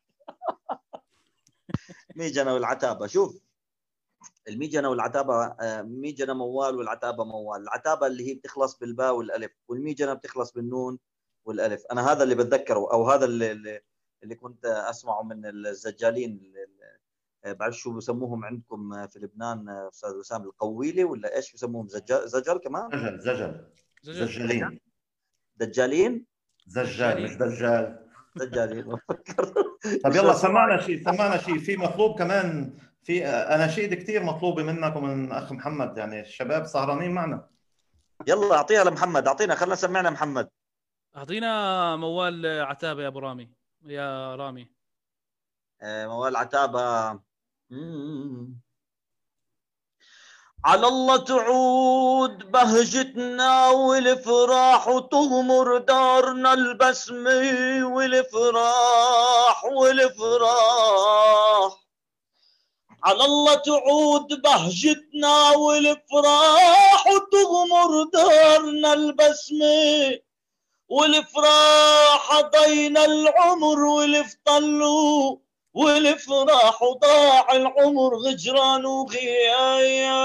ميجنا 2.16 2.52
والعتابه 2.52 3.06
شوف. 3.06 3.51
الميجنة 4.48 4.88
والعتابة 4.88 5.44
آه، 5.46 5.82
ميجنة 5.82 6.34
موال 6.34 6.76
والعتابة 6.76 7.24
موال. 7.24 7.62
العتابة 7.62 8.06
اللي 8.06 8.30
هي 8.30 8.34
بتخلص 8.34 8.78
بالباء 8.78 9.14
والألف 9.16 9.50
والميجنة 9.68 10.14
بتخلص 10.14 10.52
بالنون 10.52 10.98
والألف. 11.44 11.82
أنا 11.92 12.12
هذا 12.12 12.22
اللي 12.22 12.34
بتذكره 12.34 12.92
أو 12.92 13.10
هذا 13.10 13.24
اللي 13.24 13.52
اللي- 14.22 14.34
كنت 14.34 14.64
أسمعه 14.66 15.22
من 15.22 15.46
الزجالين 15.46 16.52
آه، 17.44 17.52
بعرف 17.52 17.74
شو 17.76 17.92
بسموهم 17.92 18.44
عندكم 18.44 19.06
في 19.06 19.18
لبنان 19.18 19.68
آه، 19.68 19.88
أستاذ 19.88 20.10
وسام 20.10 20.42
القويلي 20.42 21.04
ولا 21.04 21.36
إيش 21.36 21.52
بسموهم؟ 21.52 21.88
زجال 21.88 22.28
زجل 22.28 22.58
كمان؟ 22.58 22.90
زجل 22.92 23.20
زجل. 23.20 23.66
زجل. 24.02 24.26
زجالين. 24.26 24.80
دجالين؟ 25.56 26.26
زجال 26.66 27.22
مش 27.22 27.34
دجال. 27.36 28.06
زجالين 28.36 28.96
طب 30.04 30.10
يلا 30.14 30.32
سمعنا 30.32 30.80
شيء 30.80 31.04
سمعنا 31.04 31.36
شيء. 31.38 31.58
في 31.58 31.76
مطلوب 31.76 32.18
كمان 32.18 32.78
في 33.02 33.26
اناشيد 33.26 33.94
كثير 33.94 34.22
مطلوبه 34.22 34.62
منك 34.62 34.96
ومن 34.96 35.32
أخ 35.32 35.52
محمد 35.52 35.98
يعني 35.98 36.20
الشباب 36.20 36.66
سهرانين 36.66 37.10
معنا. 37.10 37.48
يلا 38.26 38.54
أعطيها 38.54 38.84
لمحمد. 38.84 39.28
أعطينا 39.28 39.54
خلينا 39.54 39.74
سمعنا 39.74 40.10
محمد. 40.10 40.48
أعطينا 41.16 41.96
موال 41.96 42.62
عتابه 42.62 43.02
يا 43.02 43.08
أبو 43.08 43.18
رامي. 43.18 43.50
يا 43.84 44.36
رامي. 44.36 44.72
آه، 45.82 46.06
موال 46.06 46.36
عتابة 46.36 47.12
مم. 47.70 48.60
على 50.64 50.86
الله 50.86 51.24
تعود 51.24 52.50
بهجتنا 52.50 53.68
والفراح 53.68 54.88
وتغمر 54.88 55.78
دارنا 55.78 56.52
البسمة 56.52 57.86
والفراح 57.86 59.64
والفراح 59.64 61.81
على 63.04 63.24
الله 63.24 63.54
تعود 63.54 64.42
بهجتنا 64.42 65.50
والفراح 65.50 67.06
وتغمر 67.06 68.02
دارنا 68.12 68.92
البسمه 68.92 70.18
والفراح 70.88 72.40
ضينا 72.40 73.04
العمر 73.04 73.78
والفطلوا 73.78 75.36
والفراح 75.74 76.82
وضاع 76.82 77.52
العمر 77.52 78.16
غجران 78.16 78.86
وغياب. 78.86 80.22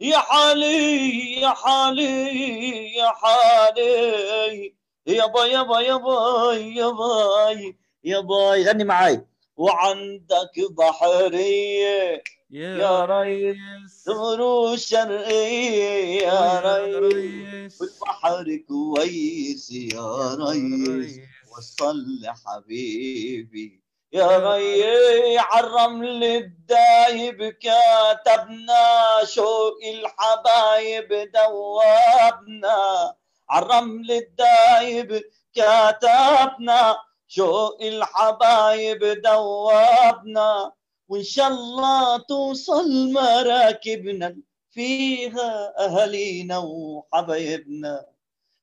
يا 0.00 0.18
حالي 0.18 1.40
يا 1.40 1.48
حالي 1.48 2.94
يا 2.94 3.08
حالي 3.08 4.74
يابا 5.06 5.46
يابا 5.46 5.80
يابا 5.80 6.52
يابا 6.52 7.74
يابا 8.04 8.54
غني 8.54 8.84
معاي. 8.84 9.26
وعندك 9.56 10.54
بحرية 10.70 12.22
يا, 12.50 13.04
ريس. 13.04 14.04
دروب 14.06 14.76
شرقية 14.76 16.22
يا 16.22 16.60
ريس. 16.60 17.80
والبحر 17.80 18.58
كويس 18.68 19.70
يا 19.70 20.34
ريس. 20.34 21.20
وصل 21.52 22.26
حبيبي. 22.46 23.82
يا 24.12 24.38
ري 24.38 25.38
عالرمل 25.38 26.24
الدايب 26.24 27.44
كاتبنا 27.44 28.84
شوق 29.24 29.78
الحبايب 29.84 31.30
دوابنا. 31.34 33.14
عالرمل 33.48 34.10
الدايب 34.10 35.22
كاتبنا 35.54 36.96
شوق 37.34 37.80
الحبايب 37.82 39.04
دوابنا 39.24 40.72
وإن 41.08 41.22
شاء 41.22 41.48
الله 41.48 42.16
توصل 42.18 43.12
مراكبنا 43.12 44.36
فيها 44.70 45.72
اهالينا 45.84 46.58
وحبايبنا. 46.58 48.06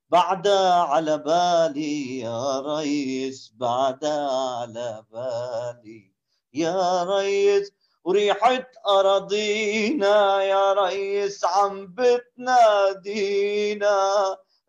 بعدها 0.10 0.74
على 0.74 1.18
بالي 1.18 2.20
يا 2.20 2.60
ريس 2.60 3.54
بعدها 3.58 4.30
على 4.60 5.04
بالي 5.12 6.12
يا 6.54 7.04
ريس. 7.04 7.72
وريحة 8.04 8.72
أراضينا 8.88 10.44
يا 10.44 10.74
ريس 10.74 11.46
عم 11.46 11.96
بتنادينا. 11.98 13.38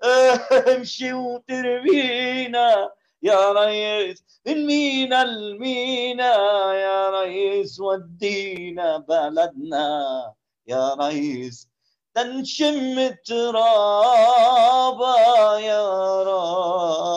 امشي 0.76 1.12
وترمينا 1.12 2.90
يا 3.22 3.52
ريس 3.52 4.24
من 4.46 4.66
مينا 4.66 5.22
المينا 5.22 6.34
يا 6.74 7.10
ريس 7.10 7.80
ودينا 7.80 8.96
بلدنا. 8.98 10.32
يا 10.66 10.94
ريس 10.94 11.68
تنشم 12.14 13.08
ترابا. 13.26 15.14
يا 15.58 16.22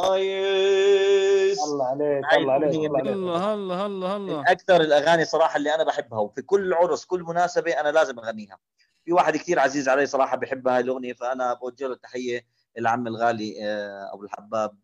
رايس 0.06 1.60
الله 1.64 1.86
عليك 1.86 2.34
الله 2.34 2.54
عليك 2.54 2.76
الله 2.76 3.00
عليك. 3.00 3.14
الله 3.14 3.54
الله 3.54 3.86
الله 3.86 4.16
الله. 4.16 4.38
من 4.40 4.48
أكثر 4.48 4.82
الأغاني 4.82 5.26
صراحة 5.26 5.58
اللي 5.58 5.76
أنا 5.76 5.84
بحبها 5.84 6.20
وفي 6.20 6.42
كل 6.42 6.74
عرس 6.74 7.06
كل 7.06 7.24
مناسبة 7.24 7.72
أنا 7.72 7.90
لازم 7.90 8.20
أغنيها. 8.20 8.58
في 9.06 9.14
واحد 9.14 9.38
كثير 9.38 9.60
عزيز 9.60 9.90
علي 9.90 10.06
صراحة 10.06 10.38
بحب 10.38 10.68
هاي 10.68 10.80
الأغنية 10.82 11.14
فأنا 11.14 11.54
بوجه 11.54 11.88
له 11.88 11.96
تحية 11.96 12.46
العم 12.78 13.08
الغالي 13.08 13.56
آه، 13.66 14.14
أبو 14.14 14.24
الحباب 14.24 14.76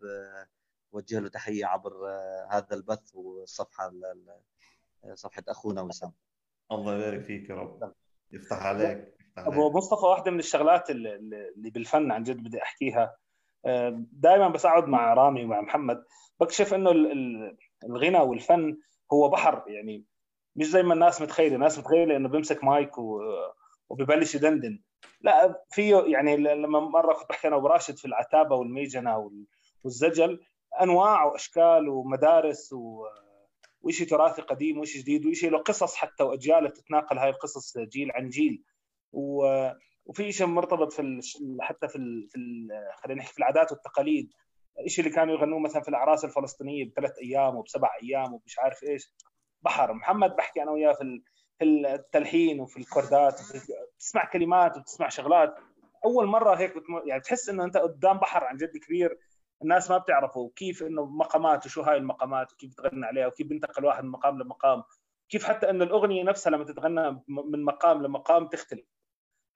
آه، 0.89 0.93
بوجه 0.93 1.19
له 1.19 1.29
تحية 1.29 1.65
عبر 1.65 1.91
آه، 2.09 2.47
هذا 2.51 2.67
البث 2.75 3.15
والصفحة 3.15 3.87
ال- 3.87 4.05
ال- 5.05 5.17
صفحة 5.19 5.43
أخونا 5.47 5.81
وسام 5.81 6.11
الله 6.71 6.95
يبارك 6.95 7.23
فيك 7.23 7.49
يا 7.49 7.55
رب. 7.55 7.93
يفتح 8.31 8.57
عليك 8.65 9.15
يفتح 9.19 9.47
أبو 9.47 9.71
مصطفى 9.71 10.05
واحدة 10.05 10.31
من 10.31 10.39
الشغلات 10.39 10.89
اللي, 10.89 11.69
بالفن 11.69 12.11
عن 12.11 12.23
جد 12.23 12.43
بدي 12.43 12.61
أحكيها. 12.63 13.17
دائما 14.11 14.47
بساعد 14.49 14.87
مع 14.87 15.13
رامي 15.13 15.43
ومع 15.45 15.61
محمد. 15.61 16.03
بكشف 16.39 16.73
إنه 16.73 16.91
ال- 16.91 17.11
ال- 17.11 17.57
الغنى 17.83 18.19
والفن 18.19 18.77
هو 19.13 19.29
بحر. 19.29 19.63
يعني 19.67 20.05
مش 20.55 20.65
زي 20.67 20.83
ما 20.83 20.93
الناس 20.93 21.21
متخيلة. 21.21 21.55
الناس 21.55 21.79
متخيلة 21.79 22.15
إنه 22.15 22.29
بيمسك 22.29 22.63
مايك 22.63 22.91
وببلش 23.89 24.35
يدندن. 24.35 24.81
لا 25.21 25.63
فيه 25.69 25.95
يعني 26.07 26.37
لما 26.37 26.79
مرة 26.79 27.13
كنت 27.13 27.29
بحكي 27.29 27.47
أنا 27.47 27.55
وبراشد 27.55 27.97
في 27.97 28.05
العتابة 28.05 28.55
والميجنة 28.55 29.17
وال- 29.17 29.45
والزجل 29.83 30.39
أنواع 30.81 31.23
وأشكال 31.23 31.89
ومدارس 31.89 32.73
و 32.73 33.05
وشيء 33.81 34.07
تراثي 34.07 34.41
قديم 34.41 34.77
وشيء 34.79 35.01
جديد 35.01 35.25
وشيء 35.25 35.51
له 35.51 35.57
قصص 35.57 35.95
حتى 35.95 36.23
وأجيال 36.23 36.67
بتتناقل 36.67 37.17
هاي 37.17 37.29
القصص 37.29 37.77
جيل 37.77 38.11
عن 38.11 38.29
جيل. 38.29 38.63
و... 39.11 39.47
وفي 40.05 40.31
شيء 40.31 40.47
مرتبط 40.47 40.93
في 40.93 41.01
ال... 41.01 41.21
حتى 41.61 41.87
في 41.87 41.95
ال... 41.95 42.27
في 42.29 42.35
ال... 42.37 42.67
خلينا 43.03 43.19
نحكي 43.19 43.33
في 43.33 43.39
العادات 43.39 43.71
والتقاليد. 43.71 44.33
الشيء 44.85 45.05
اللي 45.05 45.15
كانوا 45.15 45.33
يغنوه 45.35 45.59
مثلا 45.59 45.81
في 45.81 45.89
الأعراس 45.89 46.25
الفلسطينية 46.25 46.85
بثلاث 46.85 47.11
أيام 47.21 47.55
وبسبع 47.55 47.89
أيام 48.03 48.33
ومش 48.33 48.59
عارف 48.59 48.83
إيش. 48.83 49.13
بحر. 49.61 49.93
محمد 49.93 50.35
بحكي 50.35 50.63
أنا 50.63 50.71
وياه 50.71 50.93
في. 50.93 51.21
في 51.59 51.65
التلحين 51.65 52.59
وفي 52.59 52.77
الكوردات. 52.77 53.33
وفي... 53.33 53.73
بتسمع 53.95 54.25
كلمات 54.25 54.77
وبتسمع 54.77 55.09
شغلات. 55.09 55.55
أول 56.05 56.27
مرة 56.27 56.55
هيك 56.55 56.77
بتم... 56.77 57.01
يعني 57.05 57.21
تحس 57.21 57.49
إنه 57.49 57.63
أنت 57.63 57.77
قدام 57.77 58.17
بحر 58.17 58.43
عن 58.43 58.57
جد 58.57 58.77
كبير. 58.77 59.17
الناس 59.61 59.91
ما 59.91 59.97
بتعرفه 59.97 60.51
كيف 60.55 60.83
إنه 60.83 61.05
مقامات 61.05 61.65
وشو 61.65 61.81
هاي 61.81 61.97
المقامات 61.97 62.53
وكيف 62.53 62.73
تغنى 62.73 63.05
عليها 63.05 63.27
وكيف 63.27 63.47
بينتقل 63.47 63.85
واحد 63.85 64.03
من 64.03 64.09
مقام 64.09 64.41
لمقام. 64.41 64.83
كيف 65.29 65.43
حتى 65.43 65.69
إنه 65.69 65.83
الأغنية 65.83 66.23
نفسها 66.23 66.51
لما 66.51 66.63
تتغنى 66.63 67.23
من 67.27 67.63
مقام 67.63 68.03
لمقام 68.03 68.47
تختلف. 68.47 68.85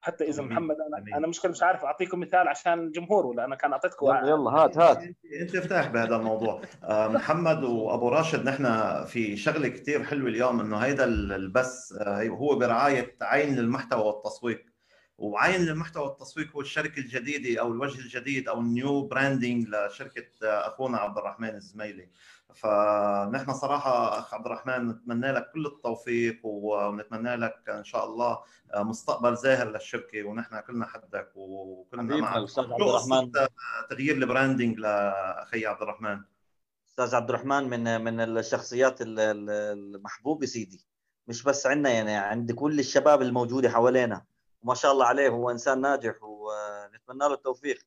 حتى 0.01 0.23
إذا. 0.23 0.43
محمد 0.43 0.75
أنا. 0.75 1.17
أنا 1.17 1.27
مشكلة 1.27 1.51
مش 1.51 1.63
عارف 1.63 1.85
أعطيكم 1.85 2.19
مثال 2.19 2.47
عشان 2.47 2.79
الجمهور 2.79 3.25
ولا 3.25 3.45
أنا 3.45 3.55
كان 3.55 3.71
أعطيتكم 3.71 4.05
يلا 4.07 4.27
يلا 4.27 4.51
هات 4.51 4.77
هات. 4.77 4.97
انت 5.41 5.55
ارتاح 5.55 5.87
بهذا 5.87 6.15
الموضوع. 6.15 6.61
آه، 6.83 7.07
محمد 7.07 7.63
وأبو 7.63 8.09
راشد 8.09 8.45
نحن 8.45 8.65
في 9.05 9.37
شغلة 9.37 9.67
كثير 9.67 10.03
حلوة 10.03 10.29
اليوم 10.29 10.59
إنه 10.59 10.77
هيدا 10.77 11.05
البث 11.05 11.91
آه، 12.01 12.27
هو 12.27 12.55
برعاية 12.55 13.17
عين 13.21 13.55
للمحتوى 13.55 14.03
والتسويق. 14.03 14.72
وعين 15.23 15.61
للمحتوى 15.61 16.03
والتسويق 16.03 16.51
هو 16.51 16.61
الشركة 16.61 16.99
الجديدة 16.99 17.61
أو 17.61 17.71
الوجه 17.71 17.99
الجديد 17.99 18.47
أو 18.47 18.59
ال 18.59 18.71
new 18.71 19.07
branding 19.07 19.67
لشركة 19.67 20.25
آه، 20.43 20.67
أخونا 20.67 20.97
عبد 20.97 21.17
الرحمن 21.17 21.49
الزميلي. 21.55 22.09
فنحن 22.55 23.53
صراحة 23.53 24.19
أخ 24.19 24.33
عبد 24.33 24.45
الرحمن 24.45 24.87
نتمنى 24.89 25.31
لك 25.31 25.51
كل 25.53 25.65
التوفيق 25.65 26.39
ونتمنى 26.45 27.35
لك 27.35 27.69
إن 27.69 27.83
شاء 27.83 28.05
الله 28.05 28.39
آه، 28.73 28.83
مستقبل 28.83 29.35
زاهر 29.37 29.69
للشركة 29.71 30.23
ونحن 30.23 30.59
كلنا 30.59 30.85
حدك 30.85 31.31
وكلنا 31.35 32.17
معك. 32.17 32.37
الاستاذ 32.37 32.63
عبد 32.63 32.81
الرحمن؟ 32.81 33.31
تغيير 33.89 34.15
ال 34.15 34.22
branding 34.22 34.79
لأخي 34.79 35.65
عبد 35.65 35.81
الرحمن؟ 35.81 36.19
أستاذ 36.89 37.15
عبد 37.15 37.29
الرحمن 37.29 37.69
من 37.69 38.01
من 38.03 38.19
الشخصيات 38.37 39.01
ال- 39.01 39.19
ال- 39.19 39.49
المحبوبة 39.49 40.45
سيدي. 40.45 40.85
مش 41.27 41.43
بس 41.43 41.67
عندنا 41.67 41.89
يعني 41.89 42.15
عند 42.15 42.51
كل 42.51 42.79
الشباب 42.79 43.21
الموجودة 43.21 43.69
حوالينا. 43.69 44.25
وما 44.63 44.75
شاء 44.75 44.91
الله 44.91 45.05
عليه 45.05 45.29
هو 45.29 45.49
إنسان 45.49 45.81
ناجح 45.81 46.15
ونتمنى 46.23 47.19
له 47.19 47.33
التوفيق. 47.33 47.79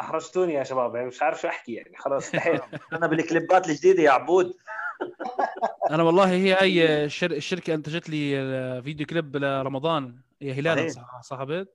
أحرجتوني 0.00 0.54
يا 0.54 0.64
شباب 0.64 0.94
يعني 0.94 1.06
مش 1.06 1.22
عارف 1.22 1.40
شو 1.40 1.48
أحكي 1.48 1.72
يعني 1.74 1.96
خلاص 1.96 2.30
أنا 2.92 3.06
بالكليبات 3.06 3.68
الجديدة 3.68 4.02
يا 4.02 4.10
عبود. 4.10 4.54
أنا 5.90 6.02
والله 6.02 6.30
هي 6.30 6.54
هي 6.60 7.04
الشر... 7.04 7.30
الشركة 7.30 7.74
أنتجت 7.74 8.08
لي 8.10 8.82
فيديو 8.82 9.06
كليب 9.06 9.36
لرمضان 9.36 10.20
هي 10.42 10.52
هلال 10.52 10.78
صحيح. 10.92 11.04
صح 11.04 11.20
صح 11.22 11.40
عبيد؟ 11.40 11.66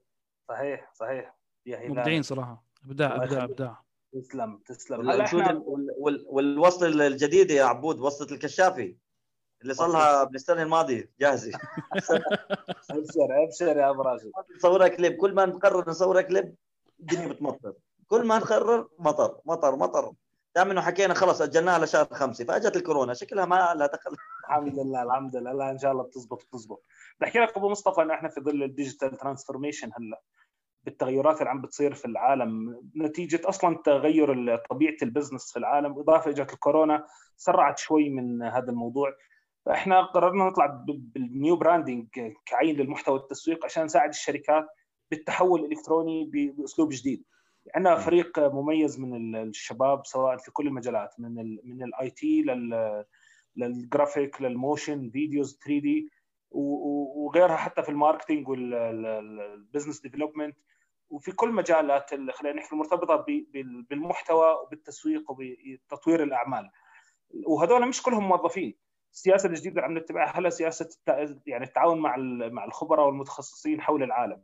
صحيح 0.49 0.91
صحيح. 0.93 1.35
يا 1.65 1.77
هلال. 1.77 1.91
مبدعين 1.91 2.21
صراحة. 2.21 2.63
أبداع 2.85 3.15
أبداع. 3.15 3.43
أبداع. 3.43 3.83
تسلم 4.13 4.57
تسلم. 4.57 4.99
هلا 5.01 5.09
والانشود 5.13 5.41
إحنا 5.41 5.53
وال- 5.65 5.95
وال- 5.97 6.25
والوصل 6.27 7.01
الجديده 7.01 7.53
يا 7.53 7.63
عبود 7.63 7.99
وصلة 7.99 8.31
الكشافي. 8.31 8.97
اللي 9.61 9.73
صار 9.73 9.87
لها 9.91 10.25
من 10.25 10.35
السنة 10.35 10.61
الماضيه 10.63 11.11
جاهزة. 11.19 11.51
أبشر 12.91 13.43
أبشر 13.43 13.77
يا 13.77 13.89
أبو 13.89 14.01
راشد. 14.01 14.31
نصورها 14.55 14.87
كليب. 14.87 15.17
كل 15.17 15.33
ما 15.33 15.45
نقرر 15.45 15.89
نصورها 15.89 16.21
كليب 16.21 16.55
الدنيا 16.99 17.27
بتمطر. 17.27 17.73
كل 18.07 18.27
ما 18.27 18.37
نقرر 18.37 18.87
مطر 18.99 19.41
مطر 19.45 19.75
مطر. 19.75 20.11
دام 20.55 20.71
إنه 20.71 20.81
حكينا 20.81 21.13
خلص 21.13 21.41
أجلناها 21.41 21.85
لشهر 21.85 22.05
خمسة 22.05 22.45
فأجت 22.45 22.75
الكورونا. 22.75 23.13
شكلها 23.13 23.45
ما 23.45 23.55
لها 23.55 23.87
دخل. 23.87 24.15
الحمد 24.49 24.79
لله 24.79 25.03
الحمد 25.03 25.35
لله. 25.35 25.53
لا 25.53 25.71
إن 25.71 25.77
شاء 25.77 25.91
الله 25.91 26.03
بتزبط 26.03 26.43
بتزبط. 26.43 26.83
بحكي 27.19 27.39
لك 27.39 27.57
أبو 27.57 27.69
مصطفى 27.69 28.01
انه 28.01 28.13
إحنا 28.13 28.29
في 28.29 28.41
ظل 28.41 28.63
ال 28.63 28.70
digital 28.70 29.17
transformation 29.17 29.89
هلأ 29.97 30.21
بالتغيرات 30.83 31.39
اللي 31.39 31.49
عم 31.49 31.61
بتصير 31.61 31.93
في 31.93 32.05
العالم 32.05 32.81
نتيجة 32.97 33.41
أصلا 33.45 33.77
تغير 33.85 34.57
طبيعة 34.69 34.97
ال 35.01 35.07
business 35.07 35.51
في 35.51 35.59
العالم 35.59 35.99
إضافة 35.99 36.31
اجت 36.31 36.53
الكورونا 36.53 37.05
سرعت 37.37 37.79
شوي 37.79 38.09
من 38.09 38.43
هذا 38.43 38.69
الموضوع. 38.69 39.13
فاحنا 39.67 40.01
قررنا 40.01 40.45
نطلع 40.45 40.65
بال 40.87 41.14
new 41.14 41.55
branding 41.55 42.07
كعين 42.45 42.75
للمحتوى 42.75 43.13
والتسويق 43.13 43.65
عشان 43.65 43.83
نساعد 43.85 44.09
الشركات 44.09 44.65
بالتحول 45.11 45.59
الإلكتروني 45.65 46.25
بأسلوب 46.25 46.89
جديد. 46.91 47.23
عندنا 47.75 47.95
فريق 47.95 48.39
مميز 48.39 48.99
من 48.99 49.15
ال- 49.15 49.49
الشباب 49.49 50.05
سواء 50.05 50.37
في 50.37 50.51
كل 50.51 50.67
المجالات 50.67 51.19
من 51.19 51.39
ال 51.39 51.59
من 51.63 51.83
ال 51.83 52.09
IT 52.09 52.41
لل 52.41 53.05
لل 53.55 53.74
graphic 53.74 54.41
لل 54.41 54.58
motion 54.58 55.09
videos 55.09 55.59
3D 55.65 56.09
وغيرها 56.51 57.55
حتى 57.55 57.83
في 57.83 57.89
ال 57.89 57.95
marketing 57.95 58.47
وال 58.47 58.78
business 58.78 60.01
development 60.01 60.57
وفي 61.09 61.31
كل 61.31 61.51
مجالات 61.51 62.13
ال- 62.13 62.33
خلينا 62.33 62.55
نحكي 62.55 62.73
المرتبطة 62.73 63.25
بالمحتوى 63.89 64.53
وبالتسويق 64.63 65.31
وبتطوير 65.31 66.23
الأعمال. 66.23 66.69
وهذول 67.47 67.87
مش 67.87 68.01
كلهم 68.01 68.27
موظفين. 68.27 68.86
السياسة 69.13 69.49
الجديده 69.49 69.69
اللي 69.75 69.81
عم 69.81 69.97
نتبعها. 69.97 70.37
هلا 70.39 70.49
سياسة 70.49 70.89
يعني 71.45 71.63
التعاون 71.65 71.99
مع 71.99 72.15
ال- 72.15 72.53
مع 72.53 72.65
الخبراء 72.65 73.05
والمتخصصين 73.05 73.81
حول 73.81 74.03
العالم 74.03 74.43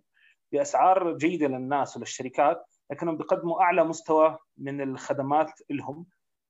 بأسعار 0.51 1.17
جيدة 1.17 1.47
للناس 1.47 1.97
وللشركات 1.97 2.65
لكنهم 2.91 3.17
بيقدموا 3.17 3.61
أعلى 3.61 3.83
مستوى 3.83 4.37
من 4.57 4.81
الخدمات 4.81 5.51
لهم 5.69 6.05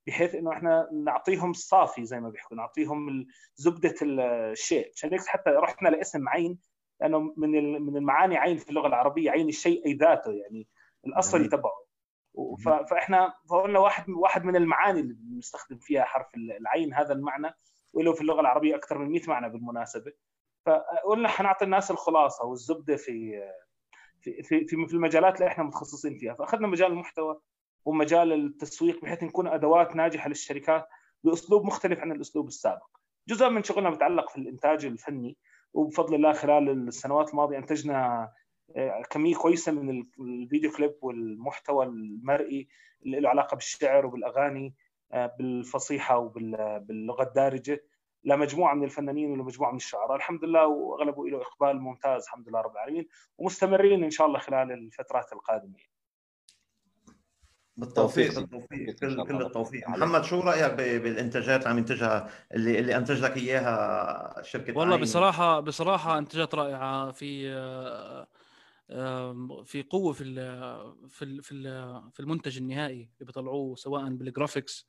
بحيث 0.07 0.35
إنه 0.35 0.51
إحنا 0.53 0.89
نعطيهم 1.05 1.51
الصافي 1.51 2.05
زي 2.05 2.19
ما 2.19 2.29
بيحكوا 2.29 2.57
نعطيهم 2.57 3.25
زبدة 3.55 3.95
الشيء. 4.01 4.91
عشان 4.95 5.09
هيك 5.09 5.25
حتى 5.25 5.49
رحنا 5.49 5.89
لاسم 5.89 6.29
عين 6.29 6.59
لأنه 7.01 7.19
من 7.37 7.81
من 7.81 7.97
المعاني 7.97 8.37
عين 8.37 8.57
في 8.57 8.69
اللغة 8.69 8.87
العربية 8.87 9.31
عين 9.31 9.49
الشيء 9.49 9.85
أي 9.85 9.93
ذاته 9.93 10.31
يعني 10.31 10.67
الاصلي 11.07 11.47
تبعه. 11.47 11.83
فإحنا 12.89 13.33
فقلنا 13.49 13.79
واحد 13.79 14.09
واحد 14.09 14.43
من 14.45 14.55
المعاني 14.55 14.99
اللي 14.99 15.13
بنستخدم 15.13 15.77
فيها 15.77 16.03
حرف 16.03 16.27
العين 16.35 16.93
هذا 16.93 17.13
المعنى. 17.13 17.53
وله 17.93 18.13
في 18.13 18.21
اللغة 18.21 18.41
العربية 18.41 18.75
أكثر 18.75 18.97
من 18.97 19.11
100 19.11 19.21
معنى 19.27 19.49
بالمناسبة. 19.49 20.13
فقلنا 20.65 21.27
حنعطي 21.27 21.65
الناس 21.65 21.91
الخلاصة 21.91 22.45
والزبدة 22.45 22.95
في 22.95 23.41
في 24.21 24.43
في 24.43 24.65
في 24.67 24.93
المجالات 24.93 25.35
اللي 25.35 25.47
إحنا 25.47 25.63
متخصصين 25.63 26.17
فيها. 26.17 26.33
فأخذنا 26.33 26.67
مجال 26.67 26.91
المحتوى 26.91 27.39
ومجال 27.85 28.33
التسويق 28.33 29.01
بحيث 29.01 29.23
نكون 29.23 29.47
أدوات 29.47 29.95
ناجحة 29.95 30.29
للشركات 30.29 30.87
بأسلوب 31.23 31.65
مختلف 31.65 31.99
عن 31.99 32.11
الأسلوب 32.11 32.47
السابق. 32.47 32.87
جزء 33.27 33.49
من 33.49 33.63
شغلنا 33.63 33.89
بيتعلق 33.89 34.29
في 34.29 34.37
الإنتاج 34.37 34.85
الفني 34.85 35.37
وبفضل 35.73 36.15
الله 36.15 36.33
خلال 36.33 36.69
السنوات 36.69 37.29
الماضية 37.29 37.57
أنتجنا 37.57 38.29
آه، 38.75 39.01
كمية 39.09 39.35
كويسة 39.35 39.71
من 39.71 40.03
الفيديو 40.19 40.71
كليب 40.71 40.95
والمحتوى 41.01 41.85
المرئي 41.85 42.67
اللي 43.05 43.19
له 43.19 43.29
علاقة 43.29 43.55
بالشعر 43.55 44.05
وبالأغاني. 44.05 44.73
بالفصيحة 45.13 46.17
وباللغه 46.17 47.23
الدارجة 47.23 47.83
لمجموعة 48.23 48.73
من 48.73 48.83
الفنانين 48.83 49.31
ولمجموعة 49.31 49.71
من 49.71 49.77
الشعراء. 49.77 50.15
الحمد 50.15 50.45
لله 50.45 50.67
واغلبه 50.67 51.29
له 51.29 51.41
إقبال 51.41 51.81
ممتاز 51.81 52.23
الحمد 52.23 52.49
لله 52.49 52.61
رب 52.61 52.71
العالمين 52.71 53.07
ومستمرين 53.37 54.03
إن 54.03 54.11
شاء 54.11 54.27
الله 54.27 54.39
خلال 54.39 54.71
الفترات 54.71 55.33
القادمة. 55.33 55.77
بالتوفيق. 57.77 58.39
بالتوفيق 58.39 58.95
كل 58.95 59.27
كل 59.27 59.41
التوفيق. 59.41 59.89
محمد 59.89 60.23
شو 60.23 60.39
رأيك 60.39 60.73
بالإنتاجات 60.73 61.59
اللي 61.59 61.69
عم 61.69 61.77
ينتجها 61.77 62.29
اللي 62.53 62.79
اللي 62.79 62.97
انتج 62.97 63.23
لك 63.23 63.37
إياها 63.37 64.41
شركة 64.41 64.77
والله 64.77 64.93
عين. 64.93 65.01
بصراحة 65.03 65.59
بصراحة 65.59 66.17
انتاجات 66.17 66.55
رائعة 66.55 67.11
في 67.11 67.49
في 69.65 69.85
قوة 69.89 70.13
في 70.13 70.23
في 71.09 71.41
في 72.13 72.19
المنتج 72.19 72.57
النهائي 72.57 73.09
اللي 73.13 73.25
بيطلعوه 73.25 73.75
سواء 73.75 74.09
بالجرافيكس 74.09 74.87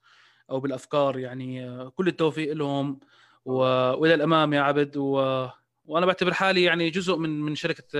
أو 0.50 0.60
بالأفكار. 0.60 1.18
يعني 1.18 1.90
كل 1.90 2.08
التوفيق 2.08 2.52
لهم. 2.52 3.00
وإلى 3.44 4.14
الأمام 4.14 4.52
يا 4.52 4.60
عبد. 4.60 4.96
و... 4.96 5.46
وأنا 5.86 6.06
بعتبر 6.06 6.32
حالي 6.32 6.62
يعني 6.62 6.90
جزء 6.90 7.16
من 7.16 7.40
من 7.40 7.54
شركة 7.54 7.98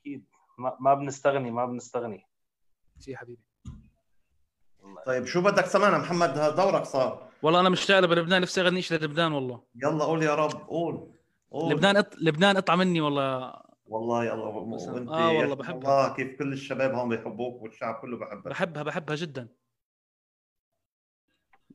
أكيد. 0.00 0.24
ما, 0.58 0.76
ما 0.80 0.94
بنستغني 0.94 1.50
ما 1.50 1.66
بنستغني. 1.66 2.26
يا 3.08 3.16
حبيبي. 3.16 3.42
طيب 5.06 5.24
شو 5.24 5.40
بدك 5.40 5.66
سمعنا 5.66 5.98
محمد؟ 5.98 6.54
دورك 6.56 6.84
صار. 6.84 7.28
والله 7.42 7.60
أنا 7.60 7.68
مشتاق 7.68 8.00
بلبنان 8.00 8.42
نفسي 8.42 8.60
أغني 8.60 8.82
شيء 8.82 8.98
للبنان 8.98 9.32
والله. 9.32 9.62
يلا 9.74 10.04
قول 10.04 10.22
يا 10.22 10.34
رب 10.34 10.68
قول, 10.68 11.10
قول. 11.50 11.72
لبنان 11.72 11.96
أط... 11.96 12.14
لبنان 12.16 12.56
اقطع 12.56 12.76
مني 12.76 13.00
والله. 13.00 13.63
والله 13.86 14.24
يلا 14.24 14.44
وانت 14.44 15.08
آه 15.10 15.32
والله 15.32 15.54
بحبها 15.54 15.78
الله 15.78 16.14
كيف 16.16 16.38
كل 16.38 16.52
الشباب 16.52 16.94
هون 16.94 17.08
بيحبوك 17.08 17.62
والشعب 17.62 17.94
كله 17.94 18.18
بحبك 18.18 18.48
بحبها 18.48 18.82
بحبها 18.82 19.16
جدا 19.16 19.48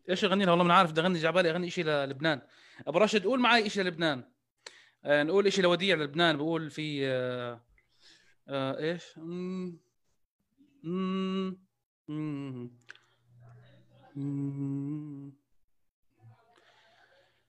إيش 0.10 0.26
اغني 0.26 0.46
لها 0.46 0.52
والله 0.52 0.66
ما 0.66 0.74
عارف 0.74 0.92
بدي 0.92 1.02
اغني 1.02 1.20
جعبالي 1.20 1.52
اغني 1.52 1.70
شيء 1.70 1.86
للبنان 1.86 2.42
ابو 2.88 2.98
راشد 2.98 3.26
قول 3.26 3.40
معي 3.40 3.70
شيء 3.70 3.84
للبنان 3.84 4.24
آه 5.06 5.24
نقول 5.24 5.54
شيء 5.54 5.64
لوديع 5.64 5.96
للبنان 5.96 6.38
بقول 6.38 6.70
في 6.70 7.08
آه 7.08 7.62
آه 8.48 8.78
إيش 8.80 9.18
مم. 9.18 9.80
مم. 10.84 12.70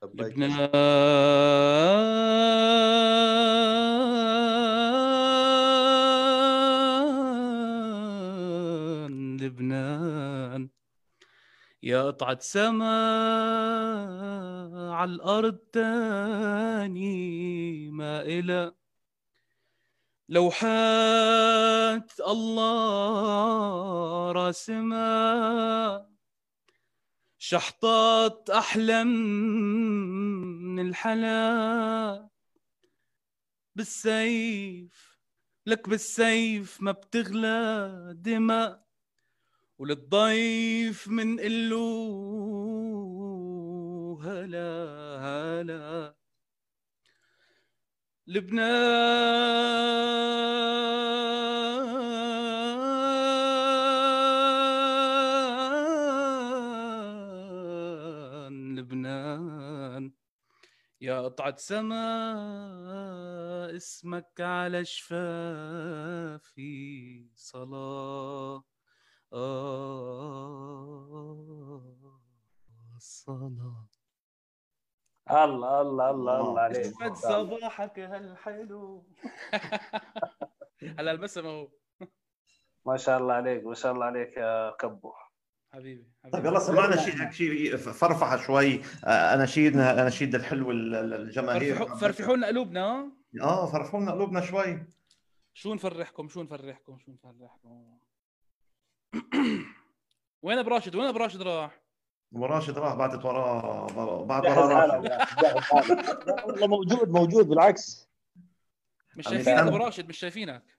لبنان 0.03 0.57
لبنان. 9.41 10.69
يا 11.83 12.03
قطعة 12.03 12.39
سما 12.41 12.93
على 14.93 15.11
الأرض 15.11 15.59
تاني 15.73 17.91
ما 17.91 18.23
إلى. 18.23 18.73
لوحات 20.29 22.21
الله 22.21 24.33
راسمها 24.33 26.10
شحطات 27.43 28.51
أحلم 28.51 29.07
من 30.75 30.89
الحلا 30.89 32.29
بالسيف 33.77 35.19
لك 35.67 35.89
بالسيف 35.89 36.83
ما 36.83 36.93
بتغلى 36.93 38.13
دماء 38.17 38.87
وللضيف 39.79 41.09
من 41.09 41.41
قلو 41.41 41.81
هلا 44.23 44.77
هلا 45.21 46.15
لبنان 48.27 49.81
لبنان. 58.81 60.13
يا 61.01 61.21
قطعة 61.21 61.57
سما 61.57 62.03
اسمك 63.77 64.41
على 64.41 64.85
شفافي. 64.85 66.51
صلاة 67.35 68.65
الصلاة 72.97 73.89
الله 75.31 75.81
الله 75.81 76.11
الله 76.11 76.41
الله 76.41 76.61
عليك. 76.61 76.87
اسعد 76.87 77.15
صباحك 77.15 77.99
هالحلو. 77.99 79.07
هلا 80.99 81.11
البسم 81.11 81.47
اهو 81.47 81.69
ما 82.87 82.97
شاء 82.97 83.19
الله 83.19 83.35
عليك 83.35 83.65
ما 83.65 83.75
شاء 83.75 83.93
الله 83.93 84.05
عليك 84.05 84.37
يا 84.37 84.71
كبو. 84.71 85.13
حبيبي, 85.73 86.07
حبيبي. 86.23 86.37
طيب 86.37 86.47
يلا 86.47 86.59
سمعنا 86.59 86.97
شيء 86.97 87.31
شيء 87.31 87.77
فرفحة 87.77 88.37
شوي. 88.37 88.81
آه، 89.05 89.35
اناشيدنا 89.35 89.93
اناشيد 89.93 90.35
الحلو 90.35 90.71
الجماهير. 90.71 91.97
فرفحوا 91.97 92.37
لنا 92.37 92.47
قلوبنا 92.47 93.13
آه 93.41 93.67
فرفحوا 93.67 94.01
لنا 94.01 94.13
قلوبنا 94.13 94.41
شوي. 94.41 94.87
شو 95.55 95.75
نفرحكم؟ 95.75 96.29
شو 96.29 96.43
نفرحكم؟ 96.43 96.99
شو 96.99 97.13
نفرحكم؟ 97.13 97.99
وين 100.43 100.59
أبو 100.59 100.71
راشد؟ 100.71 100.95
وين 100.95 101.07
أبو 101.07 101.19
راشد 101.19 101.43
راح؟ 101.43 101.83
أبو 102.35 102.47
راشد 102.47 102.79
راح 102.79 102.95
بعدت 102.95 103.25
وراه 103.25 103.87
بعد 104.25 104.47
وراه 104.47 105.01
والله 106.47 106.67
موجود 106.67 107.09
موجود 107.09 107.49
بالعكس. 107.49 108.11
مش 109.17 109.25
شايفينك 109.25 109.59
أبو 109.59 109.77
راشد؟ 109.77 110.09
مش 110.09 110.19
شايفينك. 110.19 110.79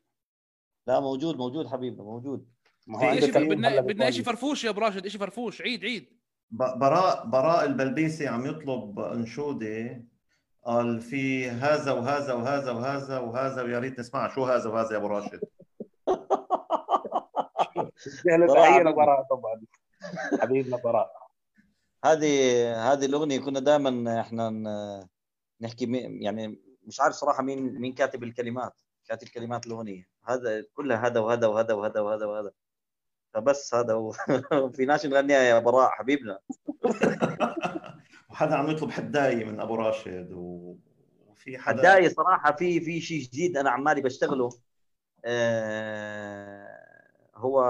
لا 0.88 1.00
موجود 1.00 1.38
موجود 1.38 1.68
حبيبي 1.68 2.02
موجود. 2.02 2.48
بدنا 2.88 3.82
بدنا 3.82 4.12
شيء 4.12 4.24
فرفوش 4.24 4.64
يا 4.64 4.70
ابو 4.70 4.82
راشد 4.82 5.08
شيء 5.08 5.22
فرفوش. 5.22 5.62
عيد 5.62 5.86
عيد. 5.86 6.22
براء 6.52 7.26
براء 7.26 7.66
البلبيسي 7.66 8.28
عم 8.28 8.46
يطلب 8.46 9.00
أنشودة. 9.00 10.06
قال 10.64 11.02
في 11.02 11.50
هذا 11.50 11.92
وهذا 11.92 12.34
وهذا 12.34 12.72
وهذا 12.72 13.20
وهذا 13.20 13.62
ويا 13.62 13.80
ريت 13.80 14.00
نسمع 14.00 14.28
شو 14.36 14.46
هذا 14.46 14.70
وهذا 14.70 14.92
يا 14.92 14.98
أبو 14.98 15.08
راشد؟ 15.08 15.42
تحيه 18.48 18.84
لبراء 18.84 19.24
طبعا. 19.30 19.62
حبيبنا 20.42 20.78
براء. 20.78 21.12
هذه 22.06 22.34
هذه 22.94 23.06
الأغنية 23.06 23.40
كنا 23.40 23.60
دائما 23.60 24.22
إحنا 24.22 24.50
نحكي 25.62 25.86
يعني 26.22 26.62
مش 26.88 27.02
عارف 27.02 27.16
صراحة 27.16 27.44
مين 27.44 27.80
مين 27.80 27.94
كاتب 27.94 28.24
الكلمات 28.24 28.82
كاتب 29.08 29.28
كلمات 29.28 29.68
الأغنية. 29.68 30.08
هذا 30.26 30.66
كلها 30.74 31.08
هذا 31.08 31.20
وهذا 31.20 31.48
وهذا 31.48 31.74
وهذا 31.74 32.00
وهذا 32.00 32.26
وهذا. 32.26 32.52
فبس 33.34 33.74
هذا 33.74 33.94
وفي 33.94 34.86
ناس 34.86 35.06
نغنيها 35.06 35.42
يا 35.42 35.60
براء 35.60 35.90
حبيبنا. 35.90 36.40
وحدا 38.30 38.56
عم 38.56 38.70
يطلب 38.70 38.92
حداية 38.92 39.46
من 39.46 39.60
أبو 39.60 39.76
راشد 39.76 40.30
وفي 40.32 41.58
حدا 41.58 41.80
حداية 41.80 42.10
صراحة 42.10 42.56
في 42.56 42.82
في 42.82 43.02
شيء 43.02 43.22
جديد 43.22 43.58
أنا 43.58 43.70
عمالي 43.70 44.02
بشتغله. 44.02 44.50
آه 45.26 46.82
هو 47.36 47.64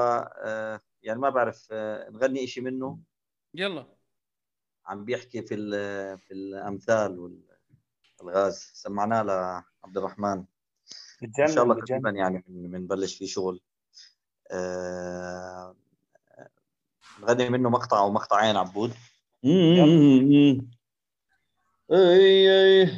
آه 0.44 0.82
يعني 1.04 1.20
ما 1.20 1.30
بعرف 1.30 1.68
آه 1.72 2.10
نغني 2.10 2.48
شيء 2.48 2.64
منه. 2.64 3.00
يلا. 3.54 3.88
عم 4.86 5.06
بيحكي 5.06 5.42
في 5.42 5.56
في 6.18 6.34
الأمثال 6.34 7.40
والغاز 8.20 8.72
سمعناه 8.74 9.24
لعبد 9.24 9.98
الرحمن. 9.98 10.46
إن 11.24 11.48
شاء 11.48 11.64
الله 11.64 11.76
قريبا 11.76 12.10
يعني 12.10 12.44
بنبلش 12.48 13.16
فيه 13.18 13.26
شغل. 13.26 13.62
آه 14.52 15.76
نغني 17.22 17.50
منه 17.50 17.70
مقطع 17.70 18.00
أو 18.00 18.12
مقطعين 18.12 18.58
عبود. 18.58 18.94
أي 21.92 22.82
أي. 22.82 22.90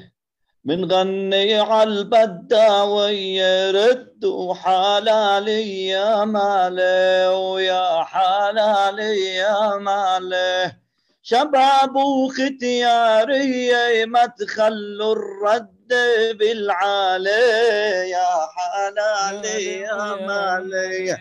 بنغني 0.64 1.56
عالبداوية 1.56 3.72
ردوا 3.72 4.54
حلالي 4.54 5.88
يا 5.88 6.26
مالي 6.26 7.28
ويا 7.28 8.04
حلالي 8.04 9.36
يا 9.36 9.78
مالي. 9.78 10.76
شباب 11.22 11.96
وختيارية 11.96 14.06
ما 14.06 14.26
تخلوا 14.26 15.16
الرد 15.16 15.94
بالعالي. 16.40 18.10
يا 18.10 18.48
حلالي 18.56 19.80
يا 19.80 20.16
مالي. 20.16 21.18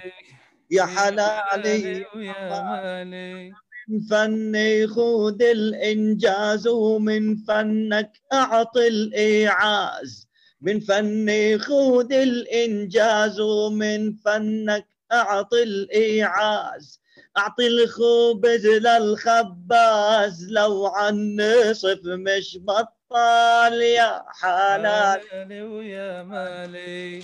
يا 0.73 0.85
حلالي 0.85 2.07
يا 2.17 2.49
مالي. 2.49 3.53
من 3.89 4.01
فني 4.01 4.87
خذ 4.87 5.43
الإنجاز 5.43 6.69
ومن 6.69 7.37
فنك 7.37 8.13
أعطي 8.33 8.89
الإيعاز. 8.89 10.29
من 10.61 10.81
فني 10.81 11.59
خذ 11.59 12.13
الإنجاز 12.13 13.41
ومن 13.41 14.15
فنك 14.15 14.89
أعطي 15.13 15.63
الإيعاز. 15.63 17.01
أعطي 17.39 17.67
الخبز 17.67 18.67
للخباز 18.67 20.47
لو 20.51 20.87
عن 20.87 21.37
نصف 21.37 22.01
مش 22.05 22.59
بطال 22.63 23.83
يا 23.83 24.25
حلال. 24.41 25.21
ويا 25.51 26.23
مالي. 26.23 27.23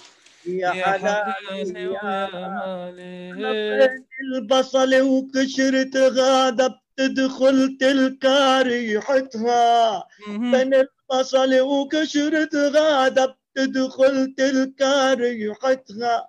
يا 0.48 0.72
يا 0.74 0.84
حلال 0.84 1.32
حلالي 1.32 1.82
يا 1.82 2.28
مالي 2.48 3.88
البصل 4.34 5.00
وقشرة 5.00 6.08
غادة 6.08 6.80
بتدخل 6.98 7.76
تلقى 7.80 8.62
ريحتها. 8.62 10.04
بين 10.28 10.74
البصل 10.74 11.60
وقشرة 11.60 12.54
غادة 12.54 13.36
بتدخل 13.56 14.34
تلقى 14.36 15.14
ريحتها. 15.14 16.28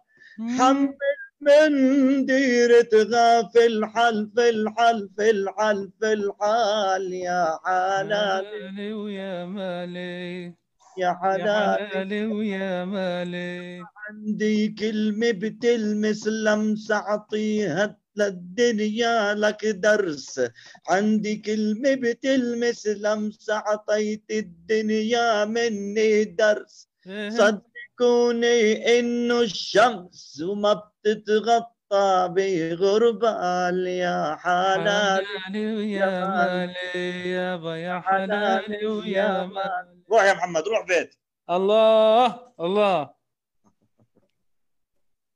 حمل 0.57 0.93
من 1.41 2.25
ديرتها 2.25 3.43
في 3.43 3.65
الحل 3.65 4.29
في 4.35 4.49
الحل 4.49 5.09
في 5.17 5.29
الحل 5.29 5.91
في 5.99 6.13
الحال 6.13 7.13
يا 7.13 7.59
حلال 7.65 8.45
مالي 8.45 8.93
ويا 8.93 9.45
مالي. 9.45 10.45
يا 10.45 10.53
يا 10.97 11.13
حلال. 11.13 11.89
حلالي 11.89 12.25
ويا 12.25 12.85
مالي. 12.85 13.83
عندي 14.09 14.67
كلمة 14.67 15.31
بتلمس 15.31 16.27
لمسة 16.27 16.95
أعطيها 16.95 17.97
للدنيا 18.15 19.33
لك 19.33 19.65
درس. 19.65 20.41
عندي 20.89 21.35
كلمة 21.35 21.93
بتلمس 21.93 22.87
لمسة 22.87 23.53
أعطيت 23.53 24.23
الدنيا 24.31 25.45
مني 25.45 26.23
درس. 26.23 26.89
صدقوني 27.29 28.59
إنه 28.99 29.41
الشمس 29.41 30.41
وما 30.41 30.73
بتتغطى 30.73 32.33
بغربال 32.35 33.87
يا 33.87 34.35
حلال 34.35 35.25
ويا 35.53 36.27
مالي 36.27 37.29
يابا 37.29 37.75
يا 37.75 37.99
حلالي 37.99 38.85
ويا 38.85 39.45
مالي. 39.45 40.01
روح 40.11 40.23
يا 40.23 40.33
محمد 40.33 40.63
روح 40.67 40.85
بيت. 40.87 41.15
الله 41.49 42.39
الله. 42.59 43.18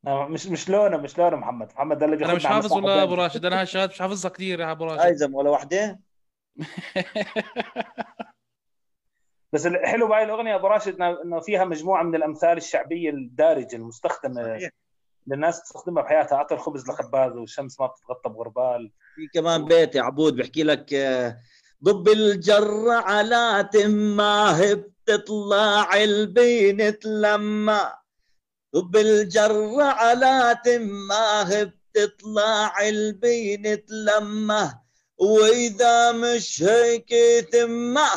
مش 0.06 0.48
مش 0.48 0.70
لونه 0.70 0.98
مش 0.98 1.18
لونه 1.18 1.36
محمد. 1.38 1.68
محمد 1.76 1.98
ده 2.00 2.06
اللي 2.06 2.26
أنا 2.26 2.34
مش 2.34 2.46
حافظ 2.46 2.74
بعيدة. 2.74 3.04
أبو 3.04 3.14
راشد؟ 3.16 3.46
أنا 3.46 3.62
هالشهادة 3.62 3.92
مش 3.94 4.00
حافظها 4.00 4.30
كثير 4.32 4.60
يا 4.60 4.72
أبو 4.72 4.86
راشد. 4.86 5.02
أيزم 5.06 5.36
ولا 5.36 5.50
وحدة؟ 5.50 6.00
بس 9.54 9.66
الحلو 9.66 10.08
بهاي 10.08 10.24
الأغنية 10.24 10.56
أبو 10.56 10.68
راشد 10.68 10.98
إنه- 10.98 11.22
إنه 11.26 11.40
فيها 11.40 11.66
مجموعة 11.66 12.04
من 12.04 12.16
الأمثال 12.16 12.58
الشعبية 12.58 13.10
الدارجة 13.10 13.76
المستخدمة 13.76 14.44
صحيح. 14.58 14.70
للناس 15.28 15.64
تستخدمها 15.64 16.04
بحياتها. 16.04 16.36
اعطي 16.36 16.56
الخبز 16.56 16.90
لخباز 16.90 17.32
والشمس 17.38 17.80
ما 17.80 17.88
بتتغطى 17.88 18.30
بغربال. 18.30 18.92
في 19.16 19.28
كمان 19.34 19.66
بيت 19.66 19.96
يا 19.96 20.02
عبود 20.02 20.36
بحكي 20.36 20.64
لك 20.64 20.94
آه، 20.94 21.38
ضب 21.84 22.08
الجر 22.08 22.90
على 22.90 23.70
تماه 23.74 24.74
بتطلع 24.74 25.94
البين 26.04 27.00
تلمع 27.00 28.03
ضب 28.76 28.96
الجر 28.96 29.82
على 29.82 30.58
تماه 30.66 31.72
بتطلع 31.96 32.88
البين 32.88 33.86
تلمه 33.86 34.80
وإذا 35.18 36.12
مش 36.12 36.64
هيك 36.64 37.10
تمه 37.52 38.10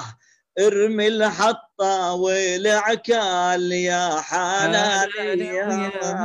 ارمي 0.59 1.09
الحطة 1.09 2.13
والعكال 2.13 3.73
يا 3.73 4.21
حلالي 4.21 5.47
يا 5.47 5.67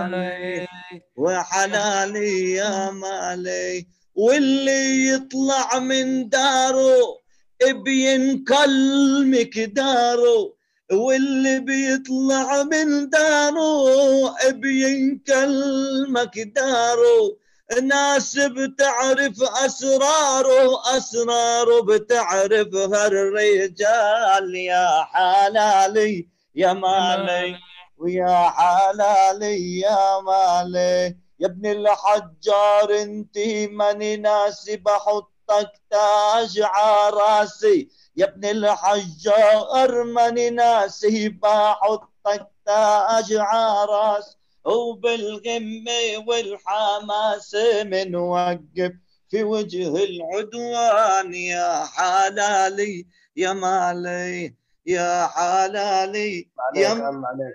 مالي 0.07 0.67
وحلالي 1.15 2.51
يا 2.51 2.91
مالي. 2.91 3.88
واللي 4.15 5.07
يطلع 5.07 5.79
من 5.79 6.29
داره 6.29 7.21
بينكل 7.65 9.25
مقداره 9.27 10.53
واللي 10.91 11.59
بيطلع 11.59 12.63
من 12.63 13.09
داره 13.09 14.51
بينكل 14.51 15.55
مقداره 16.11 17.37
ناس 17.83 18.37
بتعرف 18.39 19.43
أسراره 19.65 20.97
أسراره 20.97 21.81
بتعرفها 21.81 23.07
الرجال 23.07 24.55
يا 24.55 25.03
حلالي 25.03 26.27
يا 26.55 26.73
مالي 26.73 27.55
ويا 27.97 28.49
حلالي 28.49 29.79
يا 29.79 30.19
مالي. 30.21 31.17
يا 31.39 31.47
ابن 31.47 31.65
الحجار 31.65 33.01
انتي 33.01 33.67
ماني 33.67 34.17
ناسي 34.17 34.77
بحطك 35.52 35.72
تاج 35.89 36.62
عراسي. 36.64 37.89
يا 38.16 38.26
ابن 38.26 38.45
الحجار 38.45 40.04
ماني 40.04 40.49
ناسي. 40.49 41.30
بحطك 41.30 42.47
تاج 42.66 43.34
عراس. 43.34 44.38
وبالغمة 44.66 46.26
والحماس 46.28 47.56
منوقف 47.84 48.91
في 49.30 49.43
وجه 49.43 50.04
العدوان 50.04 51.34
يا 51.34 51.86
حلالي. 51.86 53.08
يا 53.36 53.54
مالي 53.54 54.56
يا 54.86 55.28
حلالي. 55.28 56.49
يا 56.76 56.93
مالي. 56.93 57.54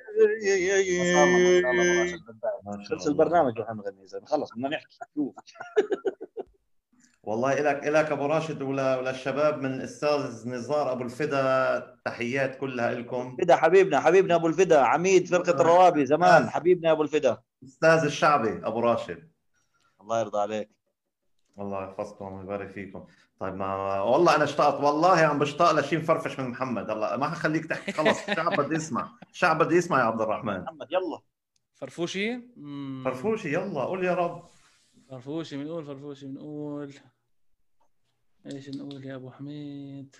خلص. 2.90 3.06
البرنامج 3.06 3.58
وإحنا 3.58 3.74
نغني 3.74 4.26
خلص 4.26 4.50
بدنا 4.52 4.68
نحكي. 4.68 4.98
شوف. 5.14 5.34
والله 7.26 7.52
إلك 7.52 7.88
إلك 7.88 8.12
أبو 8.12 8.26
راشد 8.26 8.62
ولا 8.62 8.98
وللشباب 8.98 9.58
من 9.58 9.74
الأستاذ 9.74 10.48
نزار 10.48 10.92
أبو 10.92 11.02
الفدا 11.04 11.96
تحيات 12.04 12.58
كلها 12.58 12.94
لكم 12.94 13.36
فدا 13.36 13.56
حبيبنا 13.56 14.00
حبيبنا 14.00 14.34
أبو 14.34 14.46
الفدا 14.46 14.80
عميد 14.80 15.28
فرقة 15.28 15.60
الروابي 15.60 16.06
زمان 16.06 16.50
حبيبنا 16.50 16.88
يا 16.88 16.92
أبو 16.92 17.02
الفدا. 17.02 17.38
أستاذ 17.64 18.04
الشعبي 18.04 18.66
أبو 18.66 18.80
راشد. 18.80 19.28
الله 20.00 20.20
يرضى 20.20 20.38
عليك. 20.38 20.70
الله 21.58 21.84
يحفظكم 21.84 22.32
ويبارك 22.32 22.68
فيكم. 22.68 23.04
طيب 23.40 23.54
ما 23.54 24.00
والله 24.00 24.36
أنا 24.36 24.44
اشتقت 24.44 24.80
والله 24.80 25.18
عم 25.18 25.38
بشتاق 25.38 25.72
لشي 25.72 25.96
مفرفش 25.96 26.38
من 26.38 26.48
محمد. 26.48 26.90
الله 26.90 27.16
ما 27.16 27.28
حخليك 27.28 27.66
تحكي. 27.66 27.92
خلص 27.92 28.28
الشعب 28.28 28.60
بده 28.60 28.76
يسمع. 28.76 29.08
الشعب 29.30 29.58
بده 29.58 29.76
يسمع 29.76 29.98
يا 29.98 30.04
عبد 30.04 30.20
الرحمن. 30.20 30.60
محمد 30.60 30.86
يلا. 30.92 31.20
فرفوشي؟ 31.74 32.36
مم. 32.56 33.02
فرفوشي 33.04 33.54
يلا 33.54 33.80
قول 33.80 34.04
يا 34.04 34.14
رب. 34.14 34.42
فرفوشي 35.10 35.56
بنقول 35.56 35.84
فرفوشي 35.84 36.26
بنقول. 36.26 36.92
إيش 38.46 38.68
نقول 38.68 39.04
يا 39.04 39.14
ابو 39.14 39.30
حميد. 39.30 40.16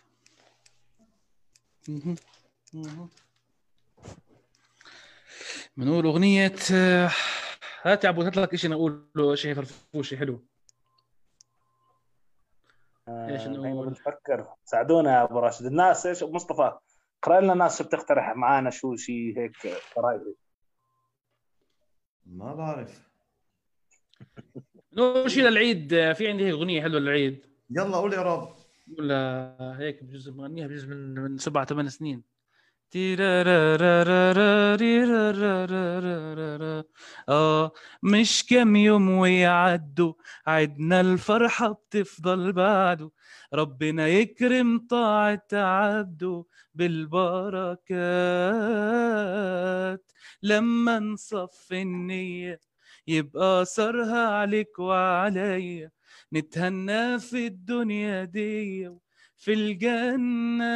بنقول 5.76 6.06
أغنية 6.06 6.56
آه، 6.74 7.10
هات 7.82 8.04
يا 8.04 8.08
ابو 8.08 8.22
هات 8.22 8.36
لك 8.36 8.56
شيء 8.56 8.70
نقوله 8.70 9.34
شيء 9.34 9.54
فرفوشي 9.54 10.16
حلو. 10.16 10.44
إيش 13.08 13.40
آه، 13.40 13.48
نقول؟ 13.48 13.66
هينا 13.66 13.82
بنفكر. 13.82 14.54
ساعدونا 14.64 15.12
يا 15.12 15.22
أبو 15.22 15.38
راشد. 15.38 15.66
الناس 15.66 16.06
إيش 16.06 16.22
مصطفى؟ 16.22 16.78
اقرا 17.22 17.40
لنا 17.40 17.54
ناس 17.54 17.78
شو 17.78 17.84
بتقترح 17.84 18.36
معانا 18.36 18.70
شو 18.70 18.96
شيء 18.96 19.38
هيك 19.38 19.56
قرايب 19.96 20.34
ما 22.26 22.54
بعرف. 22.54 23.08
نقول 24.92 25.30
شيء 25.30 25.42
للعيد 25.42 25.92
آه، 25.92 26.12
في 26.12 26.28
عندي 26.28 26.44
هيك 26.44 26.52
أغنية 26.52 26.82
حلوة 26.82 27.00
للعيد. 27.00 27.55
يلا 27.70 27.96
قول 27.96 28.12
يا 28.12 28.22
رب. 28.22 28.48
ولا 28.98 29.56
هيك 29.78 30.04
بجوز 30.04 30.28
مغنيها 30.28 30.66
بجوز 30.66 30.84
من 30.84 31.14
من 31.14 31.38
سبع 31.38 31.64
ثمان 31.64 31.88
سنين. 31.88 32.36
آه 37.28 37.72
مش 38.02 38.46
كم 38.50 38.76
يوم 38.76 39.10
ويعدوا 39.10 40.12
عدنا 40.46 41.00
الفرحة 41.00 41.72
بتفضل 41.72 42.52
بعده. 42.52 43.10
ربنا 43.54 44.08
يكرم 44.08 44.86
طاعة 44.90 45.46
عبده 45.52 46.44
بالبركات. 46.74 48.02
لما 50.42 50.98
نصفي 50.98 51.82
النية 51.82 52.60
يبقى 53.06 53.62
أثرها 53.62 54.28
عليك 54.28 54.78
وعليا. 54.78 55.90
نتهنى 56.32 57.18
في 57.18 57.46
الدنيا 57.46 58.24
دي 58.24 58.90
في 59.36 59.52
الجنات. 59.52 60.66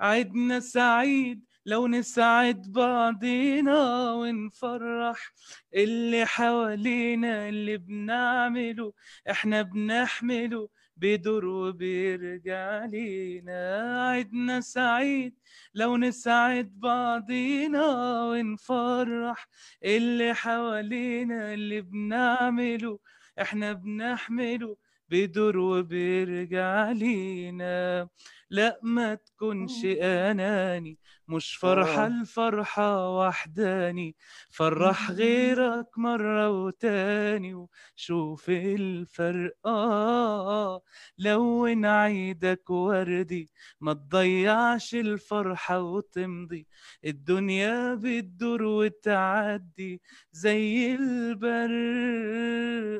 عدنا 0.00 0.60
سعيد 0.60 1.44
لو 1.66 1.86
نسعد 1.86 2.62
بعضينا 2.72 4.12
ونفرح. 4.12 5.32
اللي 5.74 6.26
حوالينا 6.26 7.48
اللي 7.48 7.76
بنعمله 7.76 8.92
إحنا 9.30 9.62
بنحمله 9.62 10.68
بيدور 10.96 11.44
وبيرجع 11.46 12.84
لينا. 12.84 14.10
عدنا 14.10 14.60
سعيد 14.60 15.34
لو 15.74 15.96
نسعد 15.96 16.72
بعضينا 16.80 18.22
ونفرح. 18.24 19.48
اللي 19.84 20.34
حوالينا 20.34 21.54
اللي 21.54 21.80
بنعمله 21.80 22.98
إحنا 23.40 23.72
بنحمله 23.72 24.76
بيدور 25.08 25.58
وبيرجع 25.58 26.90
لينا 26.90 28.08
لا 28.50 28.80
ما 28.82 29.14
تكونش 29.14 29.84
أناني 29.84 30.98
مش 31.30 31.54
فرحة 31.56 32.06
الفرحة 32.06 33.08
وحداني 33.18 34.16
فرح 34.50 35.10
غيرك 35.20 35.98
مرة 35.98 36.50
وتاني. 36.50 37.54
وشوف 37.54 38.50
الفرق 38.50 39.52
آه 39.66 40.82
لون 41.18 41.86
عيدك 41.86 42.70
وردي 42.70 43.50
ما 43.80 43.92
تضيعش 43.92 44.94
الفرحة 44.94 45.80
وتمضي. 45.82 46.66
الدنيا 47.04 47.94
بتدور 47.94 48.62
وتعدي 48.62 50.02
زي 50.32 50.94
البر 50.94 51.70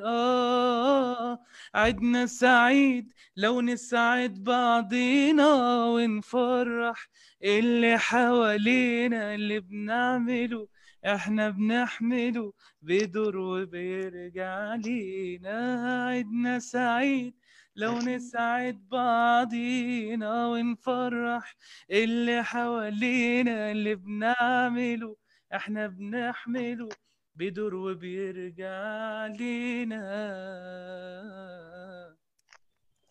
آه. 0.05 1.39
عدنا 1.75 2.27
سعيد 2.27 3.13
لو 3.37 3.61
نسعد 3.61 4.35
بعضينا 4.45 5.55
ونفرح 5.85 7.09
اللي 7.45 7.99
حوالينا 7.99 9.35
اللي 9.35 9.61
بنعمله 9.61 10.69
إحنا 11.07 11.51
بنحمله. 11.51 12.53
بيدور 12.83 13.37
وبيرجع 13.37 14.75
لينا. 14.75 16.09
عدنا 16.09 16.59
سعيد. 16.59 17.35
لو 17.77 17.99
نسعد 17.99 18.89
بعضينا 18.89 20.47
ونفرح. 20.47 21.57
اللي 21.91 22.45
حوالينا 22.45 23.71
اللي 23.71 23.95
بنعمله 23.95 25.17
إحنا 25.55 25.87
بنحمله. 25.87 26.89
بيدور 27.35 27.75
وبيرجع 27.75 29.27
لينا. 29.27 30.05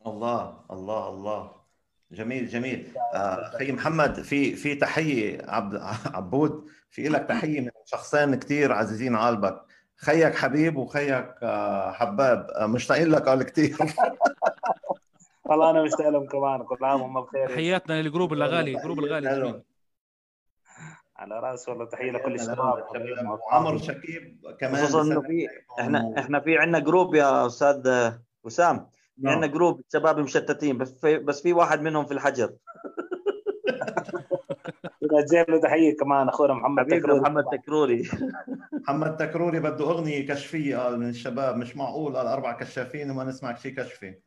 الله 0.05 0.65
الله 0.71 1.09
الله. 1.09 1.58
جميل 2.11 2.47
جميل. 2.47 2.93
آه، 3.13 3.55
أخي 3.55 3.71
محمد 3.71 4.21
في 4.21 4.55
في 4.55 4.75
تحية 4.75 5.41
عبد 5.47 5.79
عبود 6.15 6.65
في 6.89 7.09
لك 7.09 7.21
تحية 7.29 7.61
من 7.61 7.69
شخصين 7.85 8.35
كثير 8.35 8.71
عزيزين 8.73 9.15
على 9.15 9.35
قلبك. 9.35 9.61
خيك 9.95 10.35
حبيب 10.35 10.77
وخيك 10.77 11.33
آه، 11.43 11.91
حباب. 11.91 12.47
آه، 12.55 12.65
مشتاقين 12.65 13.07
لك 13.07 13.29
قال 13.29 13.43
كثير 13.43 13.77
والله 15.45 15.69
أنا 15.69 15.83
مشتاق 15.83 16.09
لهم 16.09 16.27
كمان. 16.27 16.63
كل 16.63 16.85
عام 16.85 17.01
وهم 17.01 17.21
بخير. 17.21 17.47
تحياتنا 17.49 18.01
لل 18.01 18.10
group 18.10 18.33
الأغالي 18.33 18.73
group 18.73 18.99
الأغالي 18.99 19.39
جميل. 19.39 19.61
على 21.15 21.39
رأس 21.39 21.69
والله 21.69 21.85
تحية 21.85 22.11
لكل 22.11 22.35
الشباب 22.35 22.83
عمر 23.51 23.77
شكيب 23.77 24.41
كمان 24.59 24.75
خصوصا 24.85 25.01
إنه 25.01 25.21
في. 25.21 25.47
إحنا 25.79 26.13
إحنا 26.19 26.39
في 26.39 26.57
عندنا 26.57 26.79
group 26.79 27.15
يا 27.15 27.45
أستاذ 27.45 28.11
وسام. 28.43 28.89
نعم. 29.21 29.33
عندنا 29.33 29.51
group 29.51 29.81
شباب 29.93 30.19
مشتتين 30.19 30.77
بس 30.77 30.93
في 31.01 31.17
بس 31.17 31.41
في 31.41 31.53
واحد 31.53 31.81
منهم 31.81 32.05
في 32.05 32.13
الحجر. 32.13 32.53
جايب 35.31 35.49
له 35.49 35.61
تحية 35.61 35.97
كمان 35.97 36.29
أخونا 36.29 36.53
محمد 36.53 36.87
تكرم 36.87 37.17
محمد 37.17 37.43
تكروري. 37.51 38.09
محمد 38.73 39.17
تكروري 39.17 39.59
بده 39.59 39.85
أغنية 39.85 40.27
كشفية 40.27 40.77
قال 40.77 40.99
من 40.99 41.09
الشباب. 41.09 41.57
مش 41.57 41.77
معقول 41.77 42.17
قال 42.17 42.27
أربع 42.27 42.51
كشافين 42.51 43.11
وما 43.11 43.23
نسمع 43.23 43.55
شيء 43.55 43.75
كشفي. 43.75 44.19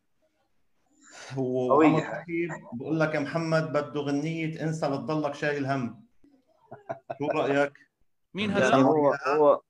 شكيب 1.30 2.50
بقول 2.72 3.00
لك 3.00 3.14
يا 3.14 3.20
محمد 3.20 3.72
بده 3.72 4.00
غنية 4.00 4.62
إنسى 4.62 4.86
لتضلك 4.86 5.34
شايل 5.34 5.66
هم. 5.66 6.04
شو 7.18 7.26
رأيك؟ 7.26 7.72
مين 8.34 8.50
هذا؟ 8.50 8.74
هو 8.74 9.14
هو 9.26 9.60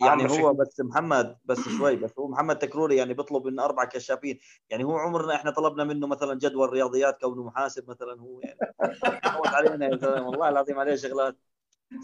يعني 0.00 0.30
هو 0.30 0.52
بس 0.52 0.80
محمد 0.80 1.38
بس 1.44 1.68
شوي 1.68 1.96
بس 1.96 2.10
هو 2.18 2.28
محمد 2.28 2.58
تكروري 2.58 2.96
يعني 2.96 3.14
بيطلب 3.14 3.46
من 3.46 3.60
أربع 3.60 3.84
كشافين. 3.84 4.40
يعني 4.70 4.84
هو 4.84 4.96
عمرنا 4.96 5.34
إحنا 5.34 5.50
طلبنا 5.50 5.84
منه 5.84 6.06
مثلا 6.06 6.34
جدول 6.38 6.70
رياضيات 6.70 7.20
كونه 7.20 7.42
محاسب 7.42 7.90
مثلا 7.90 8.20
هو 8.20 8.40
يعني. 8.40 8.58
فوت 9.36 9.48
علينا 9.48 9.86
يا 9.86 9.96
زلمة 9.96 10.28
والله 10.28 10.48
العظيم 10.48 10.78
عليه 10.78 10.96
شغلات. 10.96 11.36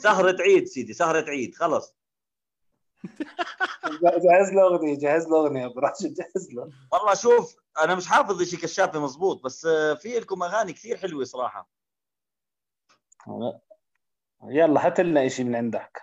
سهرة 0.02 0.42
عيد 0.42 0.64
سيدي 0.66 0.92
سهرة 0.92 1.30
عيد 1.30 1.54
خلص. 1.54 1.96
جهز 4.02 4.52
له 4.52 4.62
أغنية 4.62 4.98
جهز 4.98 5.28
له 5.28 5.36
أغنية 5.36 5.66
أبو 5.66 5.80
راشد 5.80 6.14
جهز 6.14 6.52
له. 6.52 6.70
والله 6.92 7.14
شوف 7.14 7.56
أنا 7.84 7.94
مش 7.94 8.06
حافظ 8.06 8.42
شيء 8.42 8.58
كشافي 8.58 8.98
مزبوط 8.98 9.44
بس 9.44 9.66
في 10.02 10.18
لكم 10.18 10.42
أغاني 10.42 10.72
كثير 10.72 10.96
حلوة 10.96 11.24
صراحة. 11.24 11.68
يلا 14.44 14.86
هات 14.86 15.00
لنا 15.00 15.28
شيء 15.28 15.44
من 15.44 15.56
عندك. 15.56 16.02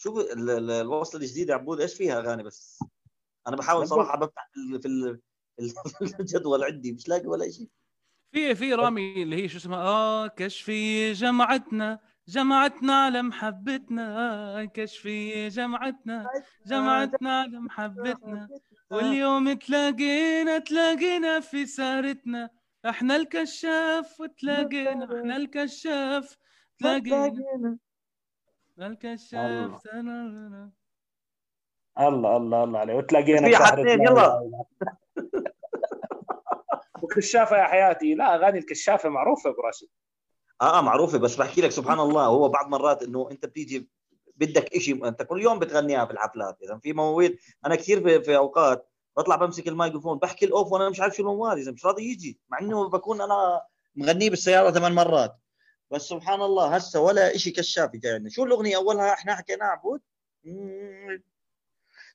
شوف 0.00 0.18
ال- 0.18 0.50
ال- 0.50 0.70
الوصلة 0.70 1.20
الجديدة 1.20 1.54
عبود 1.54 1.80
إيش 1.80 1.94
فيها 1.94 2.18
أغاني 2.18 2.42
بس؟ 2.42 2.78
أنا 3.48 3.56
بحاول 3.56 3.88
صراحة 3.88 4.18
بفتح 4.18 4.50
في 4.52 4.60
ال- 4.60 4.82
في 4.82 4.88
ال- 4.88 5.20
في 6.14 6.20
الجدول 6.20 6.64
عندي 6.64 6.92
مش 6.92 7.08
لاقي 7.08 7.26
ولا 7.26 7.50
شيء 7.50 7.68
في 8.32 8.54
في 8.54 8.74
رامي 8.74 9.22
اللي 9.22 9.42
هي 9.44 9.48
شو 9.48 9.58
اسمها؟ 9.58 9.78
آه 9.78 10.26
كشفي 10.26 11.12
جمعتنا 11.12 11.98
جمعتنا 12.28 12.94
على 13.04 13.22
محبتنا 13.22 14.64
كشفي 14.74 15.48
جمعتنا 15.48 16.26
جمعتنا 16.66 17.40
على 17.40 17.60
محبتنا 17.60 18.48
واليوم 18.90 19.52
تلاقينا 19.52 20.58
تلاقينا 20.58 21.40
في 21.40 21.66
سهرتنا. 21.66 22.50
إحنا 22.88 23.16
الكشاف 23.16 24.20
وتلاقينا 24.20 25.04
إحنا 25.04 25.36
الكشاف 25.36 26.36
تلاقينا. 26.78 27.78
الكشاف 28.86 29.82
تلاقينا. 29.82 30.70
الله 31.98 32.36
الله 32.36 32.64
الله 32.64 32.78
عليه 32.78 32.94
وتلاقينا 32.94 33.48
في 33.48 33.56
حاطين، 33.56 33.86
لا 33.86 33.92
يلا. 33.92 34.38
الله. 34.38 34.64
وكشافة 37.02 37.56
يا 37.56 37.64
حياتي. 37.64 38.14
لا 38.14 38.34
أغاني 38.34 38.58
الكشافة 38.58 39.08
معروفة 39.08 39.50
أبو 39.50 39.60
راشد. 39.60 39.88
آه 40.60 40.78
آه 40.78 40.80
معروفة. 40.80 41.18
بس 41.18 41.36
بحكي 41.36 41.60
لك 41.60 41.70
سبحان 41.70 42.00
الله 42.00 42.26
هو 42.26 42.48
بعض 42.48 42.68
مرات 42.68 43.02
إنه 43.02 43.28
أنت 43.30 43.46
بتيجي 43.46 43.88
بدك 44.36 44.78
شيء 44.78 45.08
أنت 45.08 45.22
كل 45.22 45.42
يوم 45.42 45.58
بتغنيها 45.58 46.04
في 46.04 46.12
الحفلات 46.12 46.62
اذا 46.62 46.78
في 46.78 46.92
مواويل 46.92 47.38
أنا 47.66 47.74
كثير 47.74 48.02
في, 48.02 48.22
في 48.22 48.36
أوقات 48.36 48.88
بطلع 49.16 49.36
بمسك 49.36 49.68
الميكروفون 49.68 50.18
بحكي 50.18 50.46
الأوف 50.46 50.72
وأنا 50.72 50.88
مش 50.88 51.00
عارف 51.00 51.16
شو 51.16 51.22
الموال 51.22 51.58
اذا 51.58 51.72
مش 51.72 51.86
راضي 51.86 52.10
يجي 52.10 52.40
مع 52.48 52.58
إنه 52.58 52.88
بكون 52.88 53.20
أنا 53.20 53.62
مغنيه 53.96 54.30
بالسيارة 54.30 54.70
ثمان 54.70 54.94
مرات. 54.94 55.36
بس 55.90 56.02
سبحان 56.02 56.42
الله 56.42 56.74
هسه 56.74 57.00
ولا 57.00 57.36
شيء 57.36 57.52
كشاف 57.52 57.90
جاي 57.96 58.30
شو 58.30 58.44
الأغنية 58.44 58.76
أولها؟ 58.76 59.12
إحنا 59.12 59.34
حكيناها 59.34 59.68
عبود. 59.68 60.00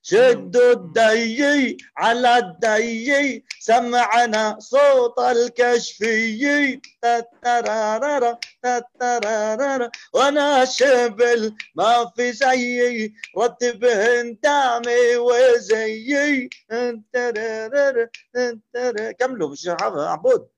شدوا 0.02 0.72
الدي 0.72 1.76
على 1.96 2.38
الدي 2.38 3.44
سمعنا 3.60 4.56
صوت 4.58 5.18
الكشفي 5.18 6.80
تترارارا 7.02 8.38
تترارارا 8.62 9.90
وأنا 10.14 10.64
شبل 10.64 11.54
ما 11.74 12.12
في 12.16 12.32
زيي 12.32 13.14
رتبهن 13.38 14.38
دامي 14.42 15.16
وزيي. 15.16 16.48
كملوا 19.18 19.48
مش 19.50 19.68
عبود. 19.68 20.48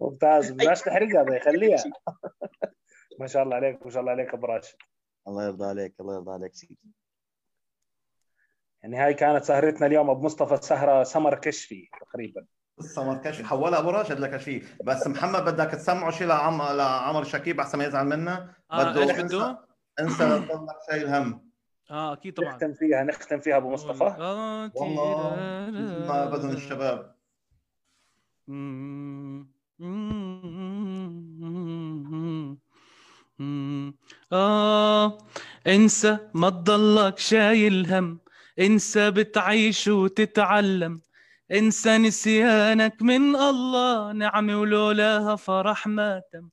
ممتاز. 0.00 0.50
بلاش 0.56 0.80
تحرقها 0.80 1.22
بي 1.22 1.40
خليها 1.40 1.84
ما 3.20 3.26
شاء 3.26 3.42
الله 3.42 3.56
عليك 3.56 3.86
ما 3.86 3.90
شاء 3.90 4.00
الله 4.00 4.12
عليك 4.12 4.34
أبو 4.34 4.46
راشد. 4.46 4.76
الله 5.28 5.44
يرضى 5.46 5.66
عليك 5.66 5.94
الله 6.00 6.14
يرضى 6.14 6.30
عليك 6.32 6.54
سيدي. 6.54 6.94
يعني 8.82 8.96
هاي 8.96 9.14
كانت 9.14 9.44
سهرتنا 9.44 9.86
اليوم 9.86 10.10
أبو 10.10 10.24
مصطفى 10.24 10.56
سهرة 10.56 11.02
سمر 11.02 11.34
كشفي 11.34 11.88
تقريبا. 12.00 12.46
السمر 12.78 13.16
كشفي. 13.16 13.44
حولها 13.44 13.78
أبو 13.78 13.90
راشد 13.90 14.20
لكشفي. 14.20 14.62
بس 14.84 15.06
محمد 15.06 15.44
بدك 15.44 15.70
تسمعه 15.70 16.10
شيء 16.10 16.26
لعم... 16.26 16.62
لعمر 16.62 17.24
شكيب 17.24 17.60
أحسن 17.60 17.78
ما 17.78 17.84
يزعل 17.84 18.06
منا. 18.06 18.54
آه 18.72 18.92
بده 18.92 19.20
انسى؟ 19.20 19.56
انسى 20.00 20.46
تضلك 20.48 20.76
شايل 20.90 21.08
هم 21.08 21.50
آه 21.90 22.12
أكيد 22.12 22.34
طبعا. 22.34 22.48
نختم 22.48 22.74
فيها 22.74 23.02
نختم 23.02 23.40
فيها 23.40 23.56
أبو 23.56 23.70
مصطفى. 23.70 24.04
والله. 24.74 25.36
ما 26.08 26.24
بدهم 26.24 26.50
الشباب. 26.50 27.14
آه 34.32 35.18
إنسى 35.66 36.18
ما 36.34 36.50
تضلك 36.50 37.18
شايل 37.18 37.92
هم 37.92 38.20
إنسى 38.60 39.10
بتعيش 39.10 39.88
وتتعلم 39.88 41.00
إنسى 41.52 41.98
نسيانك 41.98 43.02
من 43.02 43.36
الله 43.36 44.12
نعمة 44.12 44.60
ولولاها 44.60 45.36
فرح 45.36 45.86
ما 45.86 46.22
تم. 46.32 46.48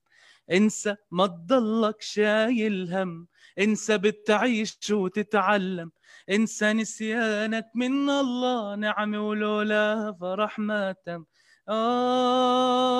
إنسى 0.51 0.95
ما 1.11 1.27
تضلك 1.27 2.01
شايل 2.01 2.93
هم 2.93 3.27
إنسى 3.59 3.97
بتعيش 3.97 4.77
وتتعلم 4.91 5.91
إنسى 6.29 6.73
نسيانك 6.73 7.65
من 7.75 8.09
الله 8.09 8.75
نعمة 8.75 9.27
ولولاها 9.27 10.11
فرح 10.21 10.59
ما 10.59 10.95
تم. 11.05 11.25
آه 11.69 12.97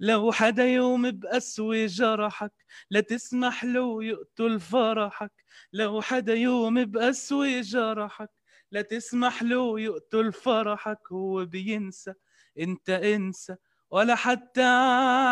لو 0.00 0.32
حدا 0.32 0.64
يوم 0.64 1.10
بقسوة 1.10 1.86
جرحك 1.86 2.52
لا 2.90 3.00
تسمح 3.00 3.64
له 3.64 4.04
يقتل 4.04 4.60
فرحك. 4.60 5.32
لو 5.72 6.00
حدا 6.02 6.34
يوم 6.34 6.84
بقسوة 6.84 7.60
جرحك 7.60 8.30
لا 8.70 8.82
تسمح 8.82 9.42
له 9.42 9.80
يقتل 9.80 10.32
فرحك. 10.32 10.98
هو 11.12 11.44
بينسى 11.44 12.14
انت 12.58 12.90
انسى 12.90 13.56
ولا 13.90 14.14
حتى 14.14 14.62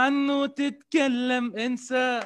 عنه 0.04 0.46
تتكلم. 0.46 1.56
انسى 1.56 2.20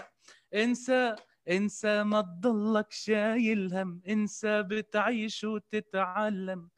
انسى 0.55 1.17
انسى 1.51 2.03
ما 2.05 2.21
تضلك 2.21 2.93
شايل 2.93 3.75
هم. 3.75 4.01
انسى 4.09 4.63
بتعيش 4.63 5.45
وتتعلم. 5.45 6.74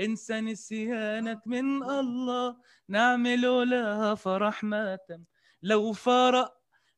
انسى 0.00 0.40
نسيانك 0.40 1.40
من 1.46 1.82
الله 1.82 2.56
نعمل 2.88 3.42
لها 3.70 4.14
فرح 4.14 4.64
ماتم 4.64 5.24
لو 5.62 5.92
فارق 5.92 6.52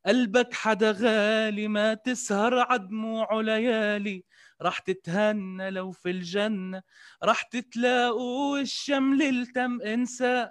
قلبك 0.07 0.55
حدا 0.55 0.91
غالي 0.91 1.69
ما 1.69 1.95
تسهر 1.95 2.59
عدموعه 2.59 3.41
ليالي. 3.41 4.25
راح 4.63 4.79
تتهنى 4.79 5.71
لو 5.71 5.91
في 5.91 6.11
الجنة 6.11 6.83
راح 7.23 7.43
تتلاقوا 7.43 8.59
الشمل 8.59 9.23
التم 9.23 9.81
انسى 9.83 10.51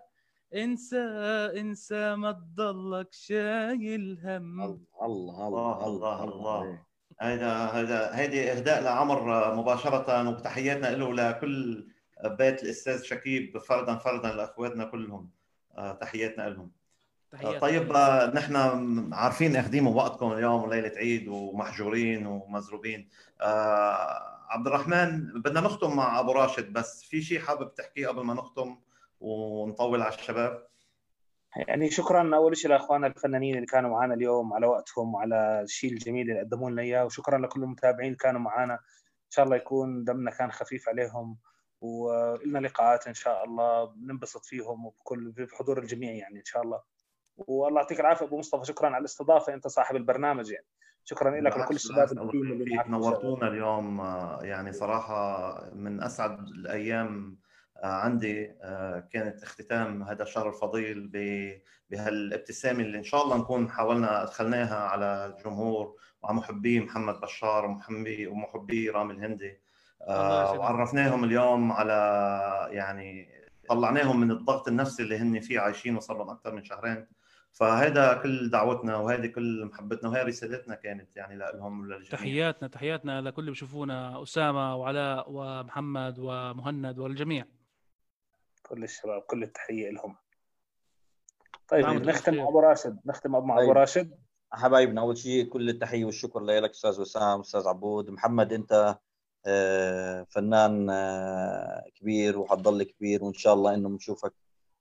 انسى 0.55 1.03
انسى 1.59 2.15
ما 2.15 2.31
تضلك 2.31 3.07
شايل 3.11 4.19
هم. 4.23 4.61
الله 5.01 5.47
الله 5.47 5.87
الله 5.87 6.23
الله 6.23 6.79
هذا 7.21 7.51
هذا 7.53 8.15
هيدي 8.15 8.51
إهداء 8.51 8.83
لعمر 8.83 9.55
مباشرة 9.55 10.29
وتحياتنا 10.29 10.87
له 10.87 11.13
لكل 11.13 11.87
بيت 12.29 12.63
الأستاذ 12.63 13.03
شكيب 13.03 13.57
فردا 13.57 13.95
فردا 13.95 14.33
لأخواتنا 14.33 14.85
كلهم. 14.85 15.29
آه، 15.77 15.93
تحياتنا 15.93 16.49
لهم. 16.49 16.71
تحيات 17.31 17.61
طيب 17.61 17.91
آه، 17.91 18.25
نحن 18.35 18.55
عارفين 19.13 19.55
اخذين 19.55 19.83
من 19.83 19.93
وقتكم 19.93 20.31
اليوم 20.31 20.63
وليله 20.63 20.91
عيد 20.97 21.27
ومحجورين 21.27 22.25
ومزروبين. 22.25 23.09
آه، 23.41 24.41
عبد 24.49 24.67
الرحمن 24.67 25.41
بدنا 25.41 25.61
نختم 25.61 25.95
مع 25.95 26.19
أبو 26.19 26.31
راشد 26.31 26.73
بس. 26.73 27.03
في 27.03 27.21
شيء 27.21 27.39
حابب 27.39 27.73
تحكيه 27.73 28.07
قبل 28.07 28.23
ما 28.23 28.33
نختم 28.33 28.77
ونطول 29.19 30.01
على 30.01 30.15
الشباب؟ 30.15 30.67
يعني 31.55 31.89
شكرا 31.89 32.35
أول 32.35 32.57
شيء 32.57 32.71
لأخواننا 32.71 33.07
الفنانين 33.07 33.55
اللي 33.55 33.65
كانوا 33.65 33.89
معنا 33.89 34.13
اليوم 34.13 34.53
على 34.53 34.67
وقتهم 34.67 35.13
وعلى 35.15 35.61
الشيء 35.61 35.93
الجميل 35.93 36.29
اللي 36.29 36.39
قدموا 36.39 36.69
لنا 36.69 36.81
إياه. 36.81 37.05
وشكرا 37.05 37.37
لكل 37.37 37.63
المتابعين 37.63 38.07
اللي 38.07 38.17
كانوا 38.17 38.41
معنا 38.41 38.73
إن 38.73 39.29
شاء 39.29 39.45
الله 39.45 39.55
يكون 39.55 40.03
دمنا 40.03 40.31
كان 40.31 40.51
خفيف 40.51 40.89
عليهم. 40.89 41.37
ولنا 41.81 42.59
لقاءات 42.59 43.07
إن 43.07 43.13
شاء 43.13 43.43
الله 43.45 43.85
بننبسط 43.85 44.45
فيهم 44.45 44.85
وبكل 44.85 45.31
بحضور 45.31 45.79
الجميع 45.79 46.11
يعني 46.11 46.39
إن 46.39 46.45
شاء 46.45 46.61
الله 46.63 46.81
والله 47.37 47.81
يعطيك 47.81 47.99
العافية 47.99 48.25
أبو 48.25 48.37
مصطفى 48.39 48.65
شكرا 48.65 48.87
على 48.87 48.97
الاستضافة 48.97 49.53
أنت 49.53 49.67
صاحب 49.67 49.95
البرنامج 49.95 50.49
يعني 50.51 50.65
شكرا 51.03 51.41
لك 51.41 51.55
ولكل 51.57 51.75
الشباب 51.75 52.11
اللي. 52.11 52.75
نورتونا 52.91 53.47
اليوم 53.47 53.99
آه، 54.01 54.39
يعني 54.43 54.71
صراحة 54.73 55.55
من 55.73 56.03
أسعد 56.03 56.39
الأيام 56.39 57.37
آه، 57.77 57.85
عندي 57.87 58.51
آه، 58.61 59.07
كانت 59.11 59.43
اختتام 59.43 60.03
هذا 60.03 60.23
الشهر 60.23 60.49
الفضيل 60.49 61.07
ب- 61.13 61.61
بهالابتسامة 61.89 62.79
اللي 62.83 62.97
إن 62.97 63.03
شاء 63.03 63.23
الله 63.23 63.37
نكون 63.37 63.69
حاولنا 63.69 64.23
أدخلناها 64.23 64.75
على 64.79 65.25
الجمهور 65.37 65.95
وعلى 66.21 66.37
محبي 66.37 66.79
محمد 66.79 67.19
بشار 67.21 67.65
ومحبي 67.65 68.27
ومحبي 68.27 68.89
رامي 68.89 69.13
الهندي. 69.13 69.59
وعرفناهم 70.07 71.23
اليوم 71.23 71.71
على 71.71 71.93
يعني 72.71 73.29
طلعناهم 73.69 74.19
من 74.19 74.31
الضغط 74.31 74.67
النفسي 74.67 75.03
اللي 75.03 75.17
هن 75.17 75.39
فيه 75.39 75.59
عايشين 75.59 75.95
وصار 75.97 76.17
لهم 76.17 76.29
أكثر 76.29 76.53
من 76.53 76.63
شهرين. 76.63 77.07
فهذا 77.51 78.13
كل 78.13 78.49
دعوتنا 78.49 78.97
وهذه 78.97 79.27
كل 79.27 79.65
محبتنا 79.65 80.09
وهي 80.09 80.21
رسالتنا 80.23 80.75
كانت 80.75 81.17
يعني 81.17 81.37
لهم 81.37 81.81
وللجميع. 81.81 82.09
تحياتنا 82.11 82.67
تحياتنا 82.67 83.21
لكل 83.21 83.39
اللي 83.39 83.51
بيشوفونا 83.51 84.23
أسامة 84.23 84.75
وعلاء 84.75 85.25
ومحمد 85.29 86.19
ومهند 86.19 86.99
والجميع 86.99 87.45
كل 88.63 88.83
الشباب 88.83 89.21
كل 89.21 89.43
التحية 89.43 89.89
لهم 89.89 90.15
طيب 91.67 91.85
نعم، 91.85 91.97
نختم 91.97 92.39
أبو 92.39 92.59
راشد. 92.59 92.99
نختم 93.05 93.31
مع 93.31 93.39
أبو 93.39 93.57
طيب. 93.57 93.69
راشد. 93.77 94.17
حبايبنا 94.51 95.01
أول 95.01 95.17
شيء 95.17 95.49
كل 95.49 95.69
التحية 95.69 96.05
والشكر 96.05 96.39
لك 96.39 96.69
أستاذ 96.69 97.01
وسام 97.01 97.39
أستاذ 97.39 97.67
عبود. 97.67 98.09
محمد 98.09 98.53
أنت 98.53 98.71
آه، 98.71 98.99
فنان 100.29 100.89
آه، 100.89 101.83
كبير 101.95 102.39
وحتضل 102.39 102.83
كبير 102.83 103.23
وإن 103.23 103.33
شاء 103.33 103.53
الله 103.53 103.73
إنه 103.73 103.89
بنشوفك 103.89 104.33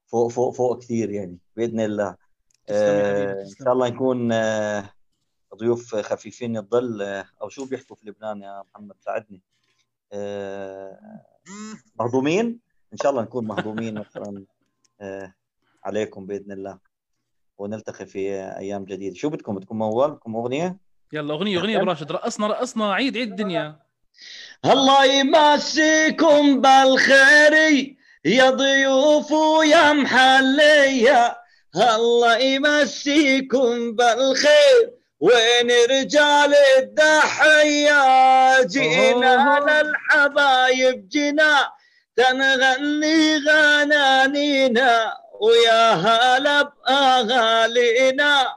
فوق 0.06 0.30
فوق 0.30 0.54
فوق 0.54 0.78
كثير 0.82 1.10
يعني 1.10 1.38
بإذن 1.56 1.80
الله. 1.80 2.16
آه، 2.68 3.42
إن. 3.42 3.48
شاء 3.48 3.72
الله 3.72 3.88
نكون 3.88 4.32
آه، 4.32 4.90
ضيوف 5.56 5.94
خفيفين 5.94 6.56
الظل 6.56 7.02
آه، 7.02 7.24
أو 7.42 7.48
شو 7.48 7.64
بيحكوا 7.64 7.96
في 7.96 8.08
لبنان 8.08 8.42
يا 8.42 8.62
محمد؟ 8.70 8.96
ساعدني. 9.00 9.42
آه، 10.12 10.98
مهضومين؟ 11.98 12.60
إن 12.92 12.98
شاء 13.02 13.10
الله 13.10 13.22
نكون 13.22 13.46
مهضومين 13.46 13.94
مثلا 13.94 14.44
آه، 15.00 15.34
عليكم 15.84 16.26
بإذن 16.26 16.52
الله. 16.52 16.78
ونلتقي 17.58 18.06
في 18.06 18.18
أيام 18.56 18.84
جديدة. 18.84 19.14
شو 19.14 19.28
بدكم؟ 19.28 19.54
بدكم 19.54 19.78
موال؟ 19.78 20.10
بدكم 20.10 20.36
أغنية؟ 20.36 20.78
يلا 21.12 21.34
أغنية 21.34 21.58
أغنية 21.58 21.76
ابو 21.80 21.90
راشد 21.90 22.12
رقصنا 22.12 22.46
رقصنا. 22.46 22.92
عيد 22.92 23.16
عيد 23.16 23.30
الدنيا. 23.30 23.89
الله 24.64 25.04
يمسيكم 25.04 26.60
بالخير 26.60 27.54
يا 28.24 28.50
ضيوف 28.50 29.32
ويا 29.32 29.92
محلية. 29.92 31.38
الله 31.76 32.36
يمسيكم 32.36 33.92
بالخير. 33.92 34.90
وين 35.20 35.70
رجال 35.90 36.54
الضحية 36.78 38.02
جينا. 38.62 39.60
للحبايب 39.68 41.08
جينا. 41.08 41.70
تنغني 42.16 43.36
غنانينا 43.36 45.14
ويا 45.40 45.92
هلا 45.92 46.62
بأغالينا. 46.62 48.48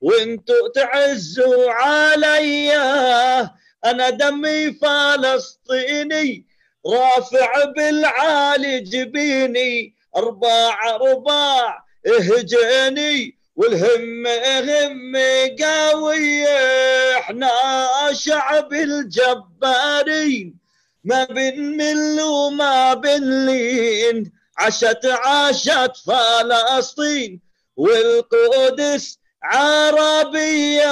وانتو 0.00 0.66
تعزوا 0.74 1.72
عليا. 1.72 3.50
أنا 3.84 4.10
دمي 4.10 4.72
فلسطيني 4.72 6.46
رافع 6.86 7.64
بالعالي 7.64 8.80
جبيني 8.80 9.94
أرباع 10.16 10.96
ارباع 10.96 11.84
اهجني 12.06 13.40
والهم 13.56 14.26
هم 14.26 15.16
قوية 15.60 17.18
إحنا 17.18 17.50
شعب 18.12 18.72
الجبارين. 18.72 20.54
ما 21.04 21.24
بنمل 21.24 22.20
وما 22.20 22.94
بنلين 22.94 24.32
عشت 24.58 25.06
عاشت 25.06 25.92
فلسطين. 26.06 27.40
والقدس 27.76 29.18
عربية. 29.42 30.90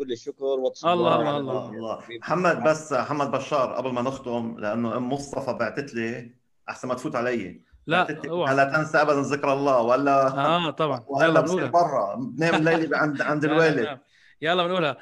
كل 0.00 0.12
الشكر 0.12 0.44
والتصبير 0.44 0.92
الله 0.92 1.14
الله. 1.20 1.36
الله. 1.38 1.68
الله 1.70 2.02
محمد 2.20 2.62
بس 2.64 2.92
محمد 2.92 3.30
بشار 3.30 3.72
قبل 3.74 3.92
ما 3.92 4.02
نختم 4.02 4.56
لأنه 4.58 4.96
أم 4.96 5.12
مصطفى 5.12 5.52
بعتت 5.52 5.94
لي 5.94 6.34
أحسن 6.68 6.88
ما 6.88 6.94
تفوت 6.94 7.16
علي. 7.16 7.60
لا 7.86 8.28
أوعى. 8.28 8.54
لا 8.54 8.64
تنسى 8.64 8.98
ابدا 8.98 9.20
ذكر 9.20 9.52
الله 9.52 9.80
ولا؟ 9.82 10.26
آه 10.28 10.70
طبعا. 10.70 11.04
وهلا 11.06 11.26
يلا 11.28 11.40
بصير 11.40 11.56
بنقولها. 11.66 11.88
برا. 11.90 12.14
بنام 12.16 12.54
الليلة 12.54 12.96
عند 13.02 13.22
عند 13.22 13.44
لا، 13.46 13.52
الوالد. 13.52 13.80
لا. 13.80 13.98
يلا 14.42 14.66
بنقولها. 14.66 14.96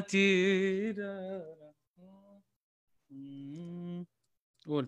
تيرا. 0.00 1.42
قول. 4.66 4.86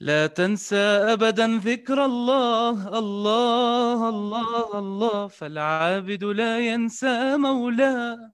لا 0.00 0.26
تنسى 0.26 0.86
أبدا 1.12 1.58
ذكر 1.58 2.04
الله 2.04 2.98
الله 2.98 4.08
الله 4.08 4.78
الله. 4.78 5.28
فالعابد 5.28 6.24
لا 6.24 6.58
ينسى 6.58 7.36
مولاه. 7.36 8.30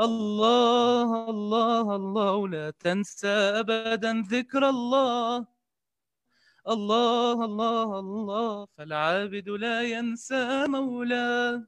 الله 0.00 1.30
الله 1.30 1.96
الله. 1.96 2.48
لا 2.48 2.70
تنسى 2.70 3.28
أبدا 3.60 4.24
ذكر 4.30 4.68
الله. 4.68 5.46
الله 6.68 7.44
الله 7.44 7.98
الله. 8.00 8.66
فالعابد 8.78 9.48
لا 9.48 9.82
ينسى 9.82 10.66
مولاه. 10.66 11.60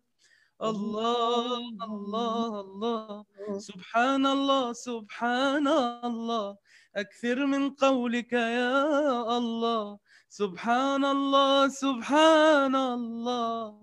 الله 0.62 1.60
الله 1.84 2.60
الله. 2.60 3.24
سبحان 3.58 4.26
الله 4.26 4.72
سبحان 4.72 5.68
الله. 6.04 6.56
أكثر 6.96 7.46
من 7.46 7.70
قولك 7.70 8.32
يا 8.32 9.38
الله. 9.38 9.98
سبحان 10.28 11.04
الله 11.04 11.68
سبحان 11.68 12.74
الله 12.74 13.74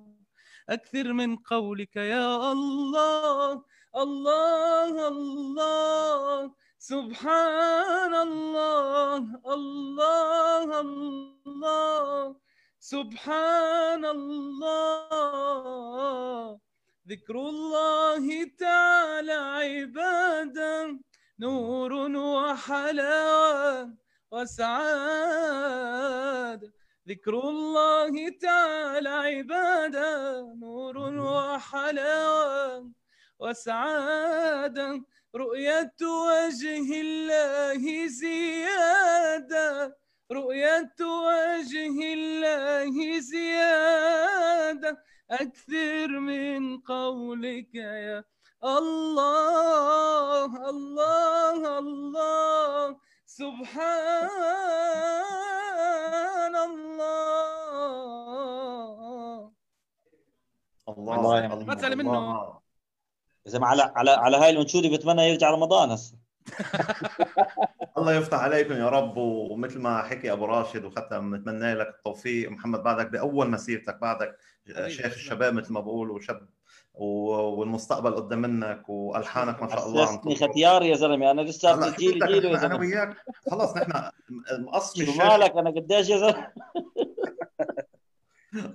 أكثر 0.69 1.13
من 1.13 1.35
قولك 1.35 1.95
يا 1.95 2.51
الله. 2.51 3.63
الله 3.95 5.07
الله. 5.07 6.51
سبحان 6.79 8.13
الله 8.15 9.23
الله. 9.55 10.81
الله 11.51 12.35
سبحان 12.79 14.05
الله 14.05 15.09
ذكر 17.09 17.35
الله 17.35 18.25
تعالى 18.59 19.37
عبادا. 19.61 20.99
نور 21.41 21.93
وحلاوة 22.17 23.93
وسعادة. 24.31 24.71
ذكر 27.09 27.33
الله 27.49 28.29
تعالى 28.29 29.09
عبادة. 29.09 30.41
نور 30.61 30.97
وحلاوة 30.97 32.91
وسعادة. 33.39 35.01
رؤية 35.35 35.95
وجه 36.01 37.01
الله 37.01 38.07
زيادة. 38.07 39.97
رؤية 40.31 40.95
وجه 41.01 42.13
الله 42.13 43.19
زيادة. 43.19 45.03
أكثر 45.31 46.07
من 46.07 46.77
قولك 46.77 47.75
يا 47.75 48.23
الله 48.63 50.45
الله 50.69 51.79
الله 51.79 52.97
سبحان 55.61 56.55
الله. 56.55 57.11
الله 60.89 61.15
الله 61.15 61.47
ما 61.65 61.75
تسأل 61.75 61.97
منه. 61.97 62.61
يا 63.45 63.51
زلمه 63.51 63.67
على 63.67 63.91
على 63.95 64.11
على 64.11 64.37
هاي 64.37 64.49
الانشوده 64.49 64.89
بتمنى 64.89 65.21
يرجع 65.29 65.49
رمضان 65.51 65.91
هسه. 65.91 66.15
الله 67.97 68.13
يفتح 68.13 68.39
عليكم 68.39 68.73
يا 68.73 68.89
رب 68.89 69.17
ومثل 69.17 69.79
ما 69.79 70.01
حكي 70.03 70.31
أبو 70.31 70.45
راشد 70.45 70.85
وختم 70.85 71.35
نتمنى 71.35 71.73
لك 71.73 71.87
التوفيق. 71.87 72.49
محمد 72.51 72.83
بعدك 72.83 73.07
بأول 73.07 73.49
مسيرتك 73.49 73.97
بعدك 74.01 74.37
شيخ 74.87 75.05
الشباب 75.13 75.53
مثل 75.53 75.73
ما 75.73 75.79
بقولوا 75.79 76.19
شاب 76.19 76.41
و- 76.41 76.45
والمستقبل 76.93 78.15
قدام 78.15 78.41
منك 78.41 78.89
وألحانك 78.89 79.61
ما 79.63 79.69
شاء 79.69 79.87
الله 79.87 80.07
عم. 80.07 80.33
ختيار 80.35 80.83
يا 80.83 80.95
زلمة. 80.95 81.31
أنا 81.31 81.41
لسه 81.41 81.75
بدك 81.75 81.99
جيله 81.99 82.25
يا 82.27 82.35
إحنا 82.37 82.49
أنا 82.49 82.57
زلمة. 82.59 82.79
وياك؟ 82.79 83.15
خلص 83.51 83.77
نحن 83.77 84.11
مقص 84.59 84.97
شو 84.99 85.17
مالك؟ 85.17 85.51
أنا 85.57 85.69
قديش 85.69 86.09
يا 86.09 86.17
زلمة؟ 86.17 86.47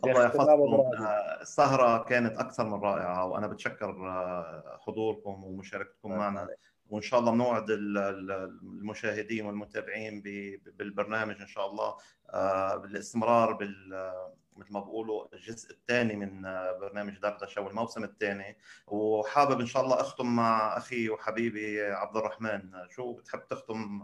الله 0.05 0.24
يحفظكم. 0.24 0.74
آه، 0.74 1.40
السهرة 1.40 2.02
كانت 2.05 2.36
أكثر 2.36 2.64
من 2.66 2.80
رائعة 2.80 3.26
وأنا 3.26 3.47
بتشكر 3.47 3.90
آه، 4.09 4.78
حضوركم 4.86 5.44
ومشاركتكم 5.44 6.10
معنا. 6.10 6.48
وإن 6.90 7.02
شاء 7.02 7.20
الله 7.20 7.32
بنوعد 7.32 7.70
ال- 7.70 7.98
ال- 7.98 8.59
المشاهدين 8.62 9.47
والمتابعين 9.47 10.22
ب- 10.24 10.59
بالبرنامج 10.78 11.40
إن 11.40 11.47
شاء 11.47 11.70
الله. 11.70 11.94
آه، 12.30 12.76
بالاستمرار 12.76 13.52
بال 13.52 14.12
مثل 14.56 14.72
ما 14.72 14.80
بقولوا 14.80 15.34
الجزء 15.34 15.70
الثاني 15.70 16.16
من 16.16 16.42
برنامج 16.80 17.18
دردشة 17.18 17.62
والموسم 17.62 18.04
الثاني. 18.04 18.56
وحابب 18.86 19.60
إن 19.60 19.66
شاء 19.66 19.84
الله 19.84 20.00
أختم 20.00 20.36
مع 20.36 20.76
أخي 20.76 21.10
وحبيبي 21.10 21.82
عبد 21.82 22.16
الرحمن. 22.16 22.60
شو 22.88 23.12
بتحب 23.12 23.40
تختم 23.50 24.02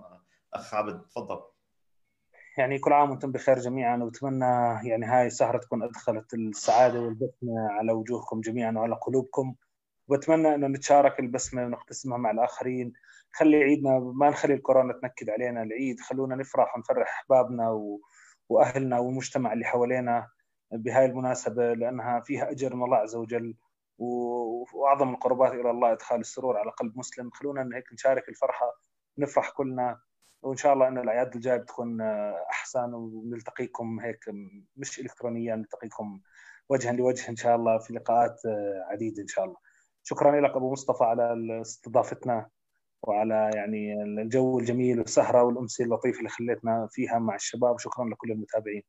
أخ 0.54 0.74
عبد 0.74 1.00
تفضل. 1.00 1.40
يعني 2.58 2.78
كل 2.78 2.92
عام 2.92 3.10
وأنتم 3.10 3.32
بخير 3.32 3.58
جميعا 3.58 3.96
وبتمنى 3.96 4.44
يعني 4.88 5.06
هاي 5.06 5.26
السهرة 5.26 5.58
تكون 5.58 5.82
أدخلت 5.82 6.34
السعادة 6.34 7.00
والبسمة 7.00 7.68
على 7.70 7.92
وجوهكم 7.92 8.40
جميعا 8.40 8.72
وعلى 8.72 8.94
قلوبكم. 8.94 9.54
وبتمنى 10.08 10.54
أنه 10.54 10.66
نتشارك 10.66 11.20
البسمة 11.20 11.64
ونقتسمها 11.64 12.18
مع 12.18 12.30
الآخرين. 12.30 12.92
خلي 13.32 13.56
عيدنا 13.56 13.98
ما 13.98 14.30
نخلي 14.30 14.54
الكورونا 14.54 14.92
تنكد 14.92 15.30
علينا. 15.30 15.62
العيد 15.62 16.00
خلونا 16.00 16.36
نفرح 16.36 16.76
ونفرح 16.76 17.08
أحبابنا 17.08 17.70
و... 17.70 18.00
وأهلنا 18.48 18.98
والمجتمع 18.98 19.52
اللي 19.52 19.64
حوالينا. 19.64 20.28
بهاي 20.72 21.04
المناسبة 21.06 21.72
لأنها 21.74 22.20
فيها 22.20 22.50
أجر 22.50 22.76
من 22.76 22.84
الله 22.84 22.96
عز 22.96 23.16
وجل. 23.16 23.54
وأعظم 23.98 25.14
القربات 25.14 25.52
إلى 25.52 25.70
الله 25.70 25.92
إدخال 25.92 26.20
السرور 26.20 26.56
على 26.56 26.70
قلب 26.70 26.98
مسلم. 26.98 27.30
خلونا 27.30 27.76
هيك 27.76 27.92
نشارك 27.92 28.28
الفرحة 28.28 28.66
نفرح 29.18 29.50
كلنا 29.50 30.00
وإن 30.42 30.56
شاء 30.56 30.72
الله 30.72 30.88
إن 30.88 30.98
الأعياد 30.98 31.34
الجاية 31.34 31.56
بتكون 31.56 32.00
أحسن 32.50 32.94
ونلتقيكم 32.94 34.00
هيك 34.00 34.24
مش 34.76 35.00
الكترونيا 35.00 35.56
نلتقيكم 35.56 36.20
وجها 36.68 36.92
لوجه 36.92 37.28
إن 37.30 37.36
شاء 37.36 37.56
الله 37.56 37.78
في 37.78 37.92
لقاءات 37.94 38.40
عديدة 38.90 39.22
إن 39.22 39.26
شاء 39.28 39.44
الله. 39.44 39.56
شكرا 40.02 40.40
لك 40.40 40.50
أبو 40.56 40.72
مصطفى 40.72 41.04
على 41.04 41.60
استضافتنا 41.60 42.48
وعلى 43.02 43.50
يعني 43.54 44.02
الجو 44.02 44.58
الجميل 44.58 44.98
والسهرة 44.98 45.42
والامسيه 45.42 45.84
اللطيفة 45.84 46.18
اللي 46.18 46.28
خليتنا 46.28 46.88
فيها 46.90 47.18
مع 47.18 47.34
الشباب. 47.34 47.78
شكرا 47.78 48.04
لكل 48.08 48.32
المتابعين. 48.32 48.82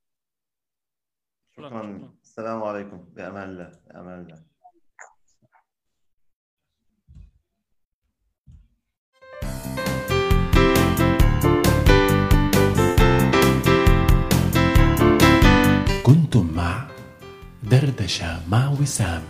شكرا 1.58 2.10
السلام 2.24 2.64
عليكم. 2.64 2.98
بأمان 3.16 3.50
الله 3.50 3.72
بأمان 3.88 4.20
الله. 4.20 4.40
كنتم 16.04 16.54
مع 16.56 16.88
دردشة 17.64 18.50
مع 18.50 18.70
وسام 18.82 19.24